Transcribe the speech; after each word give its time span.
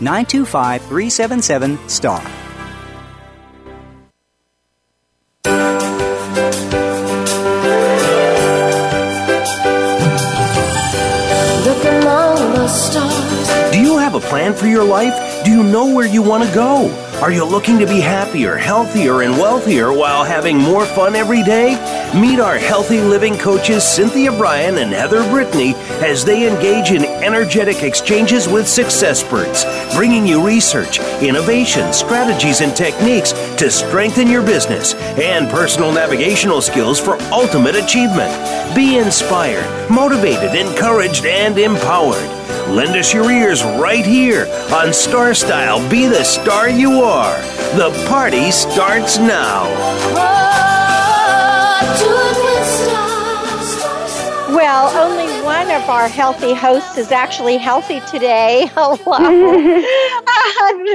925 0.00 0.82
377 0.82 1.88
STAR. 1.88 2.22
Do 13.72 13.80
you 13.80 13.96
have 13.98 14.14
a 14.14 14.20
plan 14.20 14.54
for 14.54 14.66
your 14.66 14.84
life? 14.84 15.44
Do 15.44 15.50
you 15.50 15.62
know 15.62 15.94
where 15.94 16.06
you 16.06 16.22
want 16.22 16.44
to 16.44 16.54
go? 16.54 16.90
Are 17.22 17.32
you 17.32 17.44
looking 17.44 17.78
to 17.78 17.86
be 17.86 17.98
happier, 18.00 18.56
healthier, 18.56 19.22
and 19.22 19.38
wealthier 19.38 19.90
while 19.90 20.22
having 20.22 20.58
more 20.58 20.84
fun 20.84 21.16
every 21.16 21.42
day? 21.42 21.70
Meet 22.14 22.40
our 22.40 22.58
healthy 22.58 23.00
living 23.00 23.38
coaches 23.38 23.84
Cynthia 23.84 24.30
Brian 24.32 24.76
and 24.76 24.92
Heather 24.92 25.22
Brittany 25.30 25.72
as 26.04 26.26
they 26.26 26.46
engage 26.46 26.90
in 26.90 27.05
energetic 27.26 27.82
exchanges 27.82 28.48
with 28.48 28.66
success 28.66 28.96
successperts, 28.96 29.64
bringing 29.94 30.26
you 30.26 30.44
research, 30.44 31.00
innovation, 31.20 31.92
strategies, 31.92 32.60
and 32.60 32.74
techniques 32.74 33.32
to 33.56 33.70
strengthen 33.70 34.28
your 34.28 34.42
business 34.42 34.94
and 35.18 35.48
personal 35.50 35.92
navigational 35.92 36.60
skills 36.60 36.98
for 36.98 37.20
ultimate 37.32 37.74
achievement. 37.74 38.32
Be 38.74 38.98
inspired, 38.98 39.66
motivated, 39.90 40.54
encouraged, 40.54 41.24
and 41.26 41.58
empowered. 41.58 42.28
Lend 42.68 42.96
us 42.96 43.12
your 43.12 43.30
ears 43.30 43.62
right 43.62 44.04
here 44.04 44.46
on 44.72 44.92
Star 44.92 45.34
Style 45.34 45.78
Be 45.90 46.06
the 46.06 46.24
Star 46.24 46.68
You 46.68 47.02
Are. 47.02 47.38
The 47.76 47.90
party 48.08 48.50
starts 48.50 49.18
now. 49.18 49.64
Well, 54.48 54.88
only 54.96 55.25
one 55.66 55.82
of 55.82 55.90
our 55.90 56.08
healthy 56.08 56.54
hosts 56.54 56.96
is 56.96 57.10
actually 57.10 57.56
healthy 57.56 57.98
today. 58.02 58.70
Hello. 58.74 59.56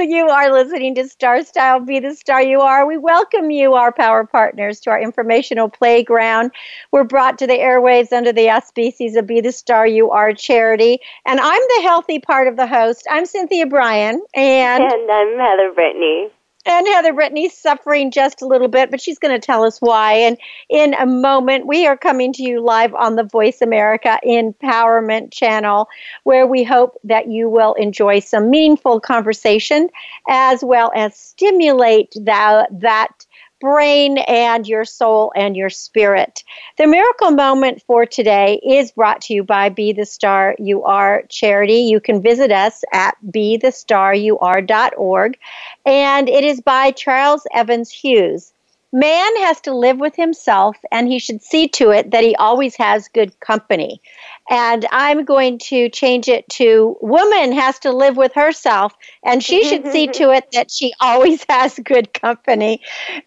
you 0.00 0.28
are 0.30 0.50
listening 0.50 0.94
to 0.94 1.06
Star 1.06 1.44
Style 1.44 1.78
Be 1.78 2.00
the 2.00 2.14
Star 2.14 2.42
You 2.42 2.62
Are. 2.62 2.86
We 2.86 2.96
welcome 2.96 3.50
you, 3.50 3.74
our 3.74 3.92
power 3.92 4.24
partners, 4.24 4.80
to 4.80 4.90
our 4.90 4.98
informational 4.98 5.68
playground. 5.68 6.52
We're 6.90 7.04
brought 7.04 7.38
to 7.40 7.46
the 7.46 7.58
airwaves 7.58 8.12
under 8.14 8.32
the 8.32 8.48
auspices 8.48 9.14
of 9.14 9.26
Be 9.26 9.42
the 9.42 9.52
Star 9.52 9.86
You 9.86 10.10
Are 10.10 10.32
charity. 10.32 11.00
And 11.26 11.38
I'm 11.38 11.62
the 11.76 11.82
healthy 11.82 12.18
part 12.18 12.48
of 12.48 12.56
the 12.56 12.66
host. 12.66 13.06
I'm 13.10 13.26
Cynthia 13.26 13.66
Brian. 13.66 14.22
And, 14.32 14.84
and 14.84 15.10
I'm 15.10 15.38
Heather 15.38 15.72
Brittany. 15.74 16.30
And 16.64 16.86
Heather 16.86 17.12
Brittany's 17.12 17.58
suffering 17.58 18.12
just 18.12 18.40
a 18.40 18.46
little 18.46 18.68
bit, 18.68 18.90
but 18.90 19.00
she's 19.00 19.18
going 19.18 19.34
to 19.34 19.44
tell 19.44 19.64
us 19.64 19.80
why. 19.80 20.12
And 20.12 20.38
in 20.68 20.94
a 20.94 21.06
moment, 21.06 21.66
we 21.66 21.86
are 21.86 21.96
coming 21.96 22.32
to 22.34 22.42
you 22.44 22.60
live 22.60 22.94
on 22.94 23.16
the 23.16 23.24
Voice 23.24 23.60
America 23.60 24.20
Empowerment 24.24 25.32
Channel, 25.32 25.88
where 26.22 26.46
we 26.46 26.62
hope 26.62 26.96
that 27.02 27.28
you 27.28 27.48
will 27.48 27.74
enjoy 27.74 28.20
some 28.20 28.48
meaningful 28.48 29.00
conversation 29.00 29.88
as 30.28 30.62
well 30.62 30.92
as 30.94 31.16
stimulate 31.16 32.14
that, 32.20 32.68
that 32.80 33.26
brain 33.62 34.18
and 34.18 34.66
your 34.66 34.84
soul 34.84 35.32
and 35.36 35.56
your 35.56 35.70
spirit. 35.70 36.42
The 36.78 36.88
miracle 36.88 37.30
moment 37.30 37.80
for 37.86 38.04
today 38.04 38.60
is 38.66 38.90
brought 38.90 39.20
to 39.22 39.34
you 39.34 39.44
by 39.44 39.68
Be 39.68 39.92
the 39.92 40.04
Star 40.04 40.56
You 40.58 40.82
Are 40.82 41.22
charity. 41.28 41.82
You 41.82 42.00
can 42.00 42.20
visit 42.20 42.50
us 42.50 42.82
at 42.92 43.16
bethestaryouare.org 43.24 45.38
and 45.86 46.28
it 46.28 46.42
is 46.42 46.60
by 46.60 46.90
Charles 46.90 47.46
Evans 47.54 47.92
Hughes. 47.92 48.52
Man 48.94 49.36
has 49.38 49.58
to 49.62 49.74
live 49.74 49.98
with 49.98 50.14
himself, 50.16 50.76
and 50.90 51.08
he 51.08 51.18
should 51.18 51.42
see 51.42 51.66
to 51.68 51.90
it 51.90 52.10
that 52.10 52.22
he 52.22 52.36
always 52.36 52.76
has 52.76 53.08
good 53.08 53.40
company. 53.40 54.02
And 54.50 54.86
I'm 54.90 55.24
going 55.24 55.58
to 55.60 55.88
change 55.88 56.28
it 56.28 56.46
to 56.50 56.98
woman 57.00 57.52
has 57.52 57.78
to 57.80 57.90
live 57.90 58.18
with 58.18 58.34
herself, 58.34 58.92
and 59.24 59.42
she 59.42 59.64
should 59.68 59.90
see 59.90 60.08
to 60.08 60.30
it 60.30 60.44
that 60.52 60.70
she 60.70 60.92
always 61.00 61.42
has 61.48 61.78
good 61.78 62.12
company. 62.12 62.82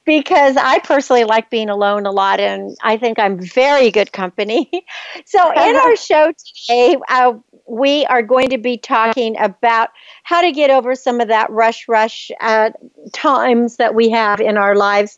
Because 0.05 0.55
I 0.55 0.77
personally 0.79 1.23
like 1.23 1.49
being 1.49 1.69
alone 1.71 2.05
a 2.05 2.11
lot, 2.11 2.39
and 2.39 2.77
I 2.83 2.97
think 2.97 3.17
I'm 3.17 3.39
very 3.41 3.89
good 3.89 4.11
company. 4.11 4.69
so, 5.25 5.51
in 5.51 5.75
our 5.75 5.95
show 5.95 6.31
today, 6.31 6.97
uh, 7.09 7.33
we 7.67 8.05
are 8.05 8.21
going 8.21 8.49
to 8.49 8.59
be 8.59 8.77
talking 8.77 9.35
about 9.39 9.89
how 10.21 10.41
to 10.41 10.51
get 10.51 10.69
over 10.69 10.93
some 10.93 11.21
of 11.21 11.29
that 11.29 11.49
rush, 11.49 11.87
rush 11.87 12.29
uh, 12.39 12.69
times 13.13 13.77
that 13.77 13.95
we 13.95 14.09
have 14.11 14.39
in 14.39 14.57
our 14.57 14.75
lives 14.75 15.17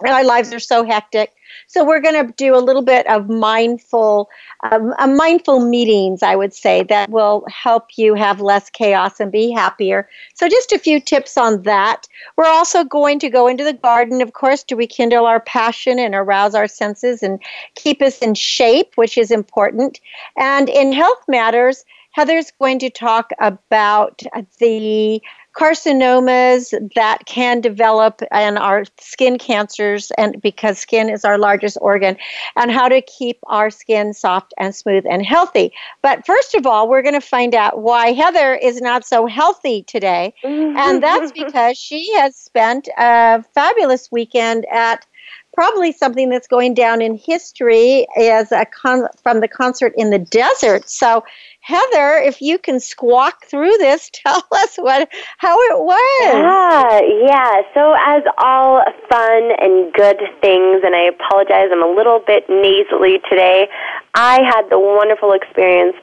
our 0.00 0.24
lives 0.24 0.52
are 0.52 0.60
so 0.60 0.84
hectic. 0.84 1.32
So 1.66 1.84
we're 1.84 2.00
going 2.00 2.26
to 2.26 2.32
do 2.32 2.56
a 2.56 2.58
little 2.58 2.82
bit 2.82 3.06
of 3.06 3.28
mindful, 3.28 4.28
um, 4.62 4.94
mindful 5.16 5.60
meetings, 5.60 6.22
I 6.22 6.34
would 6.34 6.54
say, 6.54 6.82
that 6.84 7.10
will 7.10 7.44
help 7.48 7.96
you 7.96 8.14
have 8.14 8.40
less 8.40 8.70
chaos 8.70 9.20
and 9.20 9.30
be 9.30 9.50
happier. 9.50 10.08
So 10.34 10.48
just 10.48 10.72
a 10.72 10.78
few 10.78 11.00
tips 11.00 11.36
on 11.36 11.62
that. 11.62 12.08
We're 12.36 12.46
also 12.46 12.84
going 12.84 13.18
to 13.20 13.30
go 13.30 13.46
into 13.46 13.64
the 13.64 13.72
garden, 13.72 14.22
of 14.22 14.32
course, 14.32 14.62
to 14.64 14.76
rekindle 14.76 15.26
our 15.26 15.40
passion 15.40 15.98
and 15.98 16.14
arouse 16.14 16.54
our 16.54 16.68
senses 16.68 17.22
and 17.22 17.40
keep 17.74 18.02
us 18.02 18.18
in 18.18 18.34
shape, 18.34 18.92
which 18.96 19.16
is 19.16 19.30
important. 19.30 20.00
And 20.36 20.68
in 20.68 20.92
health 20.92 21.22
matters, 21.28 21.84
Heather's 22.12 22.50
going 22.58 22.78
to 22.80 22.90
talk 22.90 23.30
about 23.40 24.22
the 24.58 25.22
carcinomas 25.56 26.72
that 26.94 27.24
can 27.26 27.60
develop 27.60 28.22
and 28.30 28.58
our 28.58 28.84
skin 28.98 29.38
cancers 29.38 30.10
and 30.16 30.40
because 30.40 30.78
skin 30.78 31.08
is 31.08 31.24
our 31.24 31.38
largest 31.38 31.76
organ 31.80 32.16
and 32.56 32.70
how 32.70 32.88
to 32.88 33.02
keep 33.02 33.38
our 33.46 33.70
skin 33.70 34.14
soft 34.14 34.54
and 34.58 34.74
smooth 34.74 35.04
and 35.08 35.24
healthy. 35.24 35.72
But 36.00 36.24
first 36.24 36.54
of 36.54 36.66
all 36.66 36.88
we're 36.88 37.02
going 37.02 37.14
to 37.14 37.20
find 37.20 37.54
out 37.54 37.80
why 37.80 38.12
heather 38.12 38.54
is 38.54 38.80
not 38.80 39.04
so 39.04 39.26
healthy 39.26 39.82
today. 39.82 40.34
Mm-hmm. 40.42 40.76
And 40.76 41.02
that's 41.02 41.32
because 41.32 41.76
she 41.76 42.12
has 42.14 42.34
spent 42.36 42.88
a 42.96 43.42
fabulous 43.54 44.10
weekend 44.10 44.66
at 44.72 45.06
probably 45.54 45.92
something 45.92 46.28
that's 46.28 46.46
going 46.46 46.74
down 46.74 47.02
in 47.02 47.14
history 47.14 48.06
as 48.18 48.52
a 48.52 48.64
con- 48.66 49.08
from 49.22 49.40
the 49.40 49.48
concert 49.48 49.92
in 49.96 50.10
the 50.10 50.18
desert 50.18 50.88
so 50.88 51.22
Heather, 51.62 52.16
if 52.16 52.42
you 52.42 52.58
can 52.58 52.80
squawk 52.80 53.46
through 53.46 53.76
this, 53.78 54.10
tell 54.12 54.44
us 54.52 54.76
what 54.76 55.08
how 55.38 55.56
it 55.56 55.78
was. 55.78 56.34
Yeah, 56.34 57.00
yeah. 57.24 57.62
So 57.72 57.94
as 57.98 58.22
all 58.38 58.82
fun 59.08 59.52
and 59.60 59.92
good 59.92 60.18
things, 60.40 60.82
and 60.84 60.94
I 60.94 61.04
apologize, 61.04 61.68
I'm 61.72 61.82
a 61.82 61.94
little 61.94 62.18
bit 62.18 62.48
nasally 62.48 63.20
today. 63.30 63.68
I 64.14 64.42
had 64.42 64.68
the 64.70 64.78
wonderful 64.78 65.32
experience, 65.32 65.96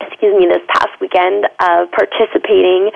excuse 0.00 0.34
me, 0.38 0.46
this 0.46 0.62
past 0.68 0.94
weekend 1.00 1.46
of 1.60 1.90
participating 1.92 2.90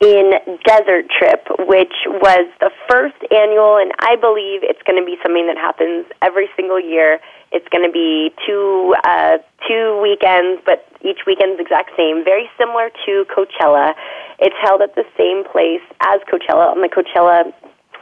in 0.00 0.32
Desert 0.64 1.06
Trip, 1.08 1.46
which 1.66 1.94
was 2.06 2.46
the 2.60 2.70
first 2.90 3.16
annual, 3.30 3.78
and 3.78 3.92
I 4.00 4.16
believe 4.16 4.60
it's 4.62 4.82
going 4.82 4.98
to 4.98 5.06
be 5.06 5.16
something 5.22 5.46
that 5.46 5.56
happens 5.56 6.06
every 6.20 6.48
single 6.56 6.80
year. 6.80 7.20
It's 7.52 7.68
going 7.68 7.86
to 7.86 7.92
be 7.92 8.34
two 8.46 8.94
uh, 9.04 9.38
two 9.68 10.00
weekends, 10.02 10.60
but 10.66 10.84
each 11.00 11.24
weekend's 11.26 11.60
exact 11.60 11.90
same. 11.96 12.24
Very 12.24 12.50
similar 12.58 12.90
to 13.06 13.24
Coachella. 13.30 13.94
It's 14.40 14.56
held 14.60 14.82
at 14.82 14.94
the 14.94 15.06
same 15.16 15.44
place 15.46 15.84
as 16.02 16.20
Coachella 16.26 16.74
on 16.74 16.82
the 16.82 16.90
Coachella 16.90 17.54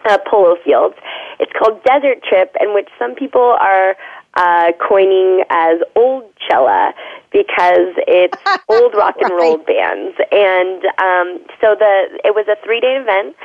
uh, 0.08 0.19
polo 0.26 0.56
fields. 0.64 0.96
It's 1.38 1.52
called 1.52 1.84
Desert 1.84 2.25
Trip, 2.25 2.56
in 2.60 2.75
which 2.75 2.88
some 2.98 3.14
people 3.14 3.56
are 3.60 3.96
uh, 4.34 4.73
coining 4.81 5.44
as 5.50 5.81
Old 5.96 6.25
Cella 6.49 6.93
because 7.32 7.94
it's 8.06 8.37
old 8.69 8.94
rock 8.94 9.17
and 9.20 9.31
roll 9.31 9.58
right. 9.58 9.67
bands. 9.67 10.17
And 10.31 10.84
um, 11.00 11.44
so 11.61 11.75
the 11.79 12.20
it 12.25 12.34
was 12.34 12.46
a 12.49 12.56
three 12.64 12.81
day 12.81 12.96
event. 12.96 13.37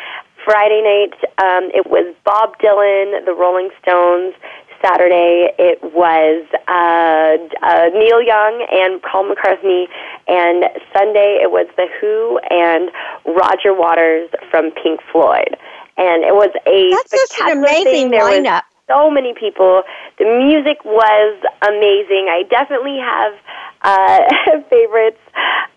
Friday 0.46 0.80
night, 0.80 1.18
um, 1.44 1.70
it 1.76 1.88
was 1.88 2.16
Bob 2.24 2.58
Dylan, 2.60 3.26
the 3.26 3.34
Rolling 3.34 3.70
Stones, 3.82 4.34
Saturday 4.82 5.50
it 5.58 5.82
was 5.82 6.46
uh, 6.68 7.38
uh, 7.66 7.90
Neil 7.94 8.22
Young 8.22 8.66
and 8.72 9.02
Paul 9.02 9.34
McCartney, 9.34 9.88
and 10.28 10.66
Sunday 10.94 11.40
it 11.42 11.52
was 11.52 11.68
The 11.78 11.88
Who 12.00 12.40
and 12.50 12.92
Roger 13.26 13.74
Waters 13.74 14.30
from 14.52 14.72
Pink 14.72 15.02
Floyd. 15.12 15.58
And 15.98 16.24
it 16.24 16.36
was 16.36 16.52
a 16.68 16.92
That's 16.92 17.32
spectacular 17.32 17.52
an 17.52 17.84
amazing 17.84 18.12
lineup. 18.12 18.62
was 18.62 18.77
so 18.88 19.12
many 19.12 19.34
people. 19.34 19.84
The 20.18 20.26
music 20.26 20.84
was 20.86 21.44
amazing. 21.62 22.28
I 22.30 22.44
definitely 22.50 22.98
have 22.98 23.34
uh, 23.82 24.62
favorites. 24.70 25.20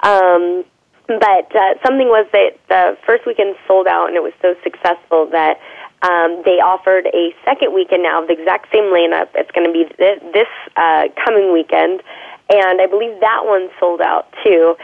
Um, 0.03 0.65
but 1.07 1.51
uh, 1.57 1.75
something 1.85 2.07
was 2.07 2.27
that 2.33 2.55
the 2.69 2.97
first 3.05 3.27
weekend 3.27 3.57
sold 3.67 3.89
out, 3.89 4.07
and 4.07 4.17
it 4.17 4.23
was 4.23 4.33
so 4.41 4.55
successful 4.63 5.27
that 5.33 5.59
um, 6.03 6.43
they 6.47 6.63
offered 6.63 7.07
a 7.07 7.35
second 7.45 7.75
weekend 7.75 8.05
now 8.05 8.23
of 8.23 8.29
the 8.29 8.35
exact 8.39 8.73
same 8.73 8.95
lineup. 8.95 9.29
It's 9.35 9.51
going 9.51 9.67
to 9.67 9.73
be 9.73 9.85
th- 9.99 10.23
this 10.33 10.49
uh, 10.77 11.11
coming 11.19 11.53
weekend, 11.53 12.01
and 12.49 12.81
I 12.81 12.87
believe 12.87 13.19
that 13.21 13.43
one 13.45 13.69
sold 13.81 14.01
out 14.01 14.33
too. 14.45 14.77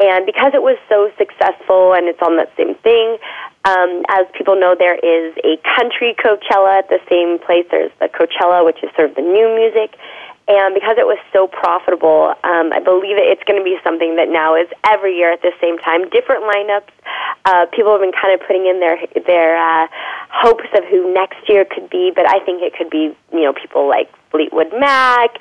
And 0.00 0.26
because 0.26 0.52
it 0.54 0.62
was 0.62 0.76
so 0.88 1.12
successful 1.16 1.94
and 1.94 2.08
it's 2.08 2.20
on 2.20 2.36
that 2.38 2.50
same 2.56 2.74
thing, 2.82 3.18
um, 3.64 4.04
as 4.08 4.26
people 4.36 4.60
know, 4.60 4.76
there 4.78 4.96
is 4.96 5.34
a 5.42 5.56
country 5.74 6.14
Coachella 6.14 6.78
at 6.78 6.88
the 6.88 7.00
same 7.08 7.38
place. 7.38 7.64
There's 7.70 7.92
the 7.98 8.08
Coachella, 8.08 8.64
which 8.64 8.82
is 8.82 8.90
sort 8.94 9.08
of 9.08 9.16
the 9.16 9.22
new 9.22 9.48
music. 9.56 9.96
And 10.46 10.74
because 10.74 11.00
it 11.00 11.08
was 11.08 11.16
so 11.32 11.48
profitable, 11.48 12.36
um, 12.44 12.68
I 12.76 12.80
believe 12.84 13.16
it's 13.16 13.42
going 13.48 13.58
to 13.58 13.64
be 13.64 13.80
something 13.82 14.16
that 14.16 14.28
now 14.28 14.54
is 14.54 14.68
every 14.84 15.16
year 15.16 15.32
at 15.32 15.40
the 15.40 15.52
same 15.58 15.78
time. 15.78 16.10
Different 16.10 16.44
lineups. 16.44 16.92
Uh, 17.46 17.64
people 17.72 17.92
have 17.92 18.02
been 18.04 18.12
kind 18.12 18.36
of 18.36 18.46
putting 18.46 18.66
in 18.66 18.80
their 18.80 19.00
their 19.24 19.56
uh, 19.56 19.88
hopes 20.28 20.68
of 20.76 20.84
who 20.84 21.12
next 21.14 21.48
year 21.48 21.64
could 21.64 21.88
be, 21.88 22.12
but 22.14 22.28
I 22.28 22.44
think 22.44 22.60
it 22.60 22.76
could 22.76 22.90
be 22.90 23.16
you 23.32 23.40
know 23.40 23.54
people 23.54 23.88
like 23.88 24.12
Fleetwood 24.30 24.72
Mac, 24.78 25.32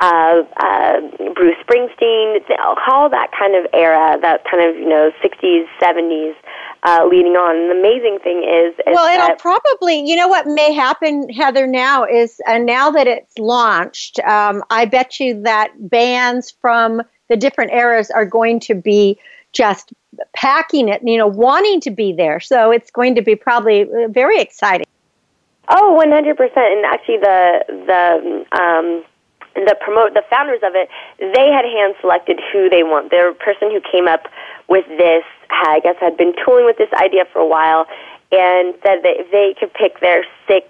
uh, 0.00 0.40
uh, 0.56 1.00
Bruce 1.36 1.60
Springsteen, 1.68 2.40
all 2.88 3.10
that 3.10 3.32
kind 3.36 3.56
of 3.56 3.66
era, 3.74 4.16
that 4.22 4.44
kind 4.48 4.64
of 4.64 4.76
you 4.76 4.88
know 4.88 5.12
60s, 5.20 5.68
70s 5.80 6.32
uh, 6.86 7.04
leading 7.10 7.32
on. 7.32 7.56
And 7.56 7.70
the 7.70 7.78
amazing 7.78 8.20
thing 8.22 8.44
is, 8.44 8.72
is 8.86 8.94
well, 8.94 9.12
it'll 9.12 9.36
probably, 9.36 10.08
you 10.08 10.14
know, 10.14 10.28
what 10.28 10.46
may 10.46 10.72
happen, 10.72 11.28
Heather, 11.28 11.66
now 11.66 12.04
is 12.04 12.40
uh, 12.46 12.58
now 12.58 12.90
that 12.92 13.08
it's 13.08 13.36
launched, 13.38 14.20
um, 14.20 14.62
I 14.70 14.84
bet 14.84 15.18
you 15.18 15.42
that 15.42 15.72
bands 15.78 16.52
from 16.60 17.02
the 17.28 17.36
different 17.36 17.72
eras 17.72 18.10
are 18.10 18.24
going 18.24 18.60
to 18.60 18.74
be 18.74 19.18
just 19.52 19.92
packing 20.34 20.88
it, 20.88 21.02
you 21.04 21.18
know, 21.18 21.26
wanting 21.26 21.80
to 21.80 21.90
be 21.90 22.12
there. 22.12 22.38
So 22.38 22.70
it's 22.70 22.90
going 22.90 23.16
to 23.16 23.22
be 23.22 23.34
probably 23.34 23.82
uh, 23.82 24.08
very 24.08 24.40
exciting. 24.40 24.86
Oh, 25.68 26.00
100%. 26.00 26.38
And 26.56 26.86
actually, 26.86 27.18
the, 27.18 27.64
the, 27.86 28.60
um, 28.60 29.04
the 29.64 29.76
promote 29.80 30.14
the 30.14 30.24
founders 30.28 30.60
of 30.62 30.74
it 30.74 30.88
they 31.18 31.48
had 31.48 31.64
hand 31.64 31.94
selected 32.00 32.40
who 32.52 32.68
they 32.68 32.82
want. 32.82 33.10
Their 33.10 33.32
person 33.34 33.70
who 33.70 33.80
came 33.80 34.08
up 34.08 34.28
with 34.68 34.86
this 34.98 35.24
I 35.50 35.80
guess 35.80 35.96
had 36.00 36.16
been 36.16 36.34
tooling 36.44 36.66
with 36.66 36.76
this 36.76 36.92
idea 36.92 37.24
for 37.32 37.38
a 37.40 37.46
while 37.46 37.86
and 38.32 38.74
said 38.82 39.02
that 39.06 39.22
if 39.22 39.30
they 39.30 39.54
could 39.58 39.72
pick 39.72 40.00
their 40.00 40.24
six 40.48 40.66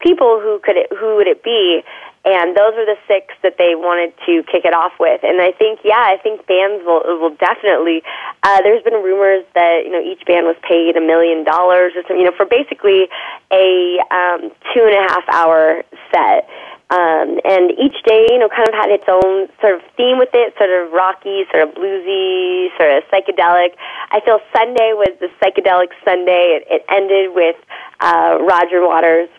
people 0.00 0.40
who 0.40 0.60
could 0.62 0.76
it, 0.76 0.92
who 0.92 1.16
would 1.16 1.26
it 1.26 1.42
be? 1.42 1.82
And 2.24 2.54
those 2.54 2.74
are 2.78 2.86
the 2.86 2.98
six 3.08 3.34
that 3.42 3.58
they 3.58 3.74
wanted 3.74 4.14
to 4.26 4.46
kick 4.46 4.64
it 4.64 4.74
off 4.74 4.92
with. 5.00 5.24
And 5.24 5.40
I 5.40 5.50
think 5.50 5.80
yeah 5.82 5.98
I 5.98 6.18
think 6.22 6.46
bands 6.46 6.84
will 6.86 7.02
will 7.18 7.34
definitely 7.34 8.02
uh, 8.42 8.62
there's 8.62 8.82
been 8.82 8.94
rumors 8.94 9.44
that 9.54 9.82
you 9.84 9.90
know 9.90 10.02
each 10.02 10.24
band 10.26 10.46
was 10.46 10.56
paid 10.62 10.96
a 10.96 11.00
million 11.00 11.42
dollars 11.42 11.92
or 11.96 12.02
something 12.02 12.18
you 12.18 12.26
know 12.30 12.36
for 12.36 12.46
basically 12.46 13.08
a 13.50 13.98
um, 14.14 14.52
two 14.70 14.86
and 14.86 14.94
a 14.94 15.02
half 15.10 15.24
hour 15.34 15.82
set 16.14 16.46
um, 16.92 17.40
and 17.48 17.72
each 17.80 17.96
day, 18.04 18.28
you 18.28 18.38
know, 18.38 18.50
kind 18.52 18.68
of 18.68 18.74
had 18.74 18.90
its 18.92 19.08
own 19.08 19.48
sort 19.64 19.76
of 19.76 19.80
theme 19.96 20.18
with 20.18 20.28
it, 20.34 20.52
sort 20.58 20.68
of 20.68 20.92
rocky, 20.92 21.48
sort 21.48 21.64
of 21.64 21.72
bluesy, 21.72 22.68
sort 22.76 22.92
of 22.92 23.02
psychedelic. 23.08 23.72
I 24.12 24.20
feel 24.20 24.40
Sunday 24.52 24.92
was 24.92 25.16
the 25.16 25.32
psychedelic 25.40 25.88
Sunday. 26.04 26.60
It, 26.60 26.68
it 26.68 26.84
ended 26.92 27.32
with 27.32 27.56
uh, 28.00 28.36
Roger 28.44 28.84
Waters 28.84 29.30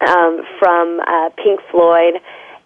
um, 0.00 0.42
from 0.58 0.98
uh, 1.06 1.30
Pink 1.38 1.60
Floyd. 1.70 2.18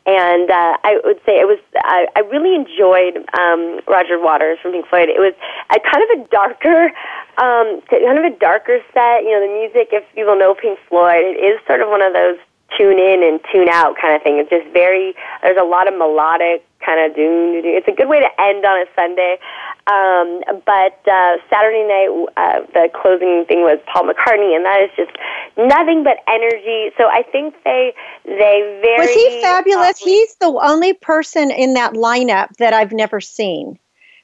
And 0.06 0.50
uh, 0.50 0.76
I 0.80 1.00
would 1.04 1.20
say 1.24 1.40
it 1.40 1.48
was. 1.48 1.60
I, 1.76 2.08
I 2.16 2.20
really 2.20 2.56
enjoyed 2.56 3.24
um, 3.36 3.80
Roger 3.88 4.20
Waters 4.20 4.56
from 4.60 4.72
Pink 4.72 4.88
Floyd. 4.88 5.08
It 5.08 5.20
was 5.20 5.32
a 5.68 5.80
kind 5.80 6.00
of 6.00 6.10
a 6.16 6.28
darker, 6.28 6.92
um, 7.36 7.80
kind 7.88 8.18
of 8.20 8.24
a 8.24 8.36
darker 8.36 8.80
set. 8.92 9.24
You 9.24 9.32
know, 9.32 9.40
the 9.44 9.52
music. 9.52 9.92
If 9.92 10.04
people 10.14 10.36
know 10.36 10.54
Pink 10.54 10.78
Floyd, 10.88 11.24
it 11.24 11.40
is 11.40 11.60
sort 11.66 11.80
of 11.80 11.88
one 11.88 12.00
of 12.00 12.12
those 12.12 12.36
tune 12.76 12.98
in 12.98 13.22
and 13.22 13.40
tune 13.52 13.68
out 13.68 13.96
kind 14.00 14.14
of 14.16 14.22
thing. 14.22 14.38
It's 14.38 14.50
just 14.50 14.66
very, 14.72 15.14
there's 15.42 15.58
a 15.60 15.64
lot 15.64 15.86
of 15.86 15.94
melodic 15.96 16.64
kind 16.84 17.00
of 17.00 17.16
doom. 17.16 17.62
It's 17.64 17.88
a 17.88 17.92
good 17.92 18.08
way 18.08 18.20
to 18.20 18.28
end 18.40 18.64
on 18.64 18.82
a 18.82 18.86
Sunday. 18.94 19.38
Um, 19.86 20.42
but 20.64 20.96
uh, 21.06 21.36
Saturday 21.48 21.84
night, 21.84 22.08
uh, 22.36 22.60
the 22.72 22.88
closing 22.94 23.44
thing 23.46 23.62
was 23.62 23.78
Paul 23.92 24.04
McCartney, 24.04 24.56
and 24.56 24.64
that 24.64 24.80
is 24.82 24.90
just 24.96 25.12
nothing 25.56 26.04
but 26.04 26.18
energy. 26.26 26.90
So 26.96 27.04
I 27.04 27.22
think 27.30 27.54
they 27.64 27.94
they 28.24 28.80
very 28.82 28.98
was 28.98 29.10
he 29.10 29.40
fabulous. 29.42 29.98
He's 29.98 30.36
the 30.36 30.58
only 30.62 30.94
person 30.94 31.50
in 31.50 31.74
that 31.74 31.92
lineup 31.92 32.48
that 32.58 32.72
I've 32.72 32.92
never 32.92 33.20
seen. 33.20 33.78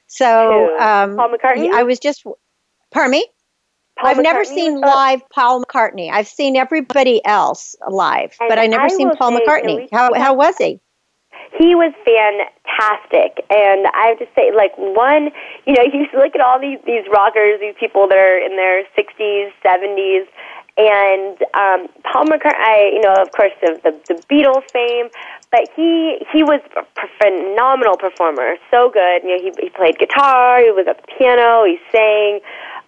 So 0.07 0.77
um, 0.79 1.15
Paul 1.15 1.29
McCartney. 1.29 1.71
I 1.71 1.83
was 1.83 1.99
just, 1.99 2.25
pardon 2.91 3.11
me. 3.11 3.27
Paul 4.01 4.09
I've 4.09 4.17
McCartney 4.17 4.23
never 4.23 4.45
seen 4.45 4.81
live 4.81 5.21
Paul 5.29 5.63
McCartney. 5.63 6.11
I've 6.11 6.27
seen 6.27 6.55
everybody 6.55 7.23
else 7.23 7.75
live, 7.87 8.35
And 8.39 8.49
but 8.49 8.59
I 8.59 8.67
never 8.67 8.85
I 8.85 8.89
seen 8.89 9.11
Paul 9.11 9.31
McCartney. 9.31 9.87
How 9.91 10.13
how 10.13 10.33
was 10.33 10.57
he? 10.57 10.81
he 11.57 11.75
was 11.75 11.93
fantastic 12.07 13.43
and 13.49 13.85
i 13.93 14.07
have 14.07 14.19
to 14.19 14.27
say 14.35 14.51
like 14.55 14.71
one 14.77 15.29
you 15.65 15.73
know 15.73 15.83
you 15.93 16.07
look 16.13 16.33
at 16.35 16.41
all 16.41 16.59
these 16.59 16.79
these 16.85 17.03
rockers 17.11 17.59
these 17.59 17.75
people 17.79 18.07
that 18.07 18.17
are 18.17 18.37
in 18.37 18.55
their 18.55 18.83
sixties 18.95 19.51
seventies 19.61 20.25
and 20.77 21.41
um 21.53 21.87
paul 22.07 22.25
mccartney 22.25 22.55
I, 22.55 22.91
you 22.93 23.01
know 23.01 23.13
of 23.13 23.31
course 23.31 23.51
the, 23.61 23.79
the 23.83 24.13
the 24.13 24.21
beatles 24.31 24.63
fame 24.71 25.09
but 25.51 25.67
he 25.75 26.23
he 26.31 26.43
was 26.43 26.61
a 26.77 26.85
phenomenal 27.19 27.97
performer 27.97 28.55
so 28.71 28.89
good 28.89 29.23
you 29.23 29.35
know 29.35 29.43
he 29.43 29.51
he 29.61 29.69
played 29.69 29.99
guitar 29.99 30.63
he 30.63 30.71
was 30.71 30.87
a 30.87 30.95
piano 31.17 31.65
he 31.65 31.77
sang 31.91 32.39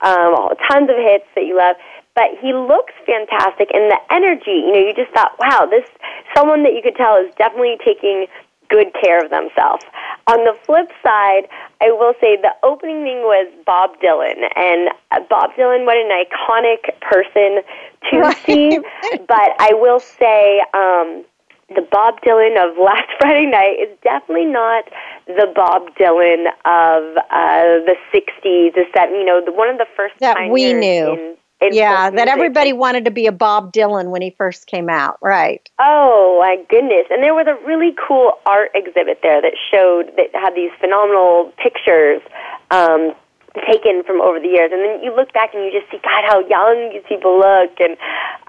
um 0.02 0.34
all 0.36 0.52
tons 0.70 0.90
of 0.90 0.96
hits 0.98 1.26
that 1.36 1.46
you 1.46 1.58
love 1.58 1.76
but 2.16 2.30
he 2.42 2.54
looks 2.54 2.94
fantastic 3.06 3.70
and 3.74 3.90
the 3.92 4.00
energy 4.12 4.64
you 4.66 4.72
know 4.74 4.80
you 4.80 4.94
just 4.94 5.12
thought 5.14 5.34
wow 5.40 5.66
this 5.70 5.88
someone 6.36 6.64
that 6.64 6.74
you 6.74 6.82
could 6.82 6.96
tell 6.96 7.18
is 7.18 7.34
definitely 7.36 7.78
taking 7.84 8.26
good 8.70 8.92
care 9.04 9.24
of 9.24 9.30
themselves 9.30 9.84
on 10.28 10.40
the 10.46 10.56
flip 10.66 10.90
side 11.04 11.48
i 11.82 11.92
will 11.92 12.14
say 12.22 12.38
the 12.38 12.50
opening 12.64 13.04
thing 13.04 13.20
was 13.22 13.52
bob 13.66 13.92
dylan 14.02 14.48
and 14.56 14.90
uh, 15.12 15.20
bob 15.30 15.52
dylan 15.58 15.86
what 15.86 15.98
an 15.98 16.10
iconic 16.10 16.90
person 17.02 17.62
to 18.10 18.20
Right. 18.20 18.38
see 18.46 18.80
but 19.28 19.52
i 19.60 19.74
will 19.74 20.00
say 20.00 20.62
um 20.74 21.24
the 21.70 21.88
Bob 21.92 22.22
Dylan 22.22 22.58
of 22.58 22.78
last 22.78 23.10
Friday 23.20 23.46
night 23.46 23.78
is 23.82 23.98
definitely 24.04 24.46
not 24.46 24.86
the 25.28 25.52
Bob 25.56 25.96
Dylan 25.96 26.48
of 26.66 27.18
uh, 27.18 27.86
the 27.86 27.96
'60s, 28.14 28.74
the 28.74 28.86
'70s. 28.96 29.12
You 29.12 29.26
know, 29.26 29.42
the, 29.44 29.52
one 29.52 29.70
of 29.70 29.78
the 29.78 29.88
first 29.96 30.16
That 30.20 30.50
we 30.52 30.74
knew. 30.74 31.14
In, 31.14 31.38
in 31.62 31.74
yeah, 31.74 32.10
that 32.10 32.28
everybody 32.28 32.74
wanted 32.74 33.06
to 33.06 33.12
be 33.12 33.26
a 33.26 33.32
Bob 33.32 33.72
Dylan 33.72 34.10
when 34.10 34.22
he 34.22 34.32
first 34.32 34.68
came 34.68 34.90
out, 34.90 35.18
right? 35.22 35.68
Oh 35.80 36.38
my 36.42 36.58
goodness! 36.70 37.08
And 37.10 37.24
there 37.24 37.34
was 37.34 37.48
a 37.48 37.56
really 37.66 37.96
cool 38.08 38.34
art 38.46 38.72
exhibit 38.76 39.20
there 39.24 39.42
that 39.42 39.54
showed 39.72 40.12
that 40.18 40.28
had 40.34 40.56
these 40.56 40.72
phenomenal 40.80 41.54
pictures 41.58 42.22
um, 42.72 43.14
taken 43.62 44.04
from 44.04 44.22
over 44.22 44.40
the 44.40 44.50
years. 44.50 44.72
And 44.74 44.82
then 44.82 45.04
you 45.04 45.16
look 45.16 45.32
back 45.34 45.54
and 45.54 45.64
you 45.64 45.72
just 45.72 45.90
see, 45.92 46.02
God, 46.02 46.26
how 46.26 46.42
young 46.50 46.90
these 46.90 47.06
people 47.08 47.38
look. 47.38 47.78
And 47.78 47.98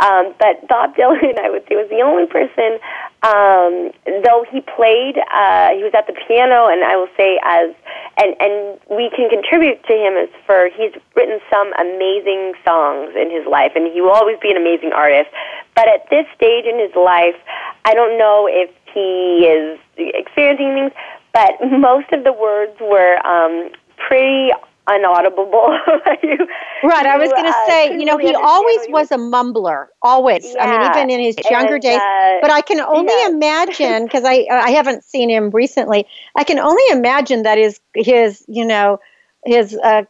um, 0.00 0.34
but 0.38 0.66
Bob 0.66 0.94
Dylan, 0.98 1.38
I 1.38 1.50
would 1.50 1.64
say, 1.68 1.76
was 1.76 1.88
the 1.90 2.00
only 2.00 2.26
person. 2.26 2.80
Um, 3.24 3.92
though 4.24 4.44
he 4.48 4.60
played, 4.60 5.20
uh, 5.32 5.76
he 5.76 5.84
was 5.84 5.92
at 5.92 6.06
the 6.06 6.16
piano, 6.26 6.68
and 6.68 6.84
I 6.84 6.96
will 6.96 7.12
say, 7.16 7.38
as 7.44 7.72
and 8.16 8.36
and 8.40 8.80
we 8.88 9.10
can 9.12 9.28
contribute 9.28 9.84
to 9.84 9.94
him 9.94 10.16
as 10.16 10.28
for 10.46 10.68
he's 10.72 10.92
written 11.16 11.40
some 11.52 11.72
amazing 11.76 12.56
songs 12.64 13.12
in 13.16 13.30
his 13.30 13.46
life, 13.46 13.72
and 13.76 13.92
he 13.92 14.00
will 14.00 14.12
always 14.16 14.38
be 14.40 14.50
an 14.50 14.56
amazing 14.56 14.92
artist. 14.92 15.28
But 15.76 15.88
at 15.88 16.08
this 16.10 16.26
stage 16.36 16.64
in 16.64 16.78
his 16.78 16.94
life, 16.96 17.36
I 17.84 17.94
don't 17.94 18.16
know 18.18 18.48
if 18.48 18.70
he 18.92 19.48
is 19.48 19.78
experiencing 19.96 20.72
things, 20.74 20.92
but 21.32 21.52
most 21.78 22.12
of 22.12 22.24
the 22.24 22.32
words 22.32 22.76
were 22.80 23.18
um, 23.26 23.70
pretty 23.96 24.52
unaudible. 24.88 25.78
You- 26.22 26.48
Right. 26.84 27.06
I 27.06 27.16
was 27.16 27.30
going 27.30 27.44
to 27.44 27.50
uh, 27.50 27.66
say, 27.66 27.98
you 27.98 28.04
know, 28.04 28.18
he 28.18 28.34
always 28.34 28.80
was 28.90 29.10
a 29.10 29.16
mumbler, 29.16 29.86
always. 30.02 30.54
I 30.60 30.70
mean, 30.70 30.90
even 30.90 31.08
in 31.08 31.18
his 31.20 31.36
younger 31.50 31.74
And, 31.74 31.82
days. 31.82 31.98
uh, 31.98 32.38
But 32.42 32.50
I 32.50 32.60
can 32.60 32.78
only 32.80 33.14
yeah. 33.20 33.28
imagine 33.28 34.04
because 34.08 34.24
I 34.24 34.46
I 34.50 34.70
haven't 34.72 35.02
seen 35.02 35.30
him 35.30 35.48
recently. 35.50 36.06
I 36.36 36.44
can 36.44 36.58
only 36.58 36.82
imagine 36.90 37.42
that 37.44 37.56
his 37.56 37.80
his 37.94 38.44
you 38.48 38.66
know 38.66 39.00
his 39.46 39.74
uh, 39.82 40.02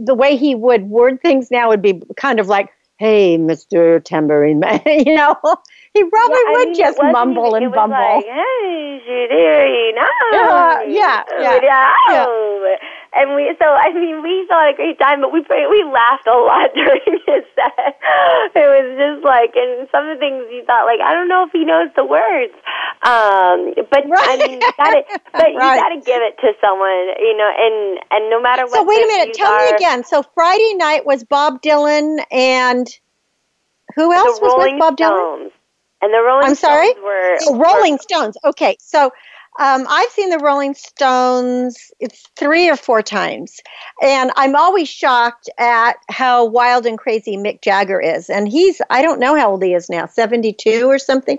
the 0.00 0.14
way 0.16 0.34
he 0.36 0.56
would 0.56 0.82
word 0.90 1.20
things 1.22 1.50
now 1.52 1.68
would 1.68 1.82
be 1.82 2.02
kind 2.16 2.40
of 2.40 2.48
like, 2.48 2.70
"Hey, 2.98 3.36
Mister 3.38 4.00
Tambourine 4.00 4.58
Man," 4.58 4.80
you 4.86 5.14
know. 5.14 5.36
He 5.94 6.02
probably 6.04 6.38
Yeah, 6.38 6.50
I 6.50 6.52
would 6.58 6.68
mean, 6.68 6.74
just 6.76 6.98
mumble 7.02 7.46
even- 7.50 7.64
and 7.64 7.72
bumble. 7.72 7.96
Like, 7.96 8.24
hey, 8.24 9.92
no. 9.94 10.06
Yeah, 10.32 10.82
yeah, 10.88 11.24
yeah, 11.40 11.92
yeah. 12.10 12.76
And 13.12 13.34
we, 13.34 13.50
so 13.58 13.66
I 13.66 13.90
mean, 13.92 14.22
we 14.22 14.46
saw 14.46 14.70
a 14.70 14.74
great 14.74 14.98
time, 14.98 15.20
but 15.20 15.32
we 15.32 15.42
we 15.42 15.82
laughed 15.82 16.26
a 16.30 16.38
lot 16.38 16.70
during 16.74 17.18
his 17.26 17.42
set. 17.58 17.98
It 18.54 18.68
was 18.70 18.86
just 18.94 19.24
like 19.26 19.50
and 19.58 19.88
some 19.90 20.06
of 20.06 20.14
the 20.14 20.20
things 20.20 20.46
you 20.50 20.62
thought, 20.64 20.86
like, 20.86 21.00
I 21.02 21.12
don't 21.12 21.26
know 21.26 21.44
if 21.44 21.52
he 21.52 21.64
knows 21.64 21.90
the 21.96 22.04
words. 22.04 22.54
Um, 23.02 23.74
but 23.90 24.06
right. 24.06 24.28
I 24.30 24.46
mean, 24.46 24.60
you 24.60 24.72
gotta, 24.76 25.02
but 25.32 25.42
right. 25.42 25.54
you 25.54 25.58
gotta 25.58 26.00
give 26.06 26.22
it 26.22 26.38
to 26.38 26.52
someone, 26.60 27.18
you 27.18 27.34
know, 27.34 27.50
and 27.50 27.98
and 28.10 28.30
no 28.30 28.40
matter 28.40 28.62
what. 28.62 28.74
So 28.74 28.84
wait 28.84 29.02
a 29.02 29.06
minute, 29.06 29.34
tell 29.34 29.50
are, 29.50 29.64
me 29.64 29.76
again. 29.76 30.04
So 30.04 30.22
Friday 30.34 30.74
night 30.74 31.04
was 31.04 31.24
Bob 31.24 31.62
Dylan 31.62 32.22
and 32.30 32.86
who 33.96 34.12
else 34.12 34.40
was 34.40 34.54
with 34.56 34.78
Bob 34.78 34.94
Stones. 34.94 35.50
Dylan? 35.50 35.50
And 36.02 36.14
the 36.14 36.22
Rolling 36.22 36.46
I'm 36.46 36.54
Stones 36.54 36.60
sorry? 36.60 36.94
were 37.02 37.38
oh, 37.42 37.58
Rolling 37.58 37.94
were, 37.94 37.98
Stones. 37.98 38.36
Okay, 38.44 38.76
so 38.80 39.10
um, 39.58 39.84
I've 39.88 40.10
seen 40.10 40.30
the 40.30 40.38
Rolling 40.38 40.74
Stones 40.74 41.90
it's 41.98 42.22
three 42.36 42.68
or 42.70 42.76
four 42.76 43.02
times, 43.02 43.60
and 44.00 44.30
I'm 44.36 44.54
always 44.54 44.88
shocked 44.88 45.50
at 45.58 45.94
how 46.08 46.44
wild 46.44 46.86
and 46.86 46.96
crazy 46.96 47.36
Mick 47.36 47.60
Jagger 47.60 48.00
is. 48.00 48.30
And 48.30 48.48
he's 48.48 48.80
I 48.90 49.02
don't 49.02 49.20
know 49.20 49.36
how 49.36 49.50
old 49.50 49.62
he 49.62 49.74
is 49.74 49.90
now, 49.90 50.06
72 50.06 50.88
or 50.88 50.98
something. 50.98 51.38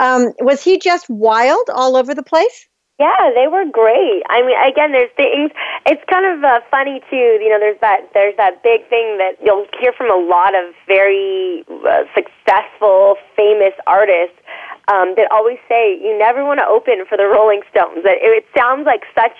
Um, 0.00 0.32
was 0.40 0.62
he 0.62 0.78
just 0.78 1.08
wild 1.08 1.70
all 1.72 1.96
over 1.96 2.14
the 2.14 2.22
place? 2.22 2.68
Yeah, 2.98 3.30
they 3.34 3.48
were 3.48 3.64
great. 3.64 4.22
I 4.28 4.42
mean, 4.46 4.54
again, 4.62 4.92
there's 4.92 5.10
things. 5.16 5.50
It's 5.86 6.02
kind 6.08 6.26
of 6.26 6.44
uh, 6.44 6.60
funny 6.70 7.00
too. 7.10 7.38
You 7.42 7.48
know, 7.48 7.58
there's 7.58 7.80
that 7.80 8.10
there's 8.12 8.36
that 8.36 8.62
big 8.62 8.88
thing 8.88 9.18
that 9.18 9.38
you'll 9.42 9.66
hear 9.80 9.92
from 9.92 10.10
a 10.10 10.20
lot 10.22 10.54
of 10.54 10.74
very 10.86 11.64
uh, 11.68 12.04
successful, 12.14 13.16
famous 13.34 13.74
artists 13.86 14.36
um, 14.90 15.14
that 15.14 15.30
always 15.30 15.58
say 15.68 15.94
you 15.94 16.16
never 16.18 16.42
want 16.44 16.58
to 16.58 16.66
open 16.66 17.06
for 17.06 17.16
the 17.16 17.30
Rolling 17.30 17.62
Stones. 17.70 18.02
It, 18.02 18.18
it 18.18 18.46
sounds 18.56 18.86
like 18.86 19.06
such 19.14 19.36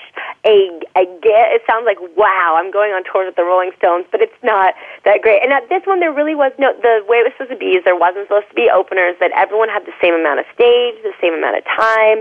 a 0.46 0.70
a 0.94 1.04
get. 1.18 1.50
It 1.50 1.62
sounds 1.66 1.82
like 1.82 1.98
wow, 2.14 2.54
I'm 2.54 2.70
going 2.70 2.94
on 2.94 3.02
tour 3.02 3.26
with 3.26 3.34
the 3.34 3.42
Rolling 3.42 3.72
Stones, 3.78 4.06
but 4.10 4.22
it's 4.22 4.38
not 4.42 4.74
that 5.04 5.22
great. 5.22 5.42
And 5.42 5.52
at 5.52 5.68
this 5.68 5.82
one, 5.84 5.98
there 5.98 6.12
really 6.12 6.34
was 6.34 6.52
no. 6.58 6.70
The 6.78 7.02
way 7.10 7.18
it 7.22 7.26
was 7.26 7.34
supposed 7.34 7.50
to 7.50 7.58
be 7.58 7.74
is 7.74 7.82
there 7.82 7.98
wasn't 7.98 8.30
supposed 8.30 8.48
to 8.50 8.58
be 8.58 8.70
openers. 8.70 9.18
That 9.18 9.34
everyone 9.34 9.68
had 9.68 9.82
the 9.82 9.96
same 9.98 10.14
amount 10.14 10.38
of 10.38 10.46
stage, 10.54 11.02
the 11.02 11.16
same 11.18 11.34
amount 11.34 11.58
of 11.58 11.64
time. 11.66 12.18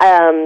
Um, 0.00 0.36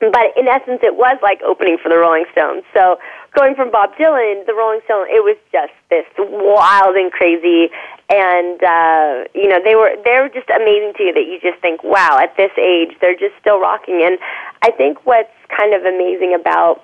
but 0.00 0.32
in 0.36 0.48
essence, 0.48 0.80
it 0.82 0.96
was 0.96 1.20
like 1.20 1.40
opening 1.44 1.76
for 1.76 1.92
the 1.92 1.98
Rolling 2.00 2.24
Stones. 2.32 2.64
So 2.72 2.96
going 3.36 3.54
from 3.54 3.70
Bob 3.70 3.92
Dylan, 4.00 4.46
the 4.46 4.56
Rolling 4.56 4.80
Stones, 4.88 5.12
it 5.12 5.20
was 5.20 5.36
just 5.52 5.76
this 5.92 6.08
wild 6.16 6.96
and 6.96 7.12
crazy, 7.12 7.68
and 8.10 8.58
uh, 8.62 9.24
you 9.34 9.48
know 9.48 9.62
they 9.62 9.74
were 9.74 9.94
they 10.04 10.18
were 10.18 10.28
just 10.28 10.50
amazing 10.50 10.92
to 10.98 11.02
you 11.04 11.14
that 11.14 11.26
you 11.30 11.38
just 11.40 11.62
think, 11.62 11.82
wow, 11.84 12.18
at 12.20 12.36
this 12.36 12.50
age 12.58 12.98
they're 13.00 13.16
just 13.16 13.38
still 13.40 13.60
rocking. 13.60 14.02
And 14.02 14.18
I 14.62 14.70
think 14.70 15.06
what's 15.06 15.32
kind 15.48 15.72
of 15.72 15.82
amazing 15.86 16.34
about 16.34 16.82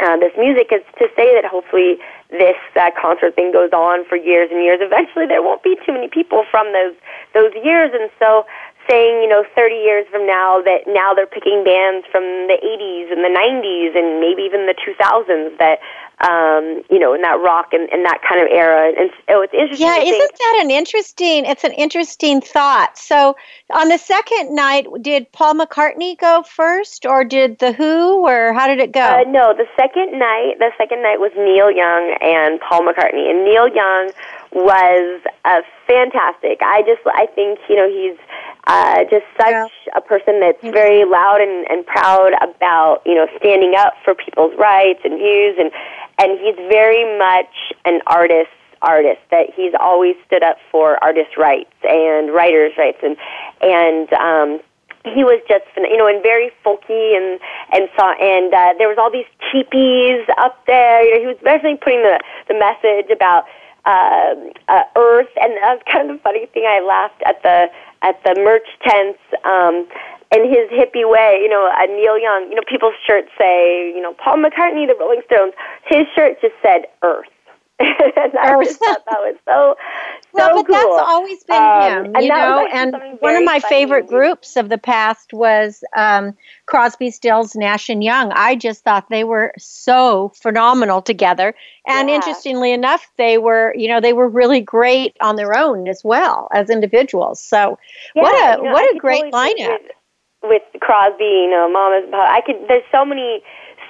uh, 0.00 0.16
this 0.16 0.32
music 0.36 0.72
is 0.72 0.82
to 0.98 1.06
say 1.14 1.36
that 1.36 1.44
hopefully 1.44 2.00
this 2.30 2.56
uh, 2.74 2.90
concert 3.00 3.36
thing 3.36 3.52
goes 3.52 3.70
on 3.70 4.08
for 4.08 4.16
years 4.16 4.48
and 4.50 4.64
years. 4.64 4.80
Eventually, 4.80 5.26
there 5.26 5.42
won't 5.42 5.62
be 5.62 5.76
too 5.86 5.92
many 5.92 6.08
people 6.08 6.44
from 6.50 6.72
those 6.72 6.96
those 7.34 7.52
years, 7.62 7.92
and 7.92 8.10
so 8.18 8.46
saying, 8.88 9.22
you 9.22 9.28
know, 9.28 9.44
30 9.56 9.74
years 9.76 10.06
from 10.10 10.26
now 10.26 10.60
that 10.62 10.84
now 10.86 11.14
they're 11.14 11.26
picking 11.26 11.64
bands 11.64 12.06
from 12.12 12.22
the 12.48 12.58
80s 12.60 13.12
and 13.12 13.24
the 13.24 13.32
90s 13.32 13.96
and 13.96 14.20
maybe 14.20 14.42
even 14.42 14.66
the 14.66 14.76
2000s 14.76 15.56
that, 15.58 15.80
um, 16.20 16.82
you 16.90 16.98
know, 16.98 17.12
in 17.14 17.22
that 17.22 17.40
rock 17.44 17.72
and, 17.72 17.88
and 17.90 18.04
that 18.04 18.20
kind 18.26 18.40
of 18.40 18.48
era. 18.50 18.92
And 18.96 19.10
oh, 19.28 19.42
it's 19.42 19.52
interesting. 19.52 19.86
Yeah, 19.86 19.98
isn't 19.98 20.18
think, 20.18 20.38
that 20.38 20.60
an 20.62 20.70
interesting? 20.70 21.44
It's 21.44 21.64
an 21.64 21.72
interesting 21.72 22.40
thought. 22.40 22.96
So, 22.96 23.36
on 23.70 23.88
the 23.88 23.98
second 23.98 24.54
night, 24.54 24.86
did 25.02 25.30
Paul 25.32 25.54
McCartney 25.54 26.18
go 26.18 26.42
first, 26.42 27.04
or 27.04 27.24
did 27.24 27.58
the 27.58 27.72
Who, 27.72 28.26
or 28.26 28.52
how 28.52 28.68
did 28.68 28.78
it 28.78 28.92
go? 28.92 29.00
Uh, 29.00 29.24
no, 29.26 29.54
the 29.54 29.66
second 29.76 30.18
night. 30.18 30.54
The 30.58 30.70
second 30.78 31.02
night 31.02 31.18
was 31.18 31.32
Neil 31.36 31.70
Young 31.70 32.16
and 32.20 32.60
Paul 32.60 32.82
McCartney, 32.82 33.28
and 33.28 33.44
Neil 33.44 33.68
Young 33.68 34.12
was 34.52 35.20
uh, 35.44 35.62
fantastic. 35.86 36.60
I 36.62 36.82
just, 36.82 37.02
I 37.06 37.26
think, 37.34 37.58
you 37.68 37.74
know, 37.74 37.90
he's 37.90 38.16
uh, 38.66 39.04
just 39.04 39.26
such 39.36 39.50
yeah. 39.50 39.66
a 39.96 40.00
person 40.00 40.40
that's 40.40 40.62
very 40.62 41.04
loud 41.04 41.40
and, 41.40 41.66
and 41.68 41.84
proud 41.84 42.32
about 42.40 43.02
you 43.04 43.14
know 43.14 43.26
standing 43.36 43.74
up 43.76 43.94
for 44.04 44.14
people's 44.14 44.52
rights 44.58 45.00
and 45.04 45.18
views 45.18 45.56
and 45.58 45.70
and 46.18 46.38
he's 46.40 46.56
very 46.68 47.18
much 47.18 47.72
an 47.84 48.00
artist 48.06 48.50
artist 48.82 49.20
that 49.30 49.46
he's 49.56 49.72
always 49.80 50.14
stood 50.26 50.42
up 50.42 50.58
for 50.70 51.02
artist 51.02 51.36
rights 51.38 51.72
and 51.82 52.32
writers 52.32 52.72
rights. 52.76 52.98
And 53.02 53.16
and 53.60 54.12
um 54.14 54.60
he 55.04 55.22
was 55.22 55.40
just 55.48 55.64
you 55.76 55.96
know 55.96 56.06
and 56.06 56.22
very 56.22 56.50
folky 56.64 57.16
and 57.16 57.40
and 57.72 57.88
saw 57.96 58.12
and 58.20 58.52
uh, 58.52 58.74
there 58.78 58.88
was 58.88 58.98
all 58.98 59.10
these 59.10 59.28
teepees 59.52 60.24
up 60.38 60.64
there. 60.66 61.04
You 61.04 61.14
know 61.14 61.20
he 61.20 61.26
was 61.26 61.38
basically 61.42 61.76
putting 61.76 62.02
the 62.02 62.20
the 62.48 62.54
message 62.54 63.10
about 63.10 63.44
uh, 63.84 64.34
uh, 64.68 64.80
Earth, 64.96 65.28
and 65.36 65.52
that 65.60 65.76
was 65.76 65.82
kind 65.90 66.10
of 66.10 66.16
the 66.16 66.22
funny 66.22 66.46
thing. 66.46 66.64
I 66.66 66.80
laughed 66.80 67.22
at 67.26 67.42
the 67.42 67.68
at 68.00 68.22
the 68.24 68.34
merch 68.40 68.68
tents 68.82 69.20
um, 69.44 69.86
in 70.34 70.48
his 70.48 70.70
hippie 70.70 71.08
way. 71.08 71.38
You 71.40 71.48
know, 71.48 71.70
uh, 71.70 71.86
Neil 71.86 72.18
Young. 72.18 72.48
You 72.50 72.56
know, 72.56 72.66
people's 72.68 72.94
shirts 73.06 73.30
say, 73.38 73.92
you 73.94 74.00
know, 74.00 74.14
Paul 74.14 74.36
McCartney, 74.36 74.86
the 74.86 74.96
Rolling 74.98 75.22
Stones. 75.26 75.54
His 75.86 76.06
shirt 76.14 76.40
just 76.40 76.54
said 76.62 76.86
Earth. 77.02 77.26
and 77.80 78.38
I 78.40 78.62
just 78.62 78.78
thought 78.78 79.02
that 79.04 79.18
was 79.18 79.36
so 79.44 79.74
so 80.22 80.28
well, 80.32 80.62
but 80.62 80.66
cool. 80.66 80.76
that's 80.76 81.10
always 81.10 81.42
been 81.42 81.56
um, 81.56 82.04
him, 82.04 82.22
you 82.22 82.28
know. 82.28 82.68
And 82.72 82.94
one 83.18 83.34
of 83.34 83.42
my 83.42 83.58
favorite 83.58 84.06
groups 84.06 84.56
of 84.56 84.68
the 84.68 84.78
past 84.78 85.32
was 85.32 85.82
um, 85.96 86.36
Crosby, 86.66 87.10
Stills, 87.10 87.56
Nash 87.56 87.88
and 87.88 88.04
Young. 88.04 88.30
I 88.32 88.54
just 88.54 88.84
thought 88.84 89.10
they 89.10 89.24
were 89.24 89.52
so 89.58 90.30
phenomenal 90.40 91.02
together. 91.02 91.52
And 91.84 92.08
yeah. 92.08 92.14
interestingly 92.14 92.70
enough, 92.70 93.10
they 93.16 93.38
were, 93.38 93.74
you 93.76 93.88
know, 93.88 94.00
they 94.00 94.12
were 94.12 94.28
really 94.28 94.60
great 94.60 95.16
on 95.20 95.34
their 95.34 95.58
own 95.58 95.88
as 95.88 96.02
well 96.04 96.48
as 96.52 96.70
individuals. 96.70 97.42
So 97.42 97.76
yeah, 98.14 98.22
what 98.22 98.34
a 98.34 98.62
you 98.62 98.68
know, 98.68 98.72
what 98.72 98.94
a 98.94 98.98
great 99.00 99.32
lineup. 99.32 99.78
With, 100.44 100.62
Crosby, 100.80 101.24
you 101.24 101.50
know, 101.50 101.70
Mama's. 101.70 102.12
I 102.12 102.40
could. 102.44 102.68
There's 102.68 102.84
so 102.92 103.04
many 103.04 103.42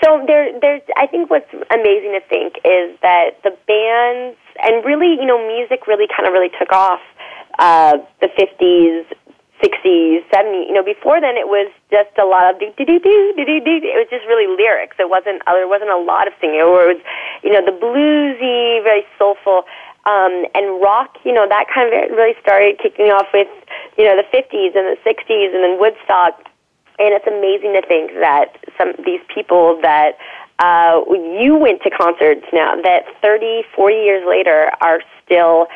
so 0.02 0.24
there, 0.26 0.52
there's. 0.60 0.82
I 0.96 1.06
think 1.06 1.30
what's 1.30 1.50
amazing 1.70 2.12
to 2.12 2.22
think 2.28 2.56
is 2.64 2.98
that 3.02 3.38
the 3.44 3.56
bands 3.66 4.38
and 4.60 4.84
really, 4.84 5.14
you 5.14 5.26
know, 5.26 5.38
music 5.46 5.86
really 5.86 6.06
kind 6.08 6.26
of 6.26 6.32
really 6.32 6.50
took 6.58 6.72
off 6.72 7.00
uh, 7.58 7.98
the 8.20 8.28
50s, 8.28 9.06
60s, 9.62 10.24
70s. 10.28 10.66
You 10.66 10.74
know, 10.74 10.82
before 10.82 11.20
then 11.20 11.36
it 11.36 11.46
was 11.46 11.70
just 11.90 12.10
a 12.18 12.26
lot 12.26 12.52
of 12.52 12.58
do 12.58 12.72
do 12.76 12.84
do 12.84 12.98
do 12.98 13.34
do 13.36 13.44
do 13.44 13.60
do. 13.60 13.86
It 13.86 13.96
was 13.96 14.08
just 14.10 14.26
really 14.26 14.50
lyrics. 14.50 14.96
It 14.98 15.08
wasn't. 15.08 15.42
Uh, 15.46 15.54
there 15.54 15.68
wasn't 15.68 15.90
a 15.90 16.00
lot 16.00 16.26
of 16.26 16.34
singing. 16.40 16.60
It 16.60 16.66
was, 16.66 16.98
you 17.42 17.52
know, 17.52 17.64
the 17.64 17.74
bluesy, 17.74 18.82
very 18.82 19.06
soulful. 19.18 19.64
Um, 20.06 20.44
and 20.54 20.82
rock, 20.82 21.16
you 21.24 21.32
know, 21.32 21.48
that 21.48 21.64
kind 21.72 21.88
of 21.88 22.16
really 22.16 22.36
started 22.42 22.78
kicking 22.78 23.06
off 23.06 23.26
with, 23.32 23.48
you 23.96 24.04
know, 24.04 24.16
the 24.20 24.28
50s 24.36 24.76
and 24.76 24.92
the 24.92 24.98
60s 25.00 25.54
and 25.54 25.64
then 25.64 25.80
Woodstock 25.80 26.44
and 26.98 27.12
it's 27.12 27.26
amazing 27.26 27.74
to 27.74 27.82
think 27.86 28.12
that 28.20 28.54
some 28.78 28.94
these 29.04 29.20
people 29.32 29.80
that 29.82 30.16
uh, 30.58 31.02
you 31.40 31.56
went 31.56 31.82
to 31.82 31.90
concerts 31.90 32.46
now 32.52 32.80
that 32.82 33.06
30, 33.20 33.64
40 33.74 33.94
years 33.96 34.24
later 34.26 34.70
are 34.80 35.00
still 35.24 35.66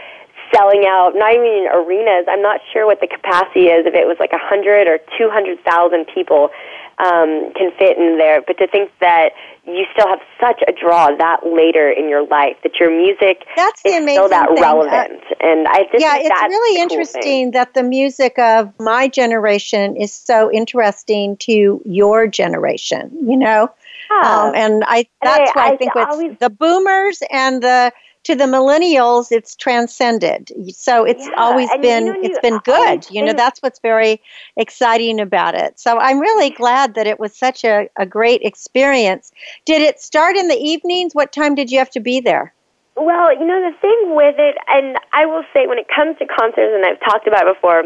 selling 0.55 0.87
out, 0.87 1.13
not 1.15 1.35
even 1.35 1.45
in 1.45 1.69
arenas. 1.75 2.27
I'm 2.29 2.41
not 2.41 2.61
sure 2.73 2.87
what 2.87 3.01
the 3.01 3.09
capacity 3.09 3.67
is, 3.67 3.85
if 3.85 3.95
it 3.95 4.07
was 4.07 4.17
like 4.21 4.31
a 4.33 4.41
100 4.41 4.87
or 4.87 4.99
200,000 5.19 6.07
people 6.15 6.51
um, 6.99 7.53
can 7.55 7.71
fit 7.77 7.99
in 7.99 8.17
there. 8.17 8.41
But 8.41 8.57
to 8.59 8.67
think 8.69 8.91
that 9.01 9.33
you 9.69 9.85
still 9.93 10.09
have 10.09 10.21
such 10.41 10.63
a 10.67 10.73
draw 10.73 11.15
that 11.17 11.41
later 11.45 11.91
in 11.91 12.09
your 12.09 12.27
life, 12.27 12.57
that 12.63 12.81
your 12.81 12.91
music 12.91 13.45
that's 13.57 13.81
is 13.85 13.95
still 14.03 14.29
that 14.29 14.49
thing. 14.49 14.63
relevant. 14.63 15.23
Uh, 15.31 15.35
and 15.41 15.69
I 15.69 15.85
just 15.93 16.01
yeah, 16.01 16.17
it's 16.17 16.43
really 16.43 16.81
interesting 16.81 17.51
that 17.53 17.75
the 17.75 17.83
music 17.83 18.39
of 18.39 18.73
my 18.81 19.09
generation 19.09 19.97
is 19.97 20.13
so 20.13 20.51
interesting 20.51 21.37
to 21.39 21.81
your 21.85 22.27
generation. 22.27 23.11
You 23.23 23.37
know, 23.37 23.71
yeah. 24.11 24.43
um, 24.43 24.55
and 24.55 24.85
I 24.87 25.07
that's 25.23 25.51
and 25.51 25.51
why 25.55 25.63
I, 25.63 25.73
I 25.73 25.77
think 25.77 25.97
I 25.97 26.01
with 26.01 26.09
always, 26.09 26.39
the 26.39 26.51
boomers 26.51 27.23
and 27.31 27.63
the 27.63 27.93
to 28.29 28.35
the 28.37 28.45
millennials 28.45 29.33
it's 29.33 29.57
transcended. 29.57 30.53
So 30.75 31.05
it's 31.05 31.27
Yeah, 31.27 31.35
always 31.39 31.71
and 31.73 31.83
been 31.83 32.07
you 32.07 32.13
know, 32.13 32.19
it's 32.23 32.39
been 32.41 32.59
good 32.59 32.75
always 32.75 33.11
you 33.11 33.23
know 33.23 33.33
that's 33.33 33.61
what's 33.63 33.81
very 33.81 34.21
exciting 34.59 35.19
about 35.19 35.55
it. 35.55 35.81
So 35.81 35.99
i'm 35.99 36.21
really 36.21 36.51
glad 36.51 36.95
that 36.95 37.07
it 37.07 37.19
was 37.19 37.35
such 37.35 37.65
a, 37.65 37.89
a 37.97 38.05
great 38.05 38.43
experience. 38.43 39.33
Did 39.65 39.81
it 39.81 39.99
start 39.99 40.37
in 40.37 40.49
the 40.49 40.57
evenings? 40.57 41.15
What 41.15 41.33
time 41.33 41.55
did 41.55 41.71
you 41.71 41.79
have 41.79 41.91
to 41.93 42.01
be 42.01 42.21
there? 42.21 42.53
Well, 42.97 43.33
you 43.33 43.47
know, 43.47 43.61
the 43.71 43.77
thing 43.81 44.15
with 44.15 44.35
it, 44.39 44.57
and 44.69 44.99
I 45.13 45.25
will 45.25 45.45
say 45.55 45.67
when 45.67 45.79
it 45.79 45.87
comes 45.89 46.19
to 46.19 46.27
concerts, 46.27 46.73
and 46.75 46.85
I've 46.85 47.01
talked 47.01 47.27
about 47.29 47.47
it 47.47 47.55
before, 47.55 47.83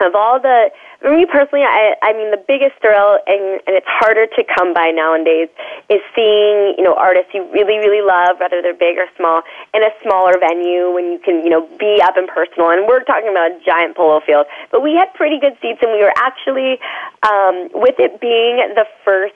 of 0.00 0.14
all 0.14 0.40
the, 0.40 0.70
for 1.00 1.16
me 1.16 1.24
personally, 1.24 1.64
I, 1.64 1.94
I 2.02 2.12
mean, 2.12 2.30
the 2.30 2.42
biggest 2.42 2.76
thrill, 2.80 3.18
and, 3.26 3.60
and 3.66 3.72
it's 3.76 3.88
harder 3.88 4.26
to 4.26 4.44
come 4.44 4.74
by 4.74 4.90
nowadays, 4.92 5.48
is 5.88 6.00
seeing, 6.14 6.74
you 6.76 6.84
know, 6.84 6.94
artists 6.94 7.32
you 7.32 7.44
really, 7.52 7.78
really 7.78 8.04
love, 8.04 8.40
whether 8.40 8.60
they're 8.60 8.76
big 8.76 8.98
or 8.98 9.06
small, 9.16 9.42
in 9.72 9.82
a 9.82 9.90
smaller 10.02 10.38
venue 10.38 10.92
when 10.92 11.12
you 11.12 11.18
can, 11.18 11.44
you 11.44 11.50
know, 11.50 11.66
be 11.78 12.00
up 12.02 12.16
and 12.16 12.28
personal. 12.28 12.70
And 12.70 12.86
we're 12.86 13.04
talking 13.04 13.28
about 13.28 13.52
a 13.52 13.58
giant 13.64 13.96
polo 13.96 14.20
field. 14.20 14.46
But 14.70 14.82
we 14.82 14.94
had 14.94 15.12
pretty 15.14 15.38
good 15.40 15.56
seats, 15.62 15.80
and 15.80 15.92
we 15.92 16.02
were 16.02 16.14
actually, 16.16 16.78
um, 17.22 17.68
with 17.72 17.96
it 17.98 18.20
being 18.20 18.60
the 18.74 18.84
first 19.04 19.34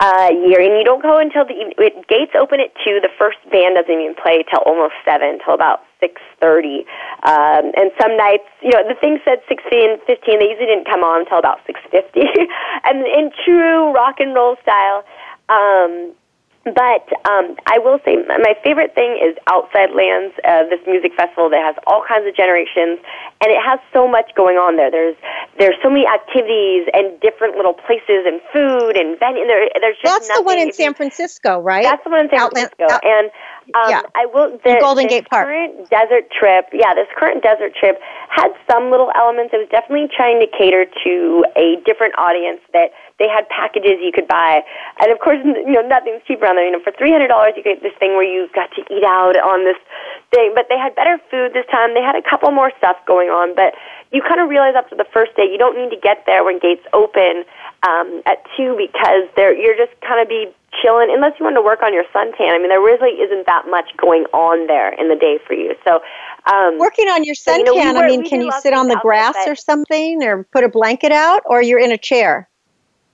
uh, 0.00 0.30
year, 0.32 0.60
and 0.60 0.78
you 0.78 0.84
don't 0.84 1.02
go 1.02 1.18
until 1.18 1.44
the 1.44 1.54
it, 1.78 2.08
gates 2.08 2.32
open 2.34 2.58
at 2.58 2.74
two. 2.82 2.98
The 2.98 3.10
first 3.18 3.38
band 3.50 3.76
doesn't 3.78 3.90
even 3.90 4.14
play 4.18 4.42
till 4.50 4.60
almost 4.66 4.94
seven, 5.04 5.38
till 5.44 5.54
about 5.54 5.86
six 6.02 6.18
thirty. 6.42 6.82
Um, 7.22 7.70
and 7.78 7.94
some 8.00 8.16
nights, 8.18 8.50
you 8.60 8.74
know, 8.74 8.82
the 8.82 8.98
thing 8.98 9.22
said 9.24 9.38
16, 9.46 10.02
15. 10.06 10.38
They 10.42 10.50
usually 10.50 10.66
didn't 10.66 10.90
come 10.90 11.06
on 11.06 11.22
until 11.22 11.38
about 11.38 11.62
6:50. 11.70 12.26
and 12.84 13.06
in 13.06 13.30
true 13.46 13.94
rock 13.94 14.18
and 14.18 14.34
roll 14.34 14.56
style. 14.66 15.06
Um, 15.48 16.14
but 16.64 17.10
um, 17.26 17.58
I 17.66 17.82
will 17.82 17.98
say 18.04 18.22
my 18.22 18.54
favorite 18.62 18.94
thing 18.94 19.18
is 19.18 19.34
Outside 19.50 19.90
Lands, 19.98 20.30
uh, 20.46 20.62
this 20.70 20.78
music 20.86 21.10
festival 21.16 21.50
that 21.50 21.58
has 21.58 21.74
all 21.88 22.04
kinds 22.06 22.22
of 22.22 22.36
generations, 22.36 23.02
and 23.42 23.50
it 23.50 23.58
has 23.58 23.80
so 23.92 24.06
much 24.06 24.30
going 24.36 24.62
on 24.62 24.76
there. 24.76 24.88
There's 24.88 25.16
there's 25.58 25.74
so 25.82 25.90
many 25.90 26.06
activities 26.06 26.86
and 26.94 27.18
different 27.18 27.58
little 27.58 27.74
places 27.74 28.30
and 28.30 28.38
food 28.54 28.94
and 28.94 29.18
venue. 29.18 29.42
There, 29.42 29.66
there's 29.82 29.98
just 29.98 30.06
that's 30.06 30.38
the 30.38 30.46
one 30.46 30.58
in 30.62 30.72
San 30.72 30.94
Francisco, 30.94 31.58
right? 31.58 31.82
That's 31.82 32.04
the 32.04 32.10
one 32.10 32.20
in 32.20 32.30
San 32.30 32.38
Outland, 32.38 32.70
Francisco, 32.78 32.94
out, 32.94 33.02
and 33.02 33.26
um, 33.74 33.90
yeah. 33.90 34.02
I 34.14 34.26
will 34.26 34.58
the 34.64 34.78
Golden 34.80 35.06
Gate 35.06 35.28
Park. 35.28 35.46
current 35.46 35.88
desert 35.88 36.30
trip. 36.30 36.68
Yeah, 36.72 36.94
this 36.94 37.08
current 37.16 37.42
desert 37.42 37.74
trip 37.74 38.00
had 38.28 38.52
some 38.70 38.90
little 38.90 39.10
elements. 39.14 39.52
It 39.52 39.58
was 39.58 39.68
definitely 39.70 40.08
trying 40.14 40.40
to 40.40 40.48
cater 40.48 40.84
to 40.84 41.44
a 41.56 41.80
different 41.84 42.16
audience 42.18 42.60
that 42.72 42.92
they 43.18 43.28
had 43.28 43.48
packages 43.48 44.00
you 44.00 44.12
could 44.12 44.28
buy, 44.28 44.62
and 45.00 45.12
of 45.12 45.18
course, 45.20 45.38
you 45.44 45.72
know, 45.72 45.86
nothing's 45.86 46.22
cheap 46.26 46.42
around 46.42 46.56
there. 46.56 46.66
You 46.66 46.72
know, 46.72 46.84
for 46.84 46.92
three 46.92 47.12
hundred 47.12 47.28
dollars, 47.28 47.54
you 47.56 47.62
get 47.62 47.82
this 47.82 47.94
thing 47.98 48.12
where 48.12 48.26
you 48.26 48.48
got 48.54 48.70
to 48.76 48.82
eat 48.92 49.04
out 49.04 49.36
on 49.40 49.64
this 49.64 49.78
thing. 50.34 50.52
But 50.54 50.66
they 50.68 50.78
had 50.78 50.94
better 50.94 51.18
food 51.30 51.54
this 51.54 51.66
time. 51.70 51.94
They 51.94 52.04
had 52.04 52.16
a 52.16 52.22
couple 52.22 52.50
more 52.50 52.72
stuff 52.78 52.96
going 53.06 53.28
on, 53.28 53.54
but 53.54 53.74
you 54.12 54.20
kind 54.20 54.40
of 54.40 54.48
realize 54.48 54.74
after 54.76 54.96
the 54.96 55.08
first 55.12 55.34
day, 55.36 55.48
you 55.48 55.56
don't 55.56 55.76
need 55.76 55.94
to 55.94 56.00
get 56.00 56.24
there 56.26 56.44
when 56.44 56.58
gates 56.58 56.84
open 56.92 57.44
um, 57.88 58.22
at 58.26 58.44
two 58.56 58.76
because 58.76 59.28
they're 59.36 59.56
you're 59.56 59.76
just 59.76 59.92
kind 60.00 60.20
of 60.20 60.28
be 60.28 60.52
chilling 60.80 61.10
unless 61.12 61.32
you 61.38 61.44
want 61.44 61.56
to 61.56 61.62
work 61.62 61.82
on 61.82 61.92
your 61.92 62.04
suntan. 62.14 62.54
I 62.54 62.58
mean, 62.58 62.68
there 62.68 62.80
really 62.80 63.20
isn't 63.20 63.46
that 63.46 63.66
much 63.68 63.90
going 63.96 64.24
on 64.32 64.66
there 64.66 64.92
in 64.94 65.08
the 65.08 65.16
day 65.16 65.38
for 65.46 65.54
you. 65.54 65.74
So, 65.84 66.00
um, 66.46 66.78
working 66.78 67.08
on 67.08 67.24
your 67.24 67.34
suntan. 67.34 67.66
so, 67.66 67.74
you 67.74 67.84
know, 67.84 67.92
we 67.92 67.98
I 68.00 68.06
mean, 68.06 68.28
can 68.28 68.40
you 68.40 68.52
sit 68.60 68.72
on 68.72 68.88
the 68.88 68.96
grass 68.96 69.36
outside, 69.36 69.50
or 69.50 69.54
something, 69.54 70.22
or 70.22 70.44
put 70.44 70.64
a 70.64 70.68
blanket 70.68 71.12
out, 71.12 71.42
or 71.46 71.62
you're 71.62 71.80
in 71.80 71.92
a 71.92 71.98
chair? 71.98 72.48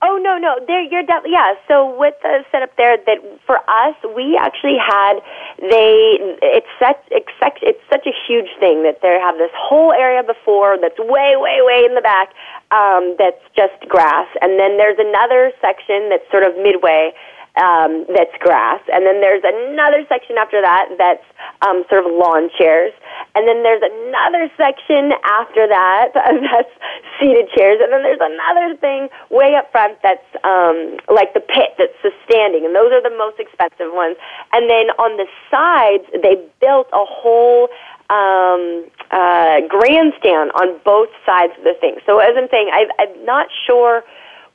Oh 0.01 0.15
no, 0.15 0.37
no, 0.37 0.55
there 0.65 0.81
you're 0.81 1.03
de- 1.03 1.27
yeah. 1.27 1.55
So 1.67 1.91
with 1.99 2.15
the 2.23 2.45
setup 2.53 2.71
there, 2.77 2.95
that 2.95 3.19
for 3.45 3.57
us, 3.67 3.95
we 4.15 4.39
actually 4.39 4.77
had 4.79 5.19
they. 5.59 6.15
It's 6.39 6.71
such 6.79 7.03
it's 7.11 7.27
such 7.35 7.59
it's 7.61 7.83
such 7.91 8.07
a 8.07 8.15
huge 8.27 8.47
thing 8.61 8.83
that 8.83 9.01
they 9.01 9.19
have 9.19 9.35
this 9.35 9.51
whole 9.51 9.91
area 9.91 10.23
before 10.23 10.77
that's 10.79 10.97
way, 10.99 11.35
way, 11.35 11.59
way 11.59 11.83
in 11.83 11.95
the 11.95 12.01
back. 12.01 12.31
Um, 12.71 13.15
that's 13.19 13.43
just 13.57 13.75
grass, 13.89 14.27
and 14.39 14.57
then 14.57 14.77
there's 14.77 14.99
another 14.99 15.51
section 15.59 16.07
that's 16.07 16.23
sort 16.31 16.43
of 16.43 16.55
midway. 16.55 17.11
Um, 17.57 18.05
that's 18.15 18.31
grass, 18.39 18.79
and 18.93 19.05
then 19.05 19.19
there's 19.19 19.43
another 19.43 20.05
section 20.07 20.37
after 20.37 20.61
that 20.61 20.85
that's 20.97 21.25
um, 21.65 21.83
sort 21.89 22.05
of 22.05 22.13
lawn 22.13 22.49
chairs, 22.55 22.93
and 23.35 23.47
then 23.47 23.63
there's 23.63 23.81
another 23.83 24.47
section 24.55 25.11
after 25.25 25.67
that 25.67 26.09
that's 26.15 26.73
seated 27.19 27.49
chairs, 27.57 27.81
and 27.81 27.91
then 27.91 28.03
there's 28.03 28.21
another 28.21 28.77
thing 28.77 29.09
way 29.29 29.55
up 29.55 29.71
front 29.71 29.97
that's 30.01 30.23
um, 30.45 30.97
like 31.11 31.33
the 31.33 31.41
pit 31.41 31.75
that's 31.77 31.97
the 32.03 32.11
standing, 32.23 32.63
and 32.63 32.75
those 32.75 32.93
are 32.93 33.03
the 33.03 33.15
most 33.17 33.39
expensive 33.39 33.91
ones. 33.91 34.15
And 34.53 34.69
then 34.69 34.93
on 34.95 35.17
the 35.17 35.27
sides, 35.51 36.05
they 36.13 36.39
built 36.61 36.87
a 36.93 37.03
whole 37.03 37.67
um, 38.09 38.85
uh, 39.11 39.61
grandstand 39.67 40.51
on 40.57 40.79
both 40.83 41.09
sides 41.25 41.53
of 41.57 41.63
the 41.63 41.75
thing. 41.79 41.97
So 42.05 42.19
as 42.19 42.33
I'm 42.37 42.47
saying, 42.49 42.69
I, 42.73 42.87
I'm 42.99 43.25
not 43.25 43.47
sure 43.67 44.03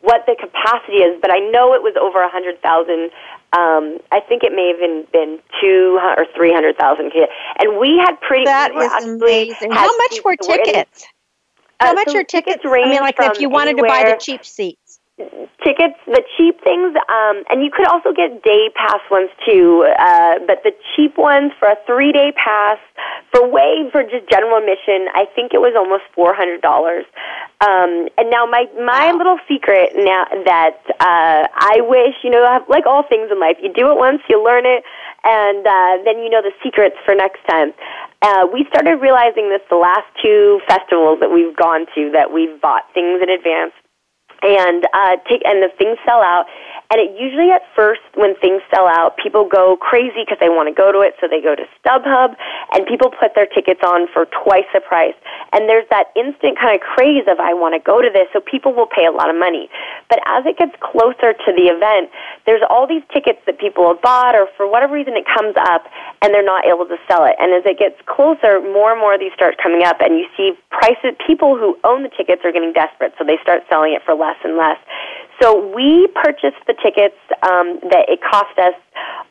what 0.05 0.27
the 0.27 0.37
capacity 0.39 1.01
is, 1.01 1.19
but 1.21 1.33
I 1.33 1.41
know 1.41 1.73
it 1.73 1.83
was 1.83 1.97
over 1.97 2.23
a 2.23 2.29
hundred 2.29 2.61
thousand. 2.61 3.11
Um, 3.57 3.99
I 4.13 4.21
think 4.21 4.45
it 4.45 4.53
may 4.53 4.69
have 4.69 4.79
been, 4.79 5.07
been 5.13 5.41
two 5.61 5.99
or 6.03 6.27
three 6.37 6.53
hundred 6.53 6.77
thousand 6.77 7.11
kids, 7.11 7.33
and 7.59 7.81
we 7.81 7.97
had 7.97 8.21
pretty. 8.21 8.45
That 8.45 8.73
we 8.73 8.79
were 8.79 8.85
is 8.85 8.93
actually 8.93 9.51
amazing. 9.51 9.73
How 9.73 9.89
much 9.97 10.21
were 10.25 10.37
tickets? 10.37 11.07
How 11.81 11.91
uh, 11.91 11.95
much 11.95 12.11
so 12.11 12.19
are 12.19 12.25
tickets? 12.25 12.63
I 12.65 12.69
range 12.69 12.91
mean, 12.91 13.01
like 13.01 13.17
if 13.19 13.41
you 13.41 13.49
wanted 13.49 13.77
to 13.79 13.83
buy 13.83 14.05
the 14.05 14.17
cheap 14.21 14.45
seats. 14.45 14.84
Tickets, 15.63 15.95
the 16.07 16.23
cheap 16.37 16.59
things, 16.63 16.91
um, 17.09 17.45
and 17.49 17.63
you 17.63 17.71
could 17.71 17.87
also 17.87 18.13
get 18.13 18.43
day 18.43 18.69
pass 18.75 18.99
ones 19.11 19.31
too. 19.47 19.87
Uh, 19.87 20.43
but 20.47 20.63
the 20.65 20.73
cheap 20.95 21.17
ones 21.17 21.53
for 21.59 21.69
a 21.69 21.77
three 21.87 22.11
day 22.13 22.33
pass 22.35 22.79
for 23.31 23.47
way 23.49 23.89
for 23.93 24.03
just 24.03 24.29
general 24.29 24.59
admission, 24.59 25.07
I 25.15 25.27
think 25.35 25.55
it 25.55 25.63
was 25.63 25.75
almost 25.79 26.03
four 26.15 26.35
hundred 26.35 26.63
dollars. 26.63 27.07
Um, 27.63 28.11
and 28.19 28.29
now 28.31 28.47
my 28.47 28.67
my 28.75 29.13
Wow. 29.13 29.19
little 29.19 29.39
secret 29.47 29.95
now 29.95 30.27
that 30.45 30.79
uh, 30.99 31.47
I 31.47 31.81
wish 31.87 32.15
you 32.23 32.31
know 32.31 32.43
like 32.69 32.87
all 32.87 33.05
things 33.07 33.31
in 33.31 33.39
life, 33.39 33.57
you 33.63 33.73
do 33.73 33.91
it 33.91 33.97
once, 33.97 34.21
you 34.29 34.43
learn 34.43 34.67
it, 34.67 34.83
and 35.23 35.63
uh, 35.67 36.03
then 36.05 36.19
you 36.23 36.31
know 36.31 36.43
the 36.43 36.53
secrets 36.63 36.97
for 37.05 37.15
next 37.15 37.41
time. 37.49 37.73
Uh, 38.21 38.47
we 38.53 38.67
started 38.69 38.99
realizing 38.99 39.51
this 39.51 39.61
the 39.71 39.77
last 39.77 40.07
two 40.23 40.61
festivals 40.67 41.21
that 41.21 41.31
we've 41.31 41.55
gone 41.57 41.87
to 41.95 42.11
that 42.11 42.33
we've 42.33 42.61
bought 42.61 42.83
things 42.95 43.23
in 43.23 43.29
advance 43.31 43.73
and 44.45 44.87
uh, 44.93 45.17
take 45.29 45.43
and 45.45 45.63
the 45.63 45.71
things 45.79 45.99
sell 46.07 46.21
out. 46.21 46.47
And 46.91 47.01
it 47.01 47.19
usually 47.19 47.51
at 47.51 47.63
first, 47.75 48.03
when 48.15 48.37
things 48.37 48.63
sell 48.73 48.87
out, 48.87 49.17
people 49.17 49.49
go 49.49 49.77
crazy 49.77 50.23
because 50.23 50.39
they 50.39 50.53
want 50.53 50.69
to 50.69 50.75
go 50.75 50.93
to 50.93 51.01
it, 51.01 51.17
so 51.19 51.27
they 51.27 51.41
go 51.41 51.57
to 51.57 51.65
StubHub, 51.81 52.37
and 52.73 52.87
people 52.87 53.11
put 53.11 53.35
their 53.35 53.47
tickets 53.47 53.81
on 53.83 54.07
for 54.13 54.27
twice 54.27 54.69
the 54.73 54.81
price. 54.81 55.17
And 55.53 55.69
there's 55.69 55.89
that 55.89 56.13
instant 56.15 56.59
kind 56.59 56.77
of 56.77 56.85
craze 56.85 57.25
of 57.27 57.41
I 57.41 57.55
want 57.55 57.75
to 57.75 57.81
go 57.81 58.03
to 58.03 58.11
this, 58.13 58.29
so 58.33 58.41
people 58.41 58.75
will 58.75 58.87
pay 58.87 59.07
a 59.07 59.11
lot 59.11 59.31
of 59.31 59.37
money. 59.37 59.71
But 60.09 60.21
as 60.27 60.45
it 60.47 60.59
gets 60.59 60.77
closer 60.79 61.33
to 61.33 61.51
the 61.57 61.73
event, 61.73 62.13
there's 62.47 62.63
all 62.69 62.87
these 62.87 63.03
tickets 63.13 63.41
that 63.47 63.59
people 63.59 63.89
have 63.89 64.03
bought, 64.03 64.37
or 64.37 64.47
for 64.57 64.69
whatever 64.69 64.93
reason 64.93 65.17
it 65.17 65.25
comes 65.25 65.57
up, 65.57 65.89
and 66.23 66.35
they're 66.35 66.45
not 66.45 66.69
able 66.69 66.85
to 66.87 66.99
sell 67.09 67.25
it. 67.25 67.35
And 67.41 67.51
as 67.57 67.65
it 67.65 67.79
gets 67.79 67.97
closer, 68.07 68.61
more 68.61 68.93
and 68.93 69.01
more 69.01 69.15
of 69.15 69.21
these 69.21 69.33
start 69.33 69.57
coming 69.57 69.83
up, 69.83 69.99
and 70.01 70.21
you 70.21 70.29
see 70.37 70.53
prices. 70.71 71.17
People 71.27 71.57
who 71.57 71.79
own 71.83 72.05
the 72.05 72.13
tickets 72.13 72.45
are 72.45 72.53
getting 72.53 72.73
desperate, 72.73 73.15
so 73.19 73.25
they 73.25 73.39
start 73.43 73.65
selling 73.73 73.95
it 73.97 74.03
for 74.05 74.15
less 74.15 74.37
and 74.45 74.57
less. 74.57 74.79
So 75.41 75.75
we 75.75 76.09
purchased 76.15 76.63
the 76.67 76.75
tickets 76.75 77.19
um, 77.43 77.81
that 77.91 78.07
it 78.09 78.21
cost 78.21 78.59
us, 78.59 78.75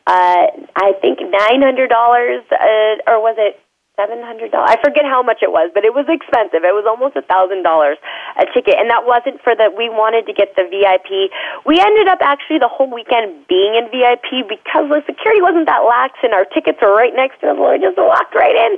uh, 0.06 0.46
I 0.76 0.92
think 1.00 1.20
nine 1.20 1.62
hundred 1.62 1.88
dollars, 1.88 2.44
uh, 2.52 3.10
or 3.10 3.20
was 3.20 3.36
it 3.38 3.58
seven 3.96 4.18
hundred 4.22 4.50
dollars? 4.50 4.70
I 4.74 4.76
forget 4.82 5.04
how 5.06 5.22
much 5.22 5.38
it 5.42 5.50
was, 5.50 5.70
but 5.74 5.84
it 5.84 5.94
was 5.94 6.06
expensive. 6.10 6.66
It 6.66 6.74
was 6.74 6.84
almost 6.86 7.14
a 7.16 7.22
thousand 7.22 7.62
dollars 7.62 7.98
a 8.36 8.46
ticket, 8.50 8.74
and 8.78 8.90
that 8.90 9.06
wasn't 9.06 9.38
for 9.42 9.54
the. 9.54 9.70
We 9.70 9.88
wanted 9.88 10.26
to 10.26 10.34
get 10.34 10.54
the 10.58 10.66
VIP. 10.66 11.30
We 11.66 11.78
ended 11.78 12.08
up 12.10 12.18
actually 12.20 12.58
the 12.58 12.70
whole 12.70 12.90
weekend 12.90 13.46
being 13.46 13.78
in 13.78 13.86
VIP 13.94 14.46
because 14.50 14.90
the 14.90 15.02
security 15.06 15.42
wasn't 15.42 15.66
that 15.70 15.86
lax, 15.86 16.18
and 16.26 16.34
our 16.34 16.44
tickets 16.44 16.78
were 16.82 16.94
right 16.94 17.14
next 17.14 17.40
to 17.42 17.54
us. 17.54 17.56
We 17.58 17.78
just 17.78 17.98
walked 17.98 18.34
right 18.34 18.54
in. 18.54 18.72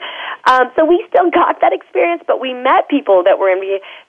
Um, 0.46 0.70
so 0.76 0.85
we 0.85 1.00
still 1.09 1.31
got 1.33 1.61
that 1.64 1.72
experience, 1.72 2.22
but 2.29 2.38
we 2.38 2.52
met 2.52 2.88
people 2.88 3.24
that 3.24 3.40
were 3.40 3.48
in 3.50 3.59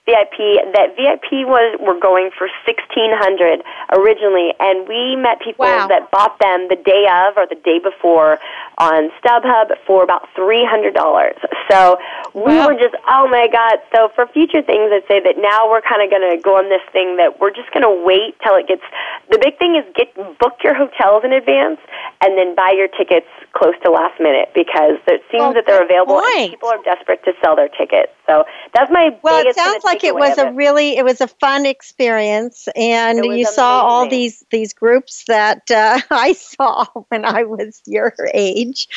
VIP. 0.04 0.60
That 0.76 0.94
VIP 0.96 1.48
was 1.48 1.76
were 1.80 1.98
going 1.98 2.30
for 2.36 2.52
sixteen 2.68 3.10
hundred 3.16 3.64
originally, 3.96 4.52
and 4.60 4.84
we 4.86 5.16
met 5.16 5.40
people 5.40 5.64
Wow. 5.64 5.88
that 5.88 6.10
bought 6.12 6.38
them 6.38 6.68
the 6.68 6.76
day 6.76 7.08
of 7.10 7.36
or 7.36 7.46
the 7.48 7.58
day 7.64 7.80
before 7.82 8.38
on 8.78 9.10
StubHub 9.18 9.72
for 9.86 10.04
about 10.04 10.28
three 10.36 10.64
hundred 10.64 10.94
dollars. 10.98 11.38
So 11.70 11.98
we 12.34 12.58
Wow. 12.58 12.66
were 12.68 12.74
just 12.74 12.98
oh 13.06 13.30
my 13.30 13.46
god. 13.46 13.78
So 13.94 14.10
for 14.18 14.26
future 14.34 14.62
things, 14.66 14.90
I'd 14.90 15.06
say 15.06 15.22
that 15.22 15.38
now 15.38 15.70
we're 15.70 15.86
kind 15.86 16.02
of 16.02 16.10
going 16.10 16.26
to 16.26 16.42
go 16.42 16.58
on 16.58 16.66
this 16.68 16.82
thing 16.90 17.16
that 17.22 17.38
we're 17.38 17.54
just 17.54 17.70
going 17.70 17.86
to 17.86 17.94
wait 18.02 18.34
till 18.42 18.58
it 18.58 18.66
gets. 18.66 18.82
The 19.30 19.38
big 19.38 19.58
thing 19.62 19.78
is 19.78 19.86
get 19.94 20.10
book 20.42 20.58
your 20.66 20.74
hotels 20.74 21.22
in 21.22 21.30
advance 21.32 21.78
and 22.20 22.34
then 22.36 22.58
buy 22.58 22.74
your 22.74 22.88
tickets 22.90 23.30
close 23.54 23.78
to 23.86 23.90
last 23.94 24.18
minute 24.18 24.50
because 24.54 24.98
it 25.06 25.22
seems 25.30 25.40
Well, 25.40 25.54
that 25.54 25.64
they're 25.70 25.84
available 25.86 26.18
and 26.18 26.50
people 26.50 26.68
are 26.68 26.82
desperate 26.82 27.22
to 27.24 27.32
sell 27.42 27.54
their 27.54 27.70
tickets. 27.70 28.12
So 28.28 28.44
that's 28.74 28.90
my 28.90 29.18
Well, 29.22 29.46
it 29.46 29.54
sounds 29.54 29.84
like 29.84 30.04
it 30.04 30.14
was 30.14 30.36
a 30.36 30.52
really 30.52 30.96
it 30.98 31.04
was 31.04 31.20
a 31.22 31.28
fun 31.28 31.64
experience, 31.64 32.68
and 32.76 33.18
It 33.20 33.38
you 33.38 33.44
saw 33.46 33.80
all 33.82 34.08
these 34.08 34.44
these 34.50 34.74
groups 34.74 35.24
that 35.28 35.70
uh, 35.70 35.98
I 36.10 36.34
saw 36.34 36.84
when 37.08 37.24
I 37.24 37.44
was 37.44 37.80
your 37.86 38.14
age, 38.34 38.88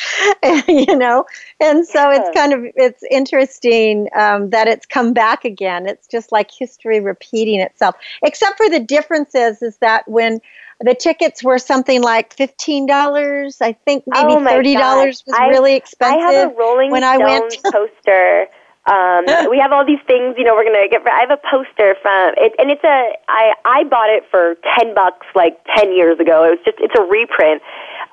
you 0.68 0.96
know, 0.96 1.24
and 1.60 1.86
so 1.86 2.10
it's 2.10 2.28
kind 2.36 2.52
of 2.52 2.60
it's 2.76 3.02
interesting 3.10 4.08
um, 4.14 4.50
that 4.50 4.68
it's 4.68 4.84
come 4.84 5.14
back 5.14 5.46
again. 5.46 5.88
It's 5.88 6.06
just 6.06 6.30
like 6.30 6.50
history 6.50 7.00
repeating 7.00 7.60
itself, 7.60 7.94
except 8.22 8.58
for 8.58 8.68
the 8.68 8.80
differences 8.80 9.62
is 9.62 9.78
that 9.78 10.06
when 10.06 10.40
the 10.80 10.94
tickets 10.94 11.42
were 11.42 11.58
something 11.58 12.02
like 12.02 12.34
fifteen 12.34 12.86
dollars, 12.86 13.62
I 13.62 13.72
think 13.72 14.04
maybe 14.06 14.34
Oh 14.34 14.44
thirty 14.44 14.74
dollars 14.74 15.24
was 15.26 15.34
I- 15.38 15.46
really 15.48 15.72
I 15.72 15.76
expensive. 15.76 16.20
have 16.20 16.52
a 16.52 16.54
Rolling 16.54 16.90
when 16.90 17.02
I 17.04 17.16
went- 17.16 17.52
Stones 17.52 17.72
poster. 18.04 18.48
Um, 18.86 19.24
we 19.50 19.58
have 19.58 19.72
all 19.72 19.84
these 19.86 20.02
things, 20.06 20.34
you 20.36 20.44
know. 20.44 20.54
We're 20.54 20.64
gonna 20.64 20.88
get. 20.88 21.06
I 21.06 21.20
have 21.20 21.30
a 21.30 21.40
poster 21.50 21.96
from 22.02 22.34
it, 22.36 22.52
and 22.58 22.70
it's 22.70 22.84
a. 22.84 23.12
I 23.28 23.52
I 23.64 23.84
bought 23.84 24.10
it 24.10 24.24
for 24.30 24.56
ten 24.76 24.94
bucks 24.94 25.26
like 25.34 25.58
ten 25.76 25.94
years 25.94 26.18
ago. 26.18 26.44
It 26.44 26.58
was 26.58 26.62
just. 26.64 26.78
It's 26.80 26.94
a 26.98 27.02
reprint, 27.02 27.62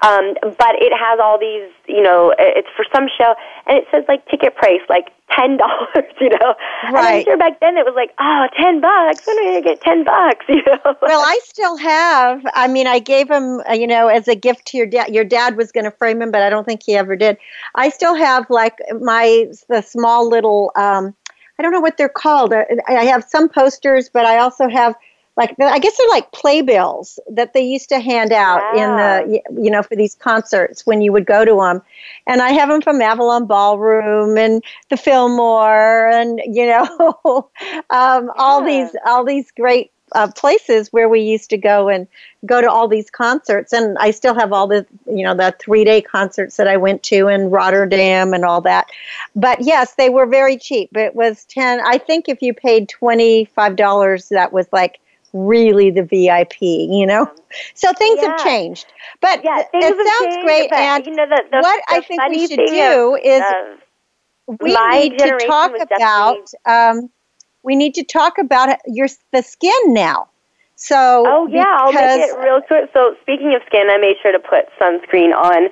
um, 0.02 0.36
but 0.44 0.76
it 0.78 0.94
has 0.94 1.20
all 1.22 1.40
these. 1.40 1.70
You 1.88 2.04
know, 2.04 2.34
it's 2.38 2.70
for 2.76 2.86
some 2.94 3.08
show, 3.18 3.34
and 3.66 3.78
it 3.78 3.86
says 3.92 4.06
like 4.08 4.26
ticket 4.30 4.56
price 4.56 4.82
like 4.90 5.10
ten 5.36 5.58
dollars, 5.64 6.12
you 6.20 6.30
know. 6.30 6.56
Right. 6.92 6.94
And 6.94 6.98
I'm 6.98 7.24
sure 7.24 7.38
back 7.38 7.60
then 7.60 7.78
it 7.78 7.86
was 7.86 7.94
like, 7.96 8.12
oh, 8.20 8.48
ten 8.58 8.82
bucks. 8.82 9.26
When 9.26 9.38
are 9.38 9.42
you 9.42 9.62
gonna 9.62 9.76
get 9.76 9.82
ten 9.82 10.04
bucks? 10.04 10.46
You 10.60 10.64
know. 10.66 10.96
well, 11.02 11.22
I 11.22 11.40
still 11.44 11.78
have. 11.78 12.42
I 12.54 12.68
mean, 12.68 12.86
I 12.86 13.00
gave 13.00 13.30
him, 13.30 13.62
uh, 13.70 13.74
you 13.74 13.88
know, 13.88 14.08
as 14.08 14.28
a 14.28 14.36
gift 14.36 14.66
to 14.68 14.78
your 14.78 14.88
dad. 14.88 15.14
Your 15.14 15.24
dad 15.24 15.56
was 15.56 15.72
going 15.72 15.86
to 15.86 15.92
frame 15.92 16.22
him, 16.22 16.32
but 16.32 16.42
I 16.42 16.50
don't 16.50 16.66
think 16.66 16.82
he 16.84 16.96
ever 16.96 17.16
did. 17.16 17.38
I 17.76 17.90
still 17.90 18.16
have 18.16 18.50
like 18.50 18.78
my 19.00 19.46
the 19.70 19.82
small 19.82 20.28
little. 20.28 20.59
Um 20.76 21.16
I 21.58 21.62
don't 21.62 21.72
know 21.74 21.82
what 21.82 21.98
they're 21.98 22.08
called. 22.08 22.54
I, 22.54 22.66
I 22.88 23.04
have 23.06 23.26
some 23.28 23.50
posters, 23.50 24.10
but 24.10 24.26
I 24.26 24.38
also 24.38 24.70
have 24.70 24.96
like 25.36 25.56
I 25.60 25.80
guess 25.80 25.98
they're 25.98 26.10
like 26.10 26.32
playbills 26.32 27.20
that 27.32 27.54
they 27.54 27.62
used 27.62 27.90
to 27.90 28.00
hand 28.00 28.32
out 28.34 28.62
Wow. 28.62 28.72
in 28.74 28.96
the 28.98 29.62
you 29.62 29.72
know 29.72 29.82
for 29.82 29.96
these 29.96 30.16
concerts 30.16 30.86
when 30.86 31.02
you 31.02 31.12
would 31.14 31.26
go 31.26 31.46
to 31.46 31.56
them, 31.56 31.82
and 32.28 32.42
I 32.42 32.50
have 32.52 32.70
them 32.70 32.82
from 32.82 33.02
Avalon 33.02 33.46
Ballroom 33.46 34.38
and 34.38 34.64
the 34.90 34.98
Fillmore 34.98 36.10
and 36.10 36.42
you 36.46 36.66
know 36.68 36.86
um, 37.90 38.32
all 38.38 38.64
these 38.66 38.96
all 39.06 39.24
these 39.24 39.50
great 39.52 39.92
uh, 40.14 40.32
places 40.36 40.92
where 40.92 41.10
we 41.10 41.22
used 41.22 41.50
to 41.50 41.58
go 41.58 41.90
and 41.90 42.08
go 42.46 42.62
to 42.62 42.70
all 42.70 42.88
these 42.88 43.10
concerts. 43.10 43.74
And 43.74 43.98
I 44.00 44.12
still 44.12 44.34
have 44.34 44.54
all 44.54 44.68
the 44.68 44.86
you 45.06 45.24
know 45.24 45.36
the 45.36 45.56
3 45.60 45.84
day 45.84 46.02
concerts 46.02 46.58
that 46.58 46.68
I 46.68 46.78
went 46.78 47.04
to 47.04 47.28
in 47.28 47.50
Rotterdam 47.50 48.34
and 48.34 48.46
all 48.46 48.62
that. 48.62 48.88
But 49.36 49.62
yes 49.62 49.96
they 49.96 50.10
were 50.10 50.26
very 50.26 50.58
cheap. 50.58 50.90
But 50.92 51.04
it 51.04 51.16
was 51.16 51.46
10 51.46 51.82
I 51.86 51.98
think 51.98 52.30
if 52.30 52.42
you 52.42 52.54
paid 52.54 52.90
$25 52.90 54.30
that 54.30 54.54
was 54.54 54.68
like 54.72 55.00
really 55.34 55.92
the 55.92 56.04
VIP 56.04 56.62
you 56.62 57.06
know? 57.06 57.32
So 57.74 57.92
things 57.94 58.22
have 58.22 58.44
changed. 58.44 58.86
But 59.22 59.44
yeah, 59.44 59.64
it 59.74 60.08
sounds 60.08 60.36
changed, 60.36 60.46
great 60.46 60.72
and 60.72 61.06
you 61.06 61.16
know, 61.16 61.26
the, 61.28 61.44
the, 61.52 61.58
what 61.58 61.82
the 61.90 61.96
I 61.96 62.02
think 62.02 62.22
we 62.30 62.48
should 62.48 62.58
do 62.58 63.18
is 63.24 63.44
we 64.60 64.76
need 64.92 65.20
to 65.20 65.38
talk 65.46 65.72
about 65.80 66.52
um, 66.66 67.10
we 67.70 67.76
need 67.76 67.94
to 67.94 68.04
talk 68.04 68.40
about 68.40 68.76
your 68.88 69.08
the 69.32 69.44
skin 69.44 69.94
now 69.94 70.28
so 70.80 71.28
Oh 71.28 71.46
yeah, 71.52 71.68
I'll 71.68 71.92
make 71.92 72.24
it 72.24 72.40
real 72.40 72.62
quick. 72.64 72.88
So 72.96 73.14
speaking 73.22 73.52
of 73.54 73.62
skin, 73.68 73.92
I 73.92 74.00
made 74.00 74.16
sure 74.24 74.32
to 74.32 74.40
put 74.40 74.72
sunscreen 74.80 75.36
on 75.36 75.68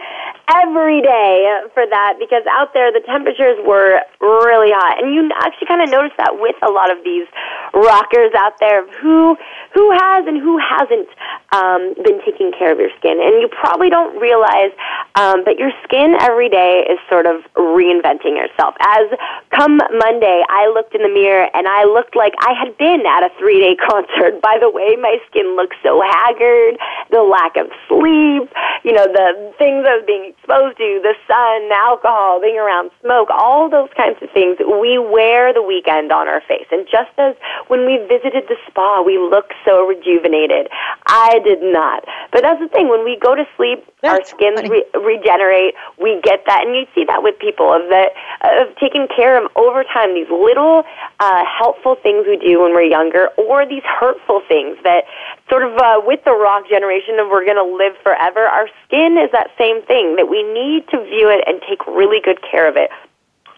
every 0.51 0.99
day 0.99 1.47
for 1.71 1.87
that 1.87 2.19
because 2.19 2.43
out 2.51 2.75
there 2.75 2.91
the 2.91 2.99
temperatures 3.07 3.55
were 3.63 4.03
really 4.19 4.67
hot, 4.75 4.99
and 4.99 5.15
you 5.15 5.31
actually 5.39 5.67
kind 5.71 5.79
of 5.79 5.87
notice 5.87 6.11
that 6.19 6.35
with 6.35 6.59
a 6.59 6.67
lot 6.67 6.91
of 6.91 6.99
these 7.07 7.23
rockers 7.71 8.35
out 8.35 8.59
there 8.59 8.83
of 8.83 8.91
who 8.99 9.39
who 9.71 9.95
has 9.95 10.27
and 10.27 10.43
who 10.43 10.59
hasn't 10.59 11.07
um, 11.55 11.95
been 12.03 12.19
taking 12.27 12.51
care 12.51 12.75
of 12.75 12.79
your 12.79 12.91
skin, 12.99 13.15
and 13.23 13.39
you 13.39 13.47
probably 13.47 13.87
don't 13.87 14.11
realize, 14.19 14.75
um, 15.15 15.47
but 15.47 15.55
your 15.55 15.71
skin 15.87 16.19
every 16.19 16.51
day 16.51 16.83
is 16.83 16.99
sort 17.07 17.23
of 17.23 17.47
reinventing 17.55 18.35
itself. 18.43 18.75
As 18.83 19.07
come 19.55 19.79
Monday, 19.79 20.43
I 20.51 20.67
looked 20.67 20.91
in 20.91 20.99
the 20.99 21.13
mirror 21.15 21.47
and 21.55 21.63
I 21.63 21.87
looked 21.87 22.15
like 22.15 22.35
I 22.43 22.51
had 22.51 22.75
been 22.75 23.07
at 23.07 23.23
a 23.23 23.31
three 23.39 23.63
day 23.63 23.79
concert. 23.87 24.43
By 24.43 24.59
the 24.59 24.67
way, 24.67 24.96
my 25.01 25.17
skin 25.29 25.55
looks 25.55 25.75
so 25.83 26.01
haggard, 26.01 26.77
the 27.11 27.21
lack 27.23 27.55
of 27.57 27.67
sleep, 27.87 28.49
you 28.83 28.93
know, 28.93 29.05
the 29.07 29.53
things 29.57 29.85
I 29.87 29.97
was 29.97 30.05
being 30.05 30.33
exposed 30.33 30.77
to, 30.77 30.99
the 31.03 31.15
sun, 31.27 31.71
alcohol, 31.71 32.41
being 32.41 32.57
around 32.57 32.91
smoke, 33.01 33.29
all 33.31 33.69
those 33.69 33.89
kinds 33.95 34.17
of 34.21 34.29
things. 34.31 34.57
We 34.59 34.97
wear 34.97 35.53
the 35.53 35.61
weekend 35.63 36.11
on 36.11 36.27
our 36.27 36.41
face. 36.41 36.67
And 36.71 36.87
just 36.89 37.11
as 37.17 37.35
when 37.67 37.85
we 37.85 37.97
visited 38.07 38.45
the 38.47 38.57
spa, 38.67 39.01
we 39.01 39.17
look 39.17 39.53
so 39.65 39.85
rejuvenated. 39.87 40.69
I 41.07 41.39
did 41.43 41.61
not. 41.61 42.05
But 42.31 42.41
that's 42.43 42.59
the 42.59 42.67
thing, 42.67 42.89
when 42.89 43.03
we 43.03 43.17
go 43.17 43.35
to 43.35 43.45
sleep, 43.55 43.85
our 44.03 44.17
That's 44.17 44.29
skins 44.29 44.61
funny. 44.61 44.69
re- 44.69 44.85
regenerate. 44.93 45.73
We 45.99 46.21
get 46.21 46.45
that, 46.45 46.65
and 46.65 46.75
you 46.75 46.85
see 46.93 47.05
that 47.05 47.23
with 47.23 47.39
people 47.39 47.73
of 47.73 47.89
that 47.89 48.13
of 48.45 48.75
taking 48.77 49.07
care 49.07 49.43
of 49.43 49.49
over 49.55 49.83
time. 49.83 50.13
These 50.13 50.29
little 50.29 50.83
uh, 51.19 51.43
helpful 51.45 51.95
things 51.95 52.25
we 52.27 52.37
do 52.37 52.61
when 52.61 52.73
we're 52.73 52.83
younger, 52.83 53.29
or 53.37 53.65
these 53.65 53.81
hurtful 53.83 54.41
things 54.47 54.77
that 54.87 55.03
sort 55.51 55.67
of 55.67 55.75
uh, 55.75 55.99
with 56.07 56.23
the 56.23 56.31
rock 56.31 56.69
generation 56.71 57.19
of 57.19 57.27
we're 57.27 57.43
going 57.43 57.59
to 57.59 57.67
live 57.75 57.99
forever. 58.01 58.47
Our 58.47 58.71
skin 58.87 59.19
is 59.19 59.29
that 59.35 59.51
same 59.59 59.83
thing 59.83 60.15
that 60.15 60.31
we 60.31 60.41
need 60.47 60.87
to 60.95 61.03
view 61.03 61.27
it 61.27 61.43
and 61.43 61.59
take 61.67 61.83
really 61.85 62.23
good 62.23 62.39
care 62.39 62.67
of 62.71 62.79
it. 62.79 62.89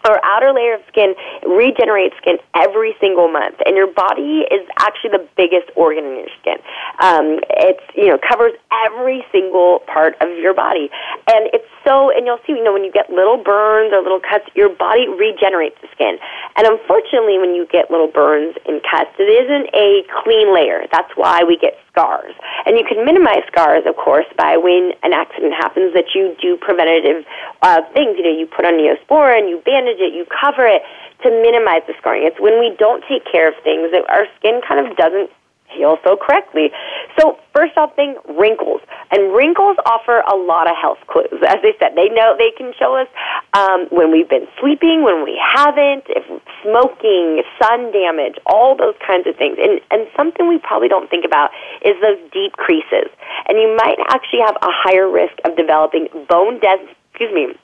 Our 0.04 0.20
outer 0.24 0.52
layer 0.52 0.74
of 0.74 0.82
skin 0.88 1.14
regenerates 1.46 2.16
skin 2.16 2.38
every 2.54 2.94
single 3.00 3.28
month, 3.28 3.56
and 3.66 3.76
your 3.76 3.86
body 3.86 4.46
is 4.50 4.66
actually 4.78 5.10
the 5.10 5.28
biggest 5.36 5.68
organ 5.76 6.04
in 6.04 6.16
your 6.24 6.32
skin. 6.40 6.56
Um, 7.00 7.40
it's 7.50 7.84
you 7.94 8.08
know 8.08 8.18
covers 8.18 8.52
every 8.86 9.24
single 9.32 9.80
part 9.86 10.16
of 10.20 10.28
your 10.38 10.54
body, 10.54 10.90
and 11.28 11.50
it's 11.52 11.68
so. 11.84 12.10
And 12.10 12.26
you'll 12.26 12.40
see, 12.46 12.52
you 12.52 12.64
know, 12.64 12.72
when 12.72 12.84
you 12.84 12.92
get 12.92 13.10
little 13.10 13.36
burns 13.36 13.92
or 13.92 14.00
little 14.02 14.20
cuts, 14.20 14.48
your 14.54 14.68
body 14.68 15.08
regenerates 15.08 15.76
the 15.82 15.88
skin. 15.92 16.18
And 16.56 16.66
unfortunately, 16.66 17.38
when 17.38 17.54
you 17.54 17.66
get 17.70 17.90
little 17.90 18.08
burns 18.08 18.56
and 18.66 18.80
cuts, 18.82 19.10
it 19.18 19.28
isn't 19.28 19.68
a 19.74 20.02
clean 20.22 20.54
layer. 20.54 20.86
That's 20.90 21.10
why 21.14 21.44
we 21.44 21.56
get 21.56 21.78
scars. 21.90 22.34
And 22.66 22.78
you 22.78 22.84
can 22.86 23.04
minimize 23.04 23.42
scars, 23.50 23.84
of 23.86 23.96
course, 23.96 24.26
by 24.38 24.56
when 24.56 24.92
an 25.02 25.12
accident 25.12 25.54
happens 25.54 25.92
that 25.94 26.14
you 26.14 26.36
do 26.40 26.56
preventative 26.56 27.26
uh, 27.62 27.82
things. 27.92 28.16
You 28.16 28.24
know, 28.24 28.36
you 28.38 28.46
put 28.46 28.64
on 28.64 28.74
Neosporin, 28.74 29.48
you 29.48 29.60
bandage 29.64 29.98
it, 29.98 30.14
you 30.14 30.26
cover 30.30 30.66
it 30.66 30.82
to 31.22 31.30
minimize 31.30 31.82
the 31.86 31.94
scarring. 31.98 32.24
It's 32.24 32.40
when 32.40 32.58
we 32.58 32.74
don't 32.78 33.04
take 33.08 33.24
care 33.30 33.48
of 33.48 33.54
things 33.62 33.92
that 33.92 34.08
our 34.08 34.24
skin 34.38 34.60
kind 34.66 34.86
of 34.86 34.96
doesn't 34.96 35.30
heal 35.70 35.98
so 36.04 36.16
correctly. 36.16 36.70
So 37.18 37.38
first 37.54 37.76
off 37.76 37.94
thing, 37.96 38.16
wrinkles. 38.28 38.80
And 39.10 39.34
wrinkles 39.34 39.76
offer 39.86 40.20
a 40.20 40.36
lot 40.36 40.70
of 40.70 40.76
health 40.76 40.98
clues. 41.06 41.40
As 41.46 41.58
I 41.62 41.72
said, 41.78 41.96
they 41.96 42.08
know 42.10 42.34
they 42.38 42.52
can 42.56 42.72
show 42.78 42.96
us 42.96 43.08
um, 43.54 43.86
when 43.90 44.12
we've 44.12 44.28
been 44.28 44.46
sleeping, 44.60 45.02
when 45.02 45.24
we 45.24 45.40
haven't, 45.40 46.04
if 46.08 46.24
smoking, 46.62 47.42
sun 47.60 47.92
damage, 47.92 48.36
all 48.46 48.76
those 48.76 48.94
kinds 49.04 49.26
of 49.26 49.36
things. 49.36 49.58
And 49.60 49.80
and 49.90 50.06
something 50.16 50.48
we 50.48 50.58
probably 50.58 50.88
don't 50.88 51.10
think 51.10 51.24
about 51.24 51.50
is 51.82 51.94
those 52.00 52.18
deep 52.32 52.52
creases. 52.54 53.10
And 53.48 53.58
you 53.58 53.74
might 53.76 53.98
actually 54.08 54.40
have 54.46 54.56
a 54.62 54.70
higher 54.70 55.10
risk 55.10 55.34
of 55.44 55.56
developing 55.56 56.08
bone 56.28 56.60
des- 56.60 56.86
excuse 57.10 57.32
me, 57.34 57.54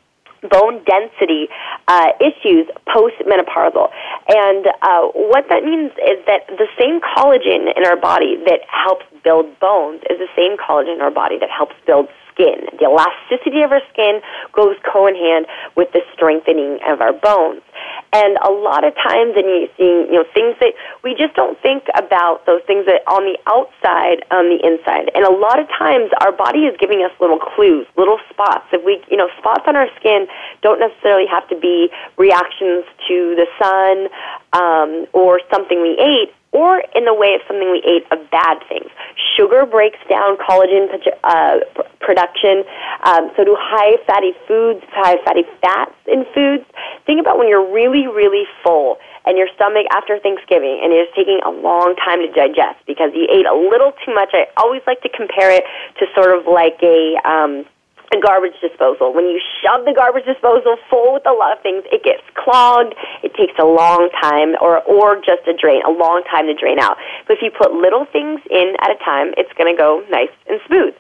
bone 0.43 0.83
density 0.85 1.49
uh, 1.89 2.13
issues 2.21 2.69
postmenopausal. 2.89 3.91
And 4.29 4.67
uh, 4.83 5.09
what 5.15 5.47
that 5.49 5.65
means 5.65 5.93
is 6.03 6.25
that 6.27 6.47
the 6.49 6.69
same 6.79 7.01
collagen 7.01 7.73
in 7.77 7.85
our 7.87 7.97
body 7.97 8.37
that 8.47 8.61
helps 8.69 9.05
build 9.25 9.59
bones 9.61 10.03
is 10.11 10.19
the 10.19 10.29
same 10.37 10.57
collagen 10.57 10.97
in 10.97 11.01
our 11.01 11.11
body 11.11 11.39
that 11.39 11.51
helps 11.51 11.75
build 11.87 12.09
skin. 12.37 12.69
The 12.77 12.85
elasticity 12.85 13.65
of 13.65 13.73
our 13.73 13.81
skin 13.93 14.21
goes 14.53 14.77
co 14.85 15.09
in 15.09 15.17
hand 15.17 15.47
with 15.75 15.91
the 15.93 16.05
strengthening 16.13 16.79
of 16.87 17.01
our 17.01 17.13
bones. 17.17 17.65
And 18.13 18.37
a 18.45 18.53
lot 18.53 18.85
of 18.85 18.95
times, 18.95 19.35
and 19.37 19.49
you 19.49 19.69
see, 19.77 20.13
you 20.13 20.21
know, 20.21 20.25
things 20.33 20.57
that 20.61 20.77
we 21.03 21.17
just 21.17 21.35
don't 21.35 21.59
think 21.61 21.85
about 21.97 22.45
those 22.47 22.61
things 22.67 22.87
that 22.87 23.03
on 23.09 23.25
the 23.25 23.37
outside, 23.49 24.25
on 24.31 24.53
the 24.53 24.61
inside. 24.61 25.11
And 25.17 25.25
a 25.25 25.33
lot 25.33 25.59
of 25.59 25.69
times, 25.69 26.13
our 26.21 26.33
body 26.33 26.69
is 26.69 26.77
giving 26.79 27.01
us 27.01 27.11
little 27.21 27.41
clues, 27.41 27.87
little 27.97 28.21
spots. 28.31 28.69
If 28.73 28.85
we, 28.85 29.03
you 29.11 29.17
know, 29.17 29.29
spots 29.39 29.65
on 29.67 29.77
our 29.77 29.89
skin 29.97 30.29
don't 30.63 30.81
necessarily 30.81 31.27
have 31.27 31.49
to 31.49 31.57
be 31.57 31.89
reactions 32.17 32.85
to 33.09 33.37
the 33.37 33.49
sun 33.57 34.09
um, 34.53 35.07
or 35.13 35.41
something 35.51 35.81
we 35.81 35.97
ate 35.99 36.36
or 36.53 36.83
in 36.95 37.05
the 37.05 37.15
way 37.15 37.35
of 37.35 37.43
something 37.47 37.71
we 37.71 37.83
ate 37.85 38.07
of 38.13 38.31
bad 38.31 38.59
things. 38.69 38.89
Sugar 39.37 39.67
breaks 39.67 39.99
down 40.09 40.37
collagen 40.39 40.89
uh, 41.25 41.59
production. 42.01 42.65
Um, 43.05 43.31
so 43.37 43.45
do 43.45 43.57
high 43.59 44.01
fatty 44.07 44.33
foods, 44.49 44.81
high 44.91 45.17
fatty 45.25 45.45
fats 45.61 45.93
in 46.07 46.25
foods. 46.33 46.65
Think 47.05 47.21
about 47.21 47.39
when 47.39 47.49
you're 47.49 47.73
really, 47.73 48.07
really 48.07 48.45
full 48.65 48.97
and 49.27 49.37
your 49.37 49.49
stomach 49.55 49.87
after 49.91 50.19
Thanksgiving 50.19 50.81
and 50.83 50.93
it's 50.93 51.13
taking 51.15 51.41
a 51.45 51.51
long 51.51 51.97
time 51.97 52.21
to 52.21 52.31
digest 52.33 52.79
because 52.87 53.11
you 53.13 53.27
ate 53.31 53.47
a 53.47 53.55
little 53.55 53.93
too 54.07 54.15
much. 54.15 54.31
I 54.33 54.47
always 54.57 54.83
like 54.87 55.03
to 55.03 55.11
compare 55.11 55.51
it 55.51 55.65
to 55.99 56.07
sort 56.15 56.33
of 56.33 56.47
like 56.47 56.79
a 56.83 57.19
um, 57.27 57.67
a 58.15 58.21
garbage 58.21 58.55
disposal. 58.61 59.13
When 59.13 59.27
you 59.27 59.41
shove 59.63 59.85
the 59.85 59.95
garbage 59.95 60.25
disposal 60.25 60.77
full 60.91 61.15
with 61.15 61.27
a 61.27 61.33
lot 61.33 61.57
of 61.57 61.63
things, 61.63 61.83
it 61.91 62.03
gets 62.05 62.23
clogged. 62.35 62.95
It 63.23 63.35
takes 63.35 63.55
a 63.59 63.67
long 63.67 64.11
time, 64.21 64.55
or 64.61 64.83
or 64.85 65.17
just 65.17 65.47
a 65.47 65.55
drain, 65.55 65.83
a 65.83 65.91
long 65.91 66.23
time 66.31 66.47
to 66.47 66.55
drain 66.55 66.79
out. 66.79 66.97
But 67.27 67.39
if 67.39 67.43
you 67.43 67.51
put 67.51 67.73
little 67.73 68.07
things 68.07 68.41
in 68.51 68.77
at 68.81 68.91
a 68.91 68.99
time, 69.03 69.35
it's 69.37 69.53
going 69.59 69.73
to 69.73 69.79
go 69.79 70.05
nice 70.11 70.33
and 70.49 70.61
smooth. 70.67 70.95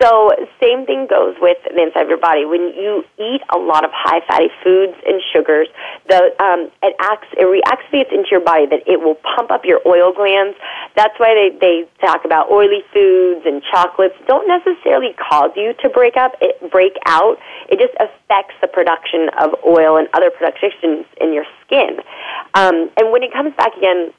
So 0.00 0.30
same 0.60 0.84
thing 0.84 1.06
goes 1.08 1.36
with 1.40 1.56
the 1.64 1.80
inside 1.80 2.04
of 2.04 2.08
your 2.08 2.20
body. 2.20 2.44
When 2.44 2.68
you 2.76 3.04
eat 3.16 3.40
a 3.48 3.56
lot 3.56 3.84
of 3.84 3.90
high 3.94 4.20
fatty 4.28 4.52
foods 4.62 4.92
and 5.06 5.22
sugars, 5.32 5.68
the 6.08 6.36
um, 6.36 6.68
it 6.82 6.94
acts 7.00 7.28
it 7.32 7.48
reactivates 7.48 8.12
into 8.12 8.28
your 8.30 8.44
body 8.44 8.66
that 8.66 8.84
it 8.86 9.00
will 9.00 9.16
pump 9.36 9.50
up 9.50 9.64
your 9.64 9.80
oil 9.86 10.12
glands. 10.12 10.56
That's 10.96 11.16
why 11.18 11.32
they 11.32 11.56
they 11.56 11.88
talk 12.04 12.24
about 12.24 12.50
oily 12.52 12.84
foods 12.92 13.46
and 13.46 13.62
chocolates 13.72 14.16
don't 14.28 14.46
necessarily 14.46 15.14
cause 15.16 15.50
you 15.56 15.72
to 15.80 15.88
break 15.88 16.16
up. 16.16 16.32
It 16.46 16.70
break 16.70 16.94
out. 17.06 17.38
It 17.68 17.78
just 17.78 17.94
affects 17.98 18.54
the 18.60 18.68
production 18.68 19.28
of 19.38 19.54
oil 19.66 19.96
and 19.96 20.08
other 20.14 20.30
productions 20.30 21.04
in 21.20 21.34
your 21.34 21.46
skin. 21.64 21.98
Um, 22.54 22.90
and 22.96 23.10
when 23.10 23.22
it 23.22 23.32
comes 23.32 23.54
back 23.56 23.76
again 23.76 24.12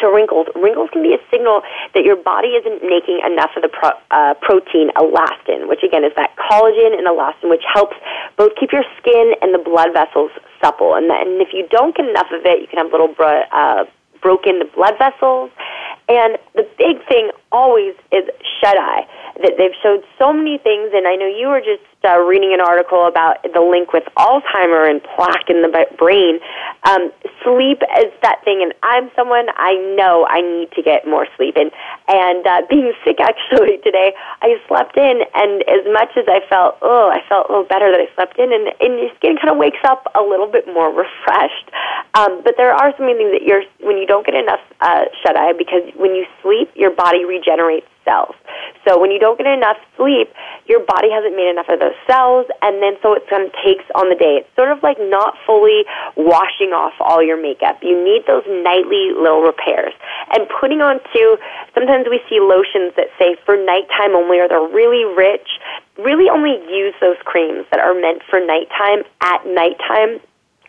to 0.00 0.08
wrinkles, 0.08 0.46
wrinkles 0.54 0.90
can 0.92 1.02
be 1.02 1.14
a 1.14 1.22
signal 1.30 1.62
that 1.94 2.04
your 2.04 2.16
body 2.16 2.48
isn't 2.48 2.82
making 2.84 3.20
enough 3.24 3.50
of 3.56 3.62
the 3.62 3.72
pro- 3.72 3.96
uh, 4.10 4.34
protein 4.40 4.90
elastin, 4.96 5.68
which 5.68 5.82
again 5.82 6.04
is 6.04 6.12
that 6.16 6.36
collagen 6.36 6.92
and 6.96 7.06
elastin, 7.06 7.48
which 7.48 7.64
helps 7.64 7.96
both 8.36 8.52
keep 8.60 8.72
your 8.72 8.84
skin 8.98 9.32
and 9.40 9.54
the 9.54 9.58
blood 9.58 9.92
vessels 9.92 10.30
supple. 10.60 10.94
And, 10.94 11.10
and 11.10 11.40
if 11.40 11.52
you 11.52 11.66
don't 11.70 11.96
get 11.96 12.08
enough 12.08 12.28
of 12.32 12.44
it, 12.44 12.60
you 12.60 12.66
can 12.66 12.78
have 12.78 12.92
little 12.92 13.08
bro- 13.08 13.48
uh, 13.52 13.84
broken 14.20 14.62
blood 14.74 14.94
vessels. 14.98 15.50
And 16.08 16.38
the 16.54 16.68
big 16.78 17.04
thing 17.08 17.30
always 17.50 17.94
is 18.12 18.28
shut 18.60 18.76
eye. 18.76 19.06
That 19.42 19.54
they've 19.58 19.76
showed 19.82 20.02
so 20.18 20.32
many 20.32 20.56
things, 20.56 20.92
and 20.94 21.06
I 21.06 21.16
know 21.16 21.28
you 21.28 21.48
were 21.48 21.60
just 21.60 21.84
uh, 22.06 22.18
reading 22.20 22.54
an 22.54 22.60
article 22.60 23.06
about 23.06 23.42
the 23.42 23.60
link 23.60 23.92
with 23.92 24.04
Alzheimer 24.16 24.88
and 24.88 25.02
plaque 25.02 25.50
in 25.50 25.60
the 25.60 25.68
brain. 25.98 26.38
Um, 26.84 27.12
sleep 27.42 27.82
is 27.98 28.12
that 28.22 28.40
thing, 28.44 28.62
and 28.62 28.72
I'm 28.82 29.10
someone 29.16 29.48
I 29.56 29.74
know 29.96 30.24
I 30.28 30.40
need 30.40 30.72
to 30.72 30.82
get 30.82 31.06
more 31.06 31.26
sleep. 31.36 31.56
And 31.56 31.70
and 32.08 32.46
uh, 32.46 32.62
being 32.70 32.92
sick 33.04 33.20
actually 33.20 33.78
today, 33.82 34.14
I 34.42 34.56
slept 34.68 34.96
in, 34.96 35.22
and 35.34 35.62
as 35.68 35.84
much 35.92 36.16
as 36.16 36.24
I 36.28 36.40
felt, 36.48 36.78
oh, 36.82 37.10
I 37.12 37.20
felt 37.28 37.48
a 37.48 37.52
little 37.52 37.68
better 37.68 37.90
that 37.90 38.00
I 38.00 38.08
slept 38.14 38.38
in, 38.38 38.52
and, 38.52 38.72
and 38.80 38.98
your 39.00 39.10
skin 39.16 39.36
kind 39.36 39.50
of 39.50 39.58
wakes 39.58 39.82
up 39.84 40.10
a 40.14 40.22
little 40.22 40.48
bit 40.48 40.66
more 40.66 40.88
refreshed. 40.88 41.68
Um, 42.14 42.40
but 42.44 42.54
there 42.56 42.72
are 42.72 42.94
so 42.96 43.04
many 43.04 43.18
things 43.18 43.32
that 43.36 43.44
you're 43.44 43.64
when 43.80 43.98
you 43.98 44.06
don't 44.06 44.24
get 44.24 44.34
enough 44.34 44.62
uh, 44.80 45.10
shut 45.22 45.36
eye 45.36 45.52
because 45.52 45.82
when 45.96 46.14
you 46.14 46.24
sleep, 46.42 46.70
your 46.74 46.90
body 46.90 47.24
regenerates 47.24 47.86
cells. 48.06 48.38
So 48.86 49.02
when 49.02 49.10
you 49.10 49.18
don't 49.18 49.36
get 49.36 49.50
enough 49.50 49.76
sleep, 49.98 50.30
your 50.70 50.80
body 50.86 51.10
hasn't 51.10 51.34
made 51.34 51.50
enough 51.50 51.66
of 51.68 51.82
those 51.82 51.98
cells, 52.06 52.46
and 52.62 52.78
then 52.80 52.94
so 53.02 53.18
it 53.18 53.26
kind 53.28 53.42
of 53.42 53.52
takes 53.66 53.82
on 53.98 54.08
the 54.08 54.14
day. 54.14 54.46
It's 54.46 54.50
sort 54.54 54.70
of 54.70 54.82
like 54.86 54.96
not 55.02 55.34
fully 55.44 55.82
washing 56.14 56.70
off 56.70 56.94
all 57.02 57.18
your 57.18 57.36
makeup. 57.36 57.82
You 57.82 57.98
need 57.98 58.22
those 58.30 58.46
nightly 58.46 59.10
little 59.10 59.42
repairs. 59.42 59.92
And 60.30 60.46
putting 60.48 60.80
on 60.80 61.02
too, 61.10 61.36
sometimes 61.74 62.06
we 62.06 62.22
see 62.30 62.38
lotions 62.38 62.94
that 62.94 63.10
say 63.18 63.34
for 63.44 63.58
nighttime 63.58 64.14
only, 64.14 64.38
or 64.38 64.46
they're 64.46 64.70
really 64.70 65.04
rich. 65.04 65.58
Really 65.98 66.30
only 66.30 66.62
use 66.70 66.94
those 67.00 67.16
creams 67.24 67.66
that 67.70 67.80
are 67.80 67.94
meant 67.94 68.22
for 68.30 68.38
nighttime 68.38 69.02
at 69.20 69.42
nighttime 69.46 70.22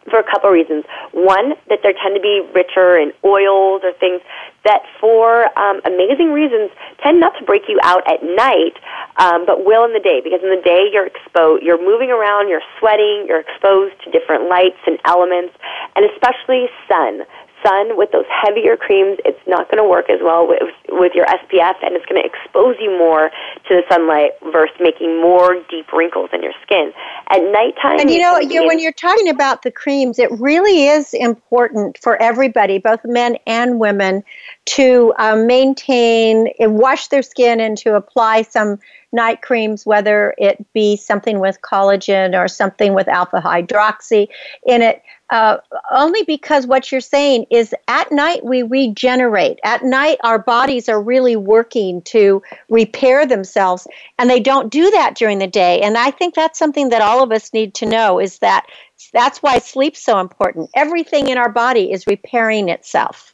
for 0.10 0.20
a 0.20 0.24
couple 0.24 0.50
of 0.50 0.54
reasons. 0.54 0.86
One, 1.12 1.54
that 1.70 1.80
they 1.84 1.94
tend 1.94 2.16
to 2.16 2.22
be 2.22 2.42
richer 2.54 2.98
in 2.98 3.12
oils 3.24 3.82
or 3.84 3.94
things 4.00 4.22
that, 4.64 4.84
for 5.00 5.48
um, 5.58 5.82
amazing 5.86 6.32
reasons, 6.32 6.72
tend 7.04 7.20
not 7.20 7.38
to 7.40 7.44
break 7.46 7.64
you 7.68 7.80
out 7.84 8.04
at 8.08 8.24
night, 8.24 8.76
um, 9.18 9.46
but 9.46 9.66
will 9.66 9.86
in 9.86 9.94
the 9.94 10.04
day. 10.04 10.22
Because 10.24 10.42
in 10.44 10.50
the 10.50 10.62
day, 10.64 10.90
you're 10.92 11.08
exposed, 11.08 11.64
you're 11.64 11.82
moving 11.82 12.12
around, 12.12 12.50
you're 12.50 12.66
sweating, 12.80 13.26
you're 13.28 13.42
exposed 13.42 13.96
to 14.04 14.12
different 14.12 14.50
lights 14.50 14.80
and 14.86 15.00
elements, 15.06 15.54
and 15.96 16.06
especially 16.06 16.68
sun 16.88 17.24
sun 17.64 17.98
with 17.98 18.12
those 18.12 18.26
heavier 18.30 18.78
creams, 18.78 19.18
it's 19.26 19.40
not 19.48 19.70
going 19.70 19.82
to 19.82 19.88
work 19.88 20.10
as 20.10 20.20
well 20.22 20.48
with, 20.48 20.62
with 20.90 21.14
your 21.16 21.26
SPF, 21.26 21.76
and 21.84 21.96
it's 21.96 22.06
going 22.06 22.22
to 22.22 22.28
expose 22.28 22.76
you 22.80 22.92
more 22.98 23.30
to 23.68 23.76
the 23.76 23.84
sunlight 23.90 24.32
versus 24.52 24.76
making 24.80 25.22
more 25.22 25.56
deep 25.70 25.92
wrinkles 25.92 26.30
in 26.34 26.44
your 26.44 26.54
skin. 26.64 26.94
At 27.30 27.42
nighttime, 27.44 28.00
and 28.00 28.10
you 28.10 28.20
know, 28.20 28.40
you 28.40 28.66
when 28.66 28.80
you're 28.80 28.92
talking 28.92 29.30
about 29.30 29.64
the 29.64 29.72
creams, 29.72 30.20
it 30.20 30.32
really 30.32 30.88
is 30.88 31.14
important 31.14 31.98
for 31.98 32.22
everybody, 32.22 32.78
both 32.78 33.02
men 33.04 33.38
and 33.46 33.80
women, 33.80 34.24
to 34.66 35.14
um, 35.18 35.48
maintain 35.48 36.48
and 36.60 36.78
wash 36.78 37.08
their 37.08 37.22
skin 37.22 37.60
and 37.60 37.78
to 37.80 37.96
apply 37.96 38.42
some 38.42 38.80
night 39.12 39.42
creams, 39.42 39.86
whether 39.86 40.34
it 40.38 40.66
be 40.74 40.96
something 40.98 41.40
with 41.40 41.60
collagen 41.62 42.38
or 42.38 42.48
something 42.48 42.94
with 42.94 43.08
alpha 43.08 43.42
hydroxy 43.42 44.28
in 44.66 44.82
it. 44.82 45.02
Uh, 45.30 45.58
only 45.92 46.24
because 46.24 46.66
what 46.66 46.90
you're 46.90 47.02
saying 47.02 47.46
is 47.52 47.76
at 47.90 48.10
night 48.14 48.46
we 48.46 48.64
regenerate. 48.64 49.60
At 49.64 49.84
night, 49.84 50.20
our 50.24 50.40
bodies 50.40 50.88
are 50.88 51.02
really 51.02 51.36
working 51.36 52.02
to 52.04 52.42
repair 52.70 53.26
themselves, 53.26 53.88
and 54.18 54.30
they 54.30 54.40
don't 54.40 54.72
do 54.72 54.90
that 54.92 55.16
during 55.16 55.40
the 55.40 55.48
day. 55.48 55.82
And 55.82 55.98
I 55.98 56.12
think 56.12 56.34
that's 56.34 56.58
something 56.58 56.90
that 56.90 57.02
all 57.02 57.22
of 57.22 57.34
us 57.34 57.52
need 57.54 57.74
to 57.76 57.86
know 57.86 58.20
is 58.20 58.40
that 58.40 58.68
that's 59.12 59.44
why 59.44 59.60
sleep's 59.60 60.02
so 60.02 60.20
important. 60.20 60.70
Everything 60.76 61.28
in 61.28 61.38
our 61.38 61.50
body 61.50 61.92
is 61.92 62.08
repairing 62.08 62.70
itself. 62.70 63.34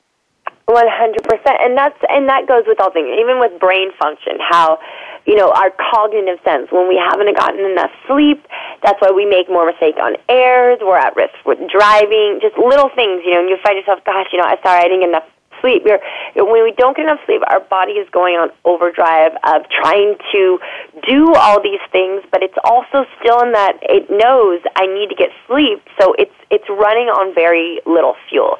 One 0.65 0.87
hundred 0.87 1.23
percent, 1.25 1.57
and 1.61 1.77
that's 1.77 1.99
and 2.09 2.27
that 2.29 2.47
goes 2.47 2.63
with 2.65 2.79
all 2.79 2.89
things, 2.89 3.09
even 3.19 3.39
with 3.39 3.59
brain 3.59 3.91
function. 3.99 4.37
How 4.39 4.79
you 5.25 5.35
know, 5.35 5.51
our 5.51 5.71
cognitive 5.71 6.39
sense. 6.43 6.71
When 6.71 6.87
we 6.87 6.99
haven't 6.99 7.31
gotten 7.35 7.63
enough 7.63 7.91
sleep, 8.07 8.45
that's 8.83 8.99
why 8.99 9.11
we 9.11 9.25
make 9.25 9.49
more 9.49 9.65
mistakes 9.65 9.97
on 10.01 10.15
airs. 10.27 10.79
We're 10.81 10.97
at 10.97 11.15
risk 11.15 11.35
with 11.45 11.59
driving, 11.71 12.39
just 12.41 12.57
little 12.57 12.89
things, 12.95 13.23
you 13.25 13.31
know, 13.31 13.41
and 13.41 13.49
you 13.49 13.57
find 13.63 13.77
yourself, 13.77 14.03
gosh, 14.05 14.27
you 14.31 14.39
know, 14.39 14.45
I'm 14.45 14.59
sorry, 14.63 14.83
I 14.83 14.87
didn't 14.91 15.01
get 15.01 15.09
enough 15.09 15.29
sleep. 15.63 15.83
You're, 15.85 15.99
when 16.35 16.63
we 16.63 16.73
don't 16.77 16.95
get 16.95 17.05
enough 17.05 17.23
sleep, 17.25 17.41
our 17.47 17.61
body 17.61 17.93
is 17.93 18.07
going 18.11 18.35
on 18.35 18.51
overdrive 18.65 19.31
of 19.47 19.63
trying 19.71 20.15
to 20.33 20.59
do 21.07 21.33
all 21.33 21.63
these 21.63 21.81
things, 21.91 22.21
but 22.31 22.43
it's 22.43 22.57
also 22.63 23.05
still 23.19 23.39
in 23.41 23.53
that 23.53 23.79
it 23.81 24.11
knows 24.11 24.59
I 24.75 24.85
need 24.85 25.07
to 25.09 25.15
get 25.15 25.29
sleep, 25.47 25.81
so 25.99 26.13
it's 26.19 26.35
it's 26.51 26.67
running 26.69 27.07
on 27.07 27.33
very 27.33 27.79
little 27.85 28.15
fuel. 28.29 28.57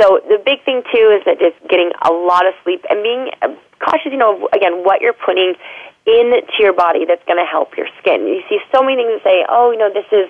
So 0.00 0.20
the 0.28 0.38
big 0.42 0.64
thing 0.64 0.82
too 0.92 1.14
is 1.14 1.22
that 1.26 1.38
just 1.38 1.56
getting 1.68 1.92
a 2.02 2.12
lot 2.12 2.46
of 2.46 2.54
sleep 2.64 2.84
and 2.90 3.02
being 3.02 3.30
uh, 3.42 3.54
cautious. 3.78 4.10
You 4.10 4.18
know, 4.18 4.48
again, 4.52 4.82
what 4.84 5.00
you're 5.00 5.14
putting 5.14 5.54
into 6.06 6.58
your 6.58 6.74
body 6.74 7.04
that's 7.06 7.24
going 7.24 7.40
to 7.40 7.48
help 7.48 7.76
your 7.76 7.88
skin. 8.00 8.26
You 8.26 8.42
see 8.48 8.58
so 8.74 8.82
many 8.82 9.00
things 9.00 9.20
that 9.20 9.24
say, 9.24 9.46
oh, 9.48 9.70
you 9.72 9.78
know, 9.78 9.88
this 9.88 10.04
is 10.12 10.28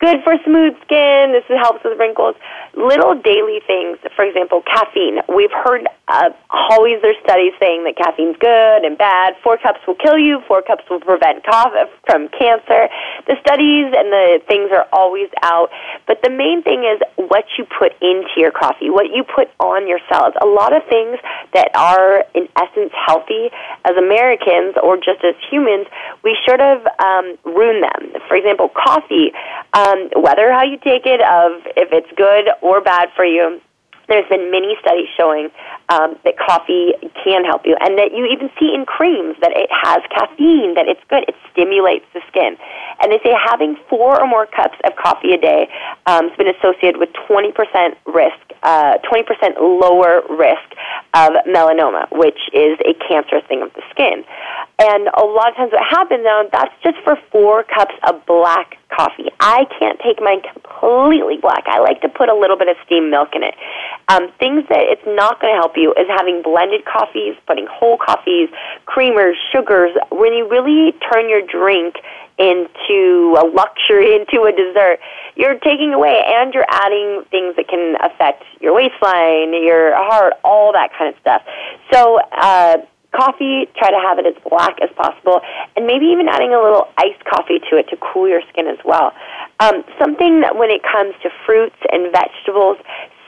good 0.00 0.24
for 0.24 0.34
smooth 0.44 0.74
skin, 0.82 1.32
this 1.36 1.44
helps 1.62 1.84
with 1.84 1.98
wrinkles. 1.98 2.34
Little 2.74 3.14
daily 3.14 3.60
things, 3.66 3.98
for 4.16 4.24
example, 4.24 4.62
caffeine. 4.62 5.20
We've 5.28 5.52
heard 5.52 5.86
uh, 6.08 6.30
always 6.50 6.98
there's 7.02 7.20
studies 7.22 7.52
saying 7.60 7.84
that 7.84 7.94
caffeine's 7.96 8.36
good 8.40 8.82
and 8.82 8.98
bad. 8.98 9.34
Four 9.44 9.58
cups 9.58 9.80
will 9.86 9.94
kill 9.94 10.18
you, 10.18 10.40
four 10.48 10.62
cups 10.62 10.84
will 10.90 11.00
prevent 11.00 11.44
cough 11.44 11.72
from 12.06 12.28
cancer. 12.34 12.88
The 13.28 13.36
studies 13.44 13.94
and 13.94 14.10
the 14.10 14.40
things 14.48 14.70
are 14.72 14.88
always 14.92 15.28
out. 15.42 15.70
But 16.06 16.22
the 16.22 16.30
main 16.30 16.62
thing 16.62 16.82
is 16.82 16.98
what 17.16 17.44
you 17.58 17.64
put 17.64 17.92
into 18.02 18.34
your 18.36 18.50
coffee, 18.50 18.90
what 18.90 19.12
you 19.14 19.22
put 19.22 19.48
on 19.60 19.86
your 19.86 20.00
salads. 20.08 20.36
A 20.42 20.46
lot 20.46 20.74
of 20.74 20.82
things 20.88 21.18
that 21.54 21.70
are, 21.76 22.24
in 22.34 22.48
essence, 22.56 22.90
healthy 23.06 23.50
as 23.84 23.94
Americans 23.96 24.74
or 24.82 24.96
just 24.96 25.10
just 25.10 25.24
as 25.24 25.34
humans, 25.50 25.86
we 26.24 26.36
sort 26.46 26.60
of 26.60 26.86
um, 27.02 27.36
ruin 27.44 27.80
them. 27.80 28.12
For 28.28 28.36
example, 28.36 28.68
coffee, 28.68 29.32
um, 29.72 29.89
Um, 29.90 30.10
whether 30.22 30.52
how 30.52 30.62
you 30.62 30.78
take 30.78 31.06
it, 31.06 31.20
of 31.20 31.62
if 31.76 31.88
it's 31.92 32.10
good 32.16 32.50
or 32.62 32.80
bad 32.80 33.08
for 33.16 33.24
you, 33.24 33.60
there's 34.10 34.28
been 34.28 34.50
many 34.50 34.74
studies 34.82 35.06
showing 35.16 35.48
um, 35.88 36.18
that 36.26 36.36
coffee 36.36 36.92
can 37.22 37.44
help 37.44 37.62
you, 37.64 37.76
and 37.80 37.96
that 37.96 38.10
you 38.12 38.26
even 38.26 38.50
see 38.58 38.74
in 38.74 38.84
creams 38.84 39.36
that 39.40 39.54
it 39.54 39.70
has 39.70 40.02
caffeine, 40.10 40.74
that 40.74 40.90
it's 40.90 41.00
good. 41.08 41.24
It 41.30 41.34
stimulates 41.50 42.04
the 42.12 42.20
skin. 42.28 42.58
And 43.00 43.10
they 43.10 43.18
say 43.22 43.32
having 43.32 43.76
four 43.88 44.20
or 44.20 44.26
more 44.26 44.46
cups 44.46 44.76
of 44.84 44.94
coffee 44.96 45.32
a 45.32 45.38
day 45.38 45.70
um, 46.06 46.28
has 46.28 46.36
been 46.36 46.50
associated 46.50 46.98
with 46.98 47.10
20% 47.30 47.54
risk, 48.06 48.42
uh, 48.62 48.98
20% 49.06 49.56
lower 49.58 50.22
risk 50.28 50.68
of 51.14 51.30
melanoma, 51.46 52.10
which 52.12 52.38
is 52.52 52.78
a 52.84 52.94
cancerous 53.06 53.44
thing 53.46 53.62
of 53.62 53.72
the 53.74 53.82
skin. 53.90 54.24
And 54.78 55.08
a 55.08 55.24
lot 55.24 55.50
of 55.50 55.56
times 55.56 55.72
what 55.72 55.86
happens 55.86 56.24
now, 56.24 56.44
that's 56.52 56.74
just 56.82 56.98
for 57.04 57.16
four 57.30 57.64
cups 57.64 57.94
of 58.08 58.24
black 58.26 58.76
coffee. 58.90 59.30
I 59.40 59.66
can't 59.78 59.98
take 60.00 60.20
mine 60.20 60.42
completely 60.42 61.36
black. 61.36 61.64
I 61.66 61.78
like 61.80 62.00
to 62.02 62.08
put 62.08 62.28
a 62.28 62.34
little 62.34 62.56
bit 62.56 62.68
of 62.68 62.76
steamed 62.84 63.10
milk 63.10 63.30
in 63.34 63.42
it. 63.42 63.54
Um, 64.10 64.26
things 64.40 64.66
that 64.66 64.82
it's 64.90 65.06
not 65.06 65.40
going 65.40 65.54
to 65.54 65.58
help 65.62 65.78
you 65.78 65.94
is 65.94 66.10
having 66.10 66.42
blended 66.42 66.82
coffees, 66.84 67.38
putting 67.46 67.68
whole 67.70 67.96
coffees, 67.96 68.50
creamers, 68.82 69.34
sugars. 69.54 69.94
When 70.10 70.34
you 70.34 70.50
really 70.50 70.98
turn 71.06 71.30
your 71.30 71.46
drink 71.46 71.94
into 72.34 73.38
a 73.38 73.46
luxury, 73.46 74.14
into 74.18 74.50
a 74.50 74.52
dessert, 74.52 74.98
you're 75.36 75.60
taking 75.62 75.94
away 75.94 76.26
and 76.26 76.52
you're 76.52 76.66
adding 76.66 77.22
things 77.30 77.54
that 77.54 77.68
can 77.70 77.94
affect 78.02 78.42
your 78.58 78.74
waistline, 78.74 79.54
your 79.54 79.94
heart, 79.94 80.34
all 80.42 80.72
that 80.72 80.90
kind 80.98 81.14
of 81.14 81.20
stuff. 81.20 81.42
So, 81.92 82.18
uh, 82.34 82.78
coffee, 83.14 83.70
try 83.78 83.90
to 83.94 84.00
have 84.02 84.18
it 84.18 84.26
as 84.26 84.34
black 84.48 84.78
as 84.82 84.90
possible, 84.96 85.40
and 85.76 85.86
maybe 85.86 86.06
even 86.06 86.26
adding 86.28 86.50
a 86.50 86.60
little 86.62 86.88
iced 86.98 87.22
coffee 87.26 87.58
to 87.70 87.76
it 87.76 87.86
to 87.90 87.96
cool 87.98 88.28
your 88.28 88.42
skin 88.50 88.66
as 88.66 88.78
well. 88.84 89.12
Um, 89.58 89.84
something 89.98 90.40
that 90.40 90.56
when 90.56 90.70
it 90.70 90.82
comes 90.82 91.14
to 91.22 91.30
fruits 91.46 91.78
and 91.90 92.10
vegetables, 92.10 92.78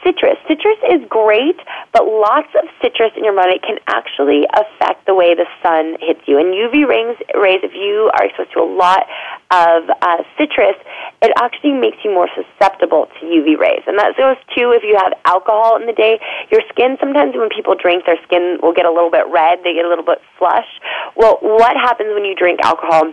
citrus. 0.05 0.37
Citrus 0.47 0.79
is 0.91 1.01
great, 1.09 1.59
but 1.93 2.05
lots 2.05 2.49
of 2.59 2.69
citrus 2.83 3.13
in 3.17 3.25
your 3.25 3.35
body 3.35 3.59
can 3.59 3.79
actually 3.87 4.47
affect 4.55 5.07
the 5.07 5.15
way 5.15 5.35
the 5.35 5.47
sun 5.63 5.97
hits 6.01 6.21
you. 6.27 6.39
And 6.39 6.55
UV 6.55 6.87
rays, 6.87 7.17
rays 7.35 7.61
if 7.63 7.75
you 7.75 8.11
are 8.15 8.27
exposed 8.27 8.53
to 8.53 8.61
a 8.61 8.69
lot 8.69 9.07
of 9.51 9.91
uh, 10.03 10.23
citrus, 10.39 10.77
it 11.23 11.33
actually 11.39 11.73
makes 11.73 11.99
you 12.05 12.11
more 12.11 12.29
susceptible 12.35 13.09
to 13.19 13.21
UV 13.27 13.59
rays. 13.59 13.83
And 13.87 13.99
that 13.99 14.17
goes 14.17 14.37
too 14.55 14.75
if 14.75 14.83
you 14.83 14.99
have 14.99 15.13
alcohol 15.25 15.77
in 15.81 15.87
the 15.87 15.95
day. 15.95 16.21
Your 16.51 16.63
skin, 16.69 16.97
sometimes 17.01 17.35
when 17.35 17.49
people 17.49 17.75
drink, 17.75 18.07
their 18.07 18.21
skin 18.25 18.59
will 18.63 18.75
get 18.75 18.87
a 18.87 18.93
little 18.93 19.11
bit 19.11 19.27
red, 19.31 19.61
they 19.65 19.75
get 19.75 19.85
a 19.85 19.89
little 19.89 20.07
bit 20.07 20.21
flushed. 20.39 20.83
Well, 21.17 21.39
what 21.41 21.77
happens 21.77 22.11
when 22.15 22.25
you 22.25 22.35
drink 22.35 22.61
alcohol? 22.63 23.13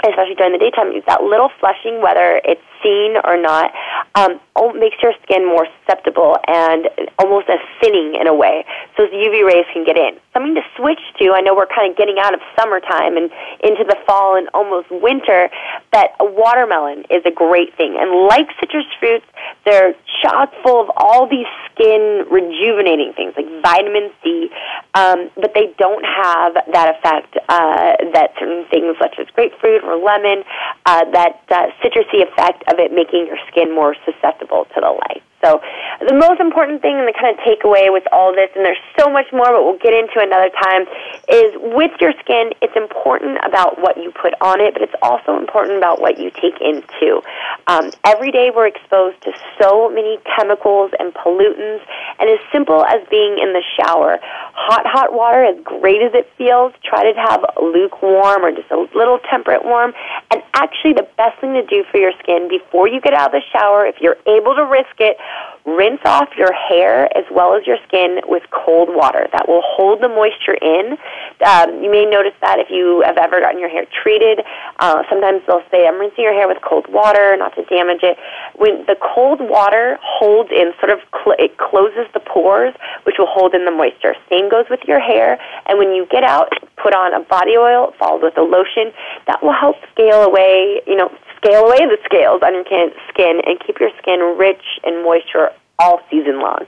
especially 0.00 0.34
during 0.34 0.52
the 0.52 0.58
daytime, 0.58 0.92
is 0.96 1.04
that 1.06 1.22
little 1.22 1.50
flushing, 1.60 2.00
whether 2.00 2.40
it's 2.44 2.64
seen 2.82 3.16
or 3.24 3.40
not, 3.40 3.72
um, 4.14 4.40
makes 4.76 4.96
your 5.02 5.12
skin 5.22 5.46
more 5.46 5.66
susceptible 5.80 6.36
and 6.46 6.88
almost 7.18 7.48
a 7.48 7.56
thinning 7.80 8.16
in 8.20 8.26
a 8.26 8.34
way, 8.34 8.64
so 8.96 9.06
the 9.06 9.16
UV 9.16 9.46
rays 9.46 9.66
can 9.72 9.84
get 9.84 9.96
in. 9.96 10.18
Something 10.32 10.54
to 10.54 10.62
switch 10.76 11.00
to. 11.18 11.32
I 11.32 11.40
know 11.40 11.54
we're 11.54 11.66
kind 11.66 11.90
of 11.90 11.96
getting 11.96 12.18
out 12.18 12.34
of 12.34 12.40
summertime 12.58 13.16
and 13.16 13.30
into 13.62 13.84
the 13.84 13.96
fall 14.06 14.36
and 14.36 14.48
almost 14.54 14.90
winter, 14.90 15.48
but 15.92 16.14
a 16.20 16.24
watermelon 16.24 17.04
is 17.10 17.22
a 17.24 17.30
great 17.30 17.76
thing. 17.76 17.96
And 17.98 18.28
like 18.28 18.48
citrus 18.60 18.86
fruits, 18.98 19.26
they're 19.64 19.94
chock 20.22 20.52
full 20.62 20.80
of 20.80 20.90
all 20.96 21.28
these 21.28 21.48
skin 21.72 22.24
rejuvenating 22.30 23.12
things 23.14 23.32
like 23.36 23.48
vitamin 23.62 24.10
C, 24.22 24.50
um, 24.94 25.30
but 25.36 25.54
they 25.54 25.72
don't 25.78 26.04
have 26.04 26.54
that 26.72 26.96
effect 26.96 27.36
uh, 27.48 27.96
that 28.12 28.32
certain 28.38 28.66
things 28.70 28.96
such 29.00 29.16
as 29.18 29.26
grapefruit 29.34 29.82
or 29.84 29.96
lemon, 29.96 30.44
uh, 30.86 31.04
that 31.12 31.42
uh, 31.50 31.66
citrusy 31.82 32.22
effect 32.22 32.62
of 32.70 32.78
it 32.78 32.92
making 32.92 33.26
your 33.26 33.38
skin 33.48 33.74
more 33.74 33.96
susceptible 34.04 34.66
to 34.74 34.80
the 34.80 34.90
light. 34.90 35.22
So 35.42 35.60
the 36.04 36.14
most 36.14 36.40
important 36.40 36.82
thing 36.82 37.00
and 37.00 37.08
the 37.08 37.16
kind 37.16 37.32
of 37.32 37.40
takeaway 37.40 37.88
with 37.92 38.04
all 38.12 38.34
this, 38.34 38.50
and 38.54 38.64
there's 38.64 38.80
so 38.98 39.08
much 39.08 39.26
more, 39.32 39.48
but 39.48 39.64
we'll 39.64 39.80
get 39.80 39.96
into 39.96 40.20
another 40.20 40.50
time, 40.62 40.84
is 41.28 41.56
with 41.72 41.92
your 42.00 42.12
skin, 42.20 42.52
it's 42.60 42.76
important 42.76 43.38
about 43.44 43.80
what 43.80 43.96
you 43.96 44.12
put 44.12 44.34
on 44.40 44.60
it, 44.60 44.74
but 44.74 44.82
it's 44.82 44.96
also 45.00 45.38
important 45.38 45.78
about 45.78 46.00
what 46.00 46.18
you 46.18 46.30
take 46.30 46.60
into. 46.60 47.22
Um, 47.66 47.90
every 48.04 48.30
day 48.30 48.52
we're 48.54 48.68
exposed 48.68 49.20
to 49.22 49.32
so 49.60 49.88
many 49.88 50.18
chemicals 50.36 50.92
and 50.98 51.14
pollutants, 51.14 51.84
and 52.18 52.28
as 52.28 52.38
simple 52.52 52.84
as 52.84 53.00
being 53.08 53.38
in 53.40 53.52
the 53.56 53.64
shower, 53.80 54.18
hot, 54.52 54.84
hot 54.84 55.12
water, 55.12 55.44
as 55.44 55.56
great 55.64 56.02
as 56.02 56.12
it 56.12 56.28
feels, 56.36 56.72
try 56.84 57.10
to 57.10 57.18
have 57.18 57.44
lukewarm 57.56 58.44
or 58.44 58.52
just 58.52 58.70
a 58.70 58.76
little 58.94 59.18
temperate 59.30 59.64
warm. 59.64 59.92
And 60.30 60.42
actually, 60.52 60.92
the 60.92 61.08
best 61.16 61.40
thing 61.40 61.54
to 61.54 61.64
do 61.64 61.84
for 61.90 61.96
your 61.96 62.12
skin 62.20 62.48
before 62.48 62.88
you 62.88 63.00
get 63.00 63.14
out 63.14 63.34
of 63.34 63.40
the 63.40 63.42
shower, 63.52 63.86
if 63.86 64.00
you're 64.00 64.18
able 64.26 64.54
to 64.54 64.64
risk 64.64 65.00
it, 65.00 65.16
rinse 65.66 66.00
off 66.04 66.28
your 66.36 66.52
hair 66.52 67.06
as 67.16 67.24
well 67.30 67.54
as 67.54 67.66
your 67.66 67.76
skin 67.86 68.20
with 68.26 68.42
cold 68.50 68.88
water. 68.90 69.28
That 69.32 69.48
will 69.48 69.62
hold 69.64 70.00
the 70.00 70.08
moisture 70.08 70.54
in. 70.54 70.96
Um, 71.44 71.82
you 71.82 71.90
may 71.90 72.06
notice 72.06 72.34
that 72.40 72.58
if 72.58 72.70
you 72.70 73.02
have 73.04 73.18
ever 73.18 73.40
gotten 73.40 73.60
your 73.60 73.68
hair 73.68 73.84
treated. 74.02 74.40
Uh, 74.78 75.02
sometimes 75.08 75.42
they'll 75.46 75.64
say, 75.70 75.86
I'm 75.86 76.00
rinsing 76.00 76.24
your 76.24 76.32
hair 76.32 76.48
with 76.48 76.58
cold 76.62 76.86
water, 76.88 77.36
not 77.36 77.54
to 77.56 77.64
damage 77.64 78.02
it. 78.02 78.16
When 78.56 78.84
the 78.86 78.96
cold 78.96 79.40
water 79.40 79.98
holds 80.02 80.50
in, 80.50 80.72
sort 80.80 80.90
of, 80.90 81.00
cl- 81.12 81.36
it 81.38 81.58
closes 81.58 82.08
the 82.14 82.20
pores, 82.20 82.74
which 83.04 83.16
will 83.18 83.28
hold 83.28 83.54
in 83.54 83.64
the 83.64 83.70
moisture. 83.70 84.14
Same 84.28 84.50
goes 84.50 84.64
with 84.70 84.80
your 84.88 85.00
hair. 85.00 85.38
And 85.66 85.78
when 85.78 85.92
you 85.92 86.06
get 86.10 86.24
out, 86.24 86.52
put 86.76 86.94
on 86.94 87.12
a 87.12 87.20
body 87.20 87.56
oil 87.56 87.92
followed 87.98 88.22
with 88.22 88.36
a 88.38 88.42
lotion. 88.42 88.92
That 89.26 89.42
will 89.42 89.52
help 89.52 89.76
scale 89.92 90.22
away, 90.22 90.80
you 90.86 90.96
know, 90.96 91.10
scale 91.40 91.64
away 91.64 91.78
the 91.86 91.98
scales 92.04 92.42
on 92.44 92.54
your 92.54 92.64
skin 93.08 93.40
and 93.46 93.58
keep 93.64 93.80
your 93.80 93.90
skin 93.98 94.20
rich 94.38 94.62
and 94.84 95.02
moisture 95.02 95.50
all 95.78 96.00
season 96.10 96.40
long. 96.40 96.66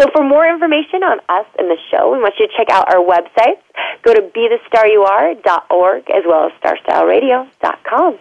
So 0.00 0.08
for 0.12 0.22
more 0.22 0.46
information 0.46 1.02
on 1.02 1.18
us 1.28 1.46
and 1.58 1.68
the 1.68 1.76
show, 1.90 2.12
we 2.12 2.18
want 2.18 2.34
you 2.38 2.46
to 2.46 2.52
check 2.56 2.70
out 2.70 2.92
our 2.94 3.02
websites. 3.02 3.62
Go 4.02 4.14
to 4.14 4.22
bethestaryouare.org 4.22 6.10
as 6.10 6.22
well 6.26 6.46
as 6.46 6.52
starstyleradio.com. 6.62 8.18